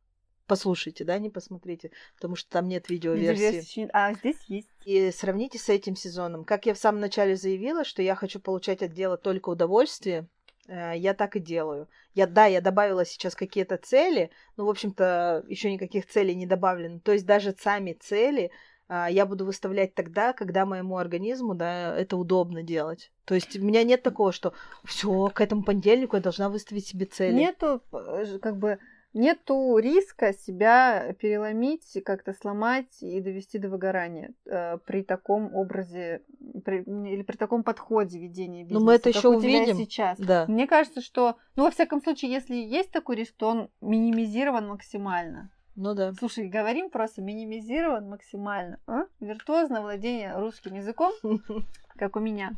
послушайте, 0.46 1.04
да, 1.04 1.18
не 1.18 1.28
посмотрите, 1.28 1.90
потому 2.16 2.34
что 2.34 2.48
там 2.50 2.66
нет 2.66 2.88
видеоверсии. 2.88 3.90
А 3.92 4.14
здесь 4.14 4.38
есть. 4.48 4.68
И 4.86 5.10
сравните 5.10 5.58
с 5.58 5.68
этим 5.68 5.96
сезоном. 5.96 6.44
Как 6.44 6.64
я 6.64 6.72
в 6.72 6.78
самом 6.78 7.00
начале 7.00 7.36
заявила, 7.36 7.84
что 7.84 8.00
я 8.00 8.14
хочу 8.14 8.40
получать 8.40 8.82
от 8.82 8.92
дела 8.92 9.18
только 9.18 9.50
удовольствие, 9.50 10.28
я 10.68 11.14
так 11.14 11.36
и 11.36 11.40
делаю. 11.40 11.88
Я, 12.14 12.26
да, 12.26 12.46
я 12.46 12.60
добавила 12.60 13.04
сейчас 13.04 13.34
какие-то 13.34 13.76
цели, 13.76 14.30
но, 14.56 14.66
в 14.66 14.70
общем-то, 14.70 15.44
еще 15.48 15.72
никаких 15.72 16.06
целей 16.06 16.34
не 16.34 16.46
добавлено. 16.46 17.00
То 17.00 17.12
есть 17.12 17.26
даже 17.26 17.54
сами 17.58 17.94
цели 17.94 18.50
а, 18.94 19.08
я 19.08 19.24
буду 19.24 19.46
выставлять 19.46 19.94
тогда, 19.94 20.34
когда 20.34 20.66
моему 20.66 20.98
организму, 20.98 21.54
да, 21.54 21.96
это 21.96 22.18
удобно 22.18 22.62
делать. 22.62 23.10
То 23.24 23.34
есть 23.34 23.56
у 23.56 23.64
меня 23.64 23.84
нет 23.84 24.02
такого, 24.02 24.32
что 24.32 24.52
все 24.84 25.30
к 25.34 25.40
этому 25.40 25.62
понедельнику 25.62 26.16
я 26.16 26.22
должна 26.22 26.50
выставить 26.50 26.86
себе 26.86 27.06
цели. 27.06 27.32
Нету, 27.32 27.80
э, 27.90 28.38
как 28.42 28.58
бы, 28.58 28.78
нету 29.14 29.76
риска 29.78 30.32
себя 30.32 31.14
переломить, 31.18 32.02
как-то 32.04 32.32
сломать 32.32 33.02
и 33.02 33.20
довести 33.20 33.58
до 33.58 33.68
выгорания 33.68 34.32
э, 34.46 34.78
при 34.78 35.02
таком 35.02 35.54
образе 35.54 36.22
при, 36.64 36.82
или 36.82 37.22
при 37.22 37.36
таком 37.36 37.62
подходе 37.62 38.18
ведения 38.18 38.62
бизнеса. 38.64 38.80
Ну, 38.80 38.86
мы 38.86 38.94
это 38.94 39.08
еще 39.08 39.28
увидим. 39.28 39.76
сейчас. 39.76 40.18
Да. 40.18 40.46
Мне 40.48 40.66
кажется, 40.66 41.00
что, 41.00 41.36
ну, 41.56 41.64
во 41.64 41.70
всяком 41.70 42.02
случае, 42.02 42.32
если 42.32 42.54
есть 42.54 42.90
такой 42.90 43.16
риск, 43.16 43.34
то 43.36 43.48
он 43.48 43.70
минимизирован 43.80 44.68
максимально. 44.68 45.50
Ну 45.74 45.94
да. 45.94 46.12
Слушай, 46.18 46.48
говорим 46.48 46.90
просто 46.90 47.22
минимизирован 47.22 48.08
максимально. 48.08 48.78
А? 48.86 49.04
Виртуозное 49.20 49.80
владение 49.80 50.36
русским 50.38 50.74
языком, 50.74 51.12
как 51.96 52.16
у 52.16 52.20
меня, 52.20 52.52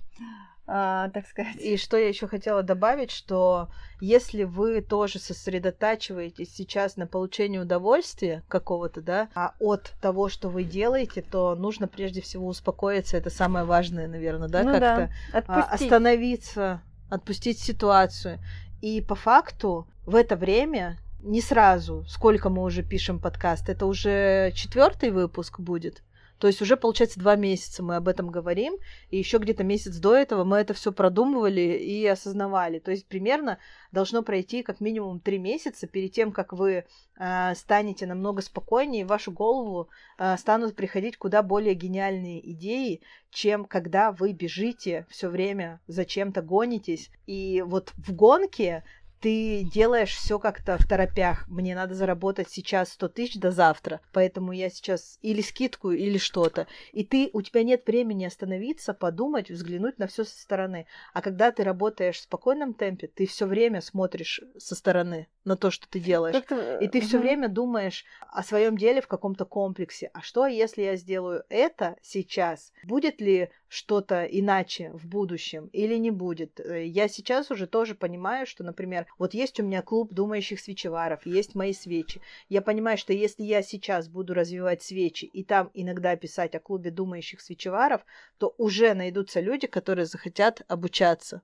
а, 0.66 1.10
так 1.10 1.26
сказать. 1.26 1.56
И 1.56 1.76
что 1.76 1.96
я 1.96 2.08
еще 2.08 2.26
хотела 2.26 2.62
добавить, 2.62 3.10
что 3.10 3.68
если 4.00 4.44
вы 4.44 4.80
тоже 4.80 5.18
сосредотачиваетесь 5.18 6.54
сейчас 6.54 6.96
на 6.96 7.06
получении 7.06 7.58
удовольствия 7.58 8.42
какого-то, 8.48 9.00
да, 9.00 9.28
а 9.34 9.54
от 9.60 9.92
того, 10.00 10.28
что 10.28 10.48
вы 10.48 10.64
делаете, 10.64 11.22
то 11.22 11.54
нужно 11.54 11.86
прежде 11.86 12.20
всего 12.20 12.46
успокоиться. 12.46 13.16
Это 13.16 13.30
самое 13.30 13.64
важное, 13.64 14.08
наверное, 14.08 14.48
да, 14.48 14.62
Ну 14.62 14.70
как-то 14.72 14.80
да, 14.80 15.10
а, 15.32 15.38
отпустить. 15.38 15.86
остановиться, 15.88 16.82
отпустить 17.10 17.58
ситуацию. 17.58 18.38
И 18.80 19.00
по 19.00 19.14
факту 19.14 19.86
в 20.06 20.14
это 20.14 20.36
время 20.36 20.98
не 21.24 21.40
сразу, 21.40 22.04
сколько 22.06 22.50
мы 22.50 22.62
уже 22.62 22.82
пишем 22.82 23.18
подкаст, 23.18 23.68
это 23.68 23.86
уже 23.86 24.52
четвертый 24.54 25.10
выпуск 25.10 25.58
будет. 25.58 26.02
То 26.38 26.48
есть 26.48 26.60
уже, 26.60 26.76
получается, 26.76 27.20
два 27.20 27.36
месяца 27.36 27.82
мы 27.82 27.96
об 27.96 28.08
этом 28.08 28.28
говорим, 28.30 28.74
и 29.08 29.16
еще 29.16 29.38
где-то 29.38 29.64
месяц 29.64 29.96
до 29.96 30.14
этого 30.14 30.44
мы 30.44 30.58
это 30.58 30.74
все 30.74 30.92
продумывали 30.92 31.60
и 31.60 32.04
осознавали. 32.06 32.80
То 32.80 32.90
есть 32.90 33.06
примерно 33.06 33.58
должно 33.92 34.22
пройти 34.22 34.62
как 34.62 34.80
минимум 34.80 35.20
три 35.20 35.38
месяца 35.38 35.86
перед 35.86 36.12
тем, 36.12 36.32
как 36.32 36.52
вы 36.52 36.84
э, 37.18 37.54
станете 37.54 38.06
намного 38.06 38.42
спокойнее, 38.42 39.06
в 39.06 39.08
вашу 39.08 39.32
голову 39.32 39.88
э, 40.18 40.36
станут 40.36 40.74
приходить 40.74 41.16
куда 41.16 41.42
более 41.42 41.74
гениальные 41.74 42.50
идеи, 42.52 43.00
чем 43.30 43.64
когда 43.64 44.12
вы 44.12 44.32
бежите 44.32 45.06
все 45.08 45.28
время, 45.28 45.80
зачем-то 45.86 46.42
гонитесь. 46.42 47.10
И 47.26 47.62
вот 47.62 47.92
в 47.96 48.12
гонке 48.12 48.84
ты 49.24 49.64
делаешь 49.64 50.14
все 50.14 50.38
как-то 50.38 50.76
в 50.76 50.86
торопях. 50.86 51.48
Мне 51.48 51.74
надо 51.74 51.94
заработать 51.94 52.50
сейчас 52.50 52.92
100 52.92 53.08
тысяч 53.08 53.40
до 53.40 53.52
завтра, 53.52 54.02
поэтому 54.12 54.52
я 54.52 54.68
сейчас 54.68 55.18
или 55.22 55.40
скидку, 55.40 55.92
или 55.92 56.18
что-то. 56.18 56.66
И 56.92 57.04
ты, 57.04 57.30
у 57.32 57.40
тебя 57.40 57.62
нет 57.62 57.86
времени 57.86 58.26
остановиться, 58.26 58.92
подумать, 58.92 59.50
взглянуть 59.50 59.98
на 59.98 60.08
все 60.08 60.24
со 60.24 60.38
стороны. 60.38 60.84
А 61.14 61.22
когда 61.22 61.52
ты 61.52 61.64
работаешь 61.64 62.16
в 62.16 62.24
спокойном 62.24 62.74
темпе, 62.74 63.06
ты 63.06 63.26
все 63.26 63.46
время 63.46 63.80
смотришь 63.80 64.42
со 64.58 64.74
стороны 64.74 65.26
на 65.44 65.56
то, 65.56 65.70
что 65.70 65.88
ты 65.88 66.00
делаешь. 66.00 66.34
Как-то, 66.34 66.76
И 66.80 66.88
ты 66.88 67.00
все 67.00 67.18
время 67.18 67.48
думаешь 67.48 68.04
о 68.30 68.42
своем 68.42 68.76
деле 68.76 69.00
в 69.00 69.08
каком-то 69.08 69.46
комплексе. 69.46 70.10
А 70.12 70.20
что, 70.20 70.46
если 70.46 70.82
я 70.82 70.96
сделаю 70.96 71.44
это 71.48 71.96
сейчас? 72.02 72.74
Будет 72.82 73.22
ли 73.22 73.48
что-то 73.74 74.24
иначе 74.24 74.90
в 74.92 75.06
будущем 75.06 75.66
или 75.72 75.96
не 75.96 76.12
будет? 76.12 76.60
Э, 76.60 76.86
Я 76.86 77.08
сейчас 77.08 77.50
уже 77.50 77.66
тоже 77.66 77.94
понимаю, 77.94 78.46
что, 78.46 78.62
например, 78.62 79.06
вот 79.18 79.34
есть 79.34 79.58
у 79.58 79.64
меня 79.64 79.82
клуб 79.82 80.12
думающих 80.12 80.60
свечеваров, 80.60 81.26
есть 81.26 81.54
мои 81.56 81.72
свечи. 81.72 82.20
Я 82.48 82.62
понимаю, 82.62 82.96
что 82.96 83.12
если 83.12 83.42
я 83.42 83.62
сейчас 83.62 84.08
буду 84.08 84.32
развивать 84.32 84.82
свечи 84.82 85.24
и 85.24 85.42
там 85.42 85.70
иногда 85.74 86.14
писать 86.14 86.54
о 86.54 86.60
клубе 86.60 86.92
думающих 86.92 87.40
свечеваров, 87.40 88.06
то 88.38 88.54
уже 88.58 88.94
найдутся 88.94 89.40
люди, 89.40 89.66
которые 89.66 90.06
захотят 90.06 90.62
обучаться. 90.68 91.42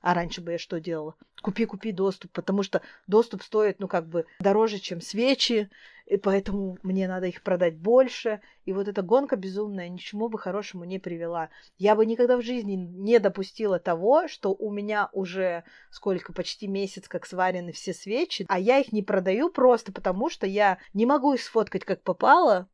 А 0.00 0.14
раньше 0.14 0.40
бы 0.40 0.52
я 0.52 0.58
что 0.58 0.78
делала? 0.80 1.14
Купи, 1.42 1.64
купи 1.64 1.90
доступ, 1.92 2.30
потому 2.32 2.62
что 2.62 2.82
доступ 3.06 3.42
стоит, 3.42 3.80
ну, 3.80 3.88
как 3.88 4.08
бы 4.08 4.26
дороже, 4.40 4.78
чем 4.78 5.00
свечи, 5.00 5.68
и 6.06 6.16
поэтому 6.16 6.78
мне 6.82 7.08
надо 7.08 7.26
их 7.26 7.42
продать 7.42 7.76
больше. 7.76 8.40
И 8.64 8.72
вот 8.72 8.88
эта 8.88 9.02
гонка 9.02 9.36
безумная 9.36 9.88
ни 9.88 9.98
к 9.98 10.00
чему 10.00 10.28
бы 10.28 10.38
хорошему 10.38 10.84
не 10.84 10.98
привела. 10.98 11.50
Я 11.78 11.94
бы 11.94 12.06
никогда 12.06 12.36
в 12.36 12.42
жизни 12.42 12.74
не 12.74 13.18
допустила 13.18 13.78
того, 13.78 14.28
что 14.28 14.54
у 14.54 14.70
меня 14.70 15.08
уже 15.12 15.64
сколько, 15.90 16.32
почти 16.32 16.66
месяц, 16.66 17.08
как 17.08 17.26
сварены 17.26 17.72
все 17.72 17.92
свечи, 17.92 18.44
а 18.48 18.58
я 18.58 18.78
их 18.78 18.92
не 18.92 19.02
продаю 19.02 19.50
просто 19.50 19.92
потому, 19.92 20.30
что 20.30 20.46
я 20.46 20.78
не 20.94 21.06
могу 21.06 21.34
их 21.34 21.42
сфоткать 21.42 21.84
как 21.84 22.02
попало. 22.02 22.68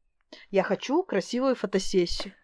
Я 0.51 0.63
хочу 0.63 1.03
красивую 1.03 1.55
фотосессию. 1.55 2.35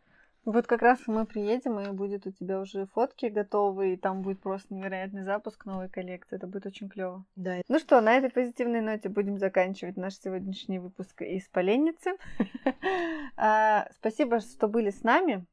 Вот 0.45 0.66
как 0.66 0.82
раз 0.82 1.01
мы 1.07 1.24
приедем, 1.24 1.80
и 1.80 1.90
будет 1.92 2.26
у 2.26 2.30
тебя 2.30 2.61
уже 2.61 2.86
фотки 2.86 3.26
готовы, 3.26 3.95
и 3.95 3.97
там 3.97 4.20
будет 4.22 4.40
просто 4.40 4.74
невероятный 4.74 5.22
запуск 5.22 5.64
новой 5.64 5.88
коллекции. 5.88 6.36
Это 6.36 6.47
будет 6.47 6.66
очень 6.66 6.88
клево. 6.88 7.24
Да, 7.34 7.61
Ну 7.68 7.78
что, 7.78 8.01
на 8.01 8.14
этой 8.14 8.30
позитивной 8.30 8.82
ноте 8.82 9.09
будем 9.09 9.38
заканчивать 9.38 9.97
наш 9.97 10.14
сегодняшний 10.16 10.78
выпуск 10.78 11.22
из 11.22 11.49
Поленницы. 11.49 12.12
А, 13.36 13.88
Спасибо, 13.99 14.40
что 14.40 14.68
были 14.68 14.90
с 14.90 15.03
нами. 15.03 15.47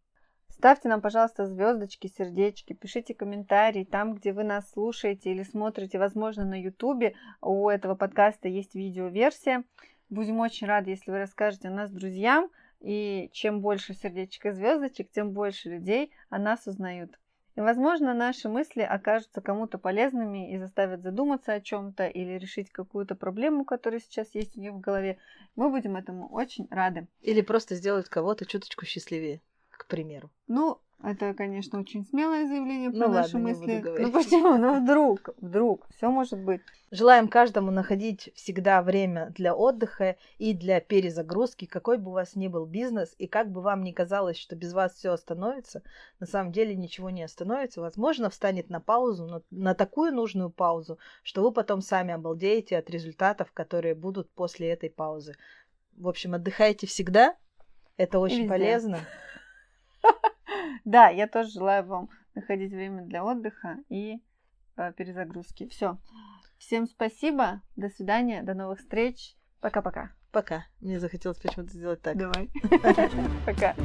Ставьте 0.49 0.89
нам, 0.89 1.01
пожалуйста, 1.01 1.47
звездочки, 1.47 2.07
сердечки, 2.07 2.73
пишите 2.73 3.15
комментарии 3.15 3.83
там, 3.83 4.13
где 4.13 4.31
вы 4.31 4.43
нас 4.43 4.69
слушаете 4.69 5.31
или 5.31 5.41
смотрите, 5.41 5.97
возможно, 5.97 6.45
на 6.45 6.61
Ютубе. 6.61 7.15
У 7.41 7.67
этого 7.67 7.95
подкаста 7.95 8.47
есть 8.47 8.75
видеоверсия. 8.75 9.63
Будем 10.09 10.39
очень 10.39 10.67
рады, 10.67 10.91
если 10.91 11.09
вы 11.09 11.19
расскажете 11.19 11.69
о 11.69 11.71
нас 11.71 11.89
друзьям. 11.89 12.49
И 12.81 13.29
чем 13.31 13.61
больше 13.61 13.93
сердечек 13.93 14.47
и 14.47 14.51
звездочек, 14.51 15.11
тем 15.11 15.31
больше 15.31 15.69
людей 15.69 16.11
о 16.29 16.39
нас 16.39 16.65
узнают. 16.65 17.17
И, 17.55 17.61
возможно, 17.61 18.13
наши 18.13 18.47
мысли 18.49 18.81
окажутся 18.81 19.41
кому-то 19.41 19.77
полезными 19.77 20.51
и 20.53 20.57
заставят 20.57 21.01
задуматься 21.03 21.53
о 21.53 21.61
чем-то 21.61 22.07
или 22.07 22.39
решить 22.39 22.71
какую-то 22.71 23.15
проблему, 23.15 23.65
которая 23.65 23.99
сейчас 23.99 24.33
есть 24.33 24.57
у 24.57 24.61
них 24.61 24.71
в 24.71 24.79
голове. 24.79 25.17
Мы 25.55 25.69
будем 25.69 25.97
этому 25.97 26.27
очень 26.29 26.67
рады. 26.71 27.07
Или 27.21 27.41
просто 27.41 27.75
сделать 27.75 28.07
кого-то 28.07 28.45
чуточку 28.45 28.85
счастливее, 28.85 29.41
к 29.69 29.85
примеру. 29.85 30.31
Ну, 30.47 30.79
это, 31.03 31.33
конечно, 31.33 31.79
очень 31.79 32.05
смелое 32.05 32.47
заявление 32.47 32.91
про 32.91 33.07
Ну 33.07 33.13
наши 33.13 33.37
ладно, 33.37 33.49
мысли. 33.49 33.83
Ну 33.85 34.11
почему? 34.11 34.57
Ну 34.57 34.83
вдруг, 34.83 35.29
вдруг, 35.37 35.87
все 35.95 36.09
может 36.09 36.39
быть. 36.39 36.61
Желаем 36.91 37.27
каждому 37.27 37.71
находить 37.71 38.31
всегда 38.35 38.81
время 38.81 39.31
для 39.35 39.55
отдыха 39.55 40.17
и 40.37 40.53
для 40.53 40.81
перезагрузки, 40.81 41.65
какой 41.65 41.97
бы 41.97 42.11
у 42.11 42.13
вас 42.13 42.35
ни 42.35 42.47
был 42.47 42.65
бизнес, 42.65 43.15
и 43.17 43.27
как 43.27 43.49
бы 43.49 43.61
вам 43.61 43.83
ни 43.83 43.91
казалось, 43.91 44.37
что 44.37 44.55
без 44.55 44.73
вас 44.73 44.93
все 44.93 45.11
остановится, 45.13 45.83
на 46.19 46.27
самом 46.27 46.51
деле 46.51 46.75
ничего 46.75 47.09
не 47.09 47.23
остановится. 47.23 47.81
Возможно, 47.81 48.29
встанет 48.29 48.69
на 48.69 48.81
паузу, 48.81 49.25
но 49.25 49.41
на 49.51 49.73
такую 49.73 50.13
нужную 50.13 50.49
паузу, 50.49 50.99
что 51.23 51.41
вы 51.41 51.51
потом 51.51 51.81
сами 51.81 52.13
обалдеете 52.13 52.77
от 52.77 52.89
результатов, 52.89 53.51
которые 53.53 53.95
будут 53.95 54.29
после 54.31 54.69
этой 54.69 54.89
паузы. 54.89 55.35
В 55.95 56.07
общем, 56.07 56.33
отдыхайте 56.33 56.87
всегда, 56.87 57.35
это 57.97 58.19
очень 58.19 58.39
везде. 58.43 58.49
полезно. 58.49 58.99
Да, 60.85 61.09
я 61.09 61.27
тоже 61.27 61.51
желаю 61.51 61.85
вам 61.85 62.09
находить 62.35 62.71
время 62.71 63.03
для 63.03 63.23
отдыха 63.23 63.77
и 63.89 64.21
э, 64.77 64.93
перезагрузки. 64.93 65.67
Все. 65.67 65.97
Всем 66.57 66.87
спасибо. 66.87 67.61
До 67.75 67.89
свидания. 67.89 68.43
До 68.43 68.53
новых 68.53 68.79
встреч. 68.79 69.35
Пока-пока. 69.59 70.11
Пока. 70.31 70.65
Мне 70.79 70.99
захотелось 70.99 71.39
почему-то 71.39 71.71
сделать 71.71 72.01
так. 72.01 72.17
Давай. 72.17 72.49
Пока. 73.45 73.75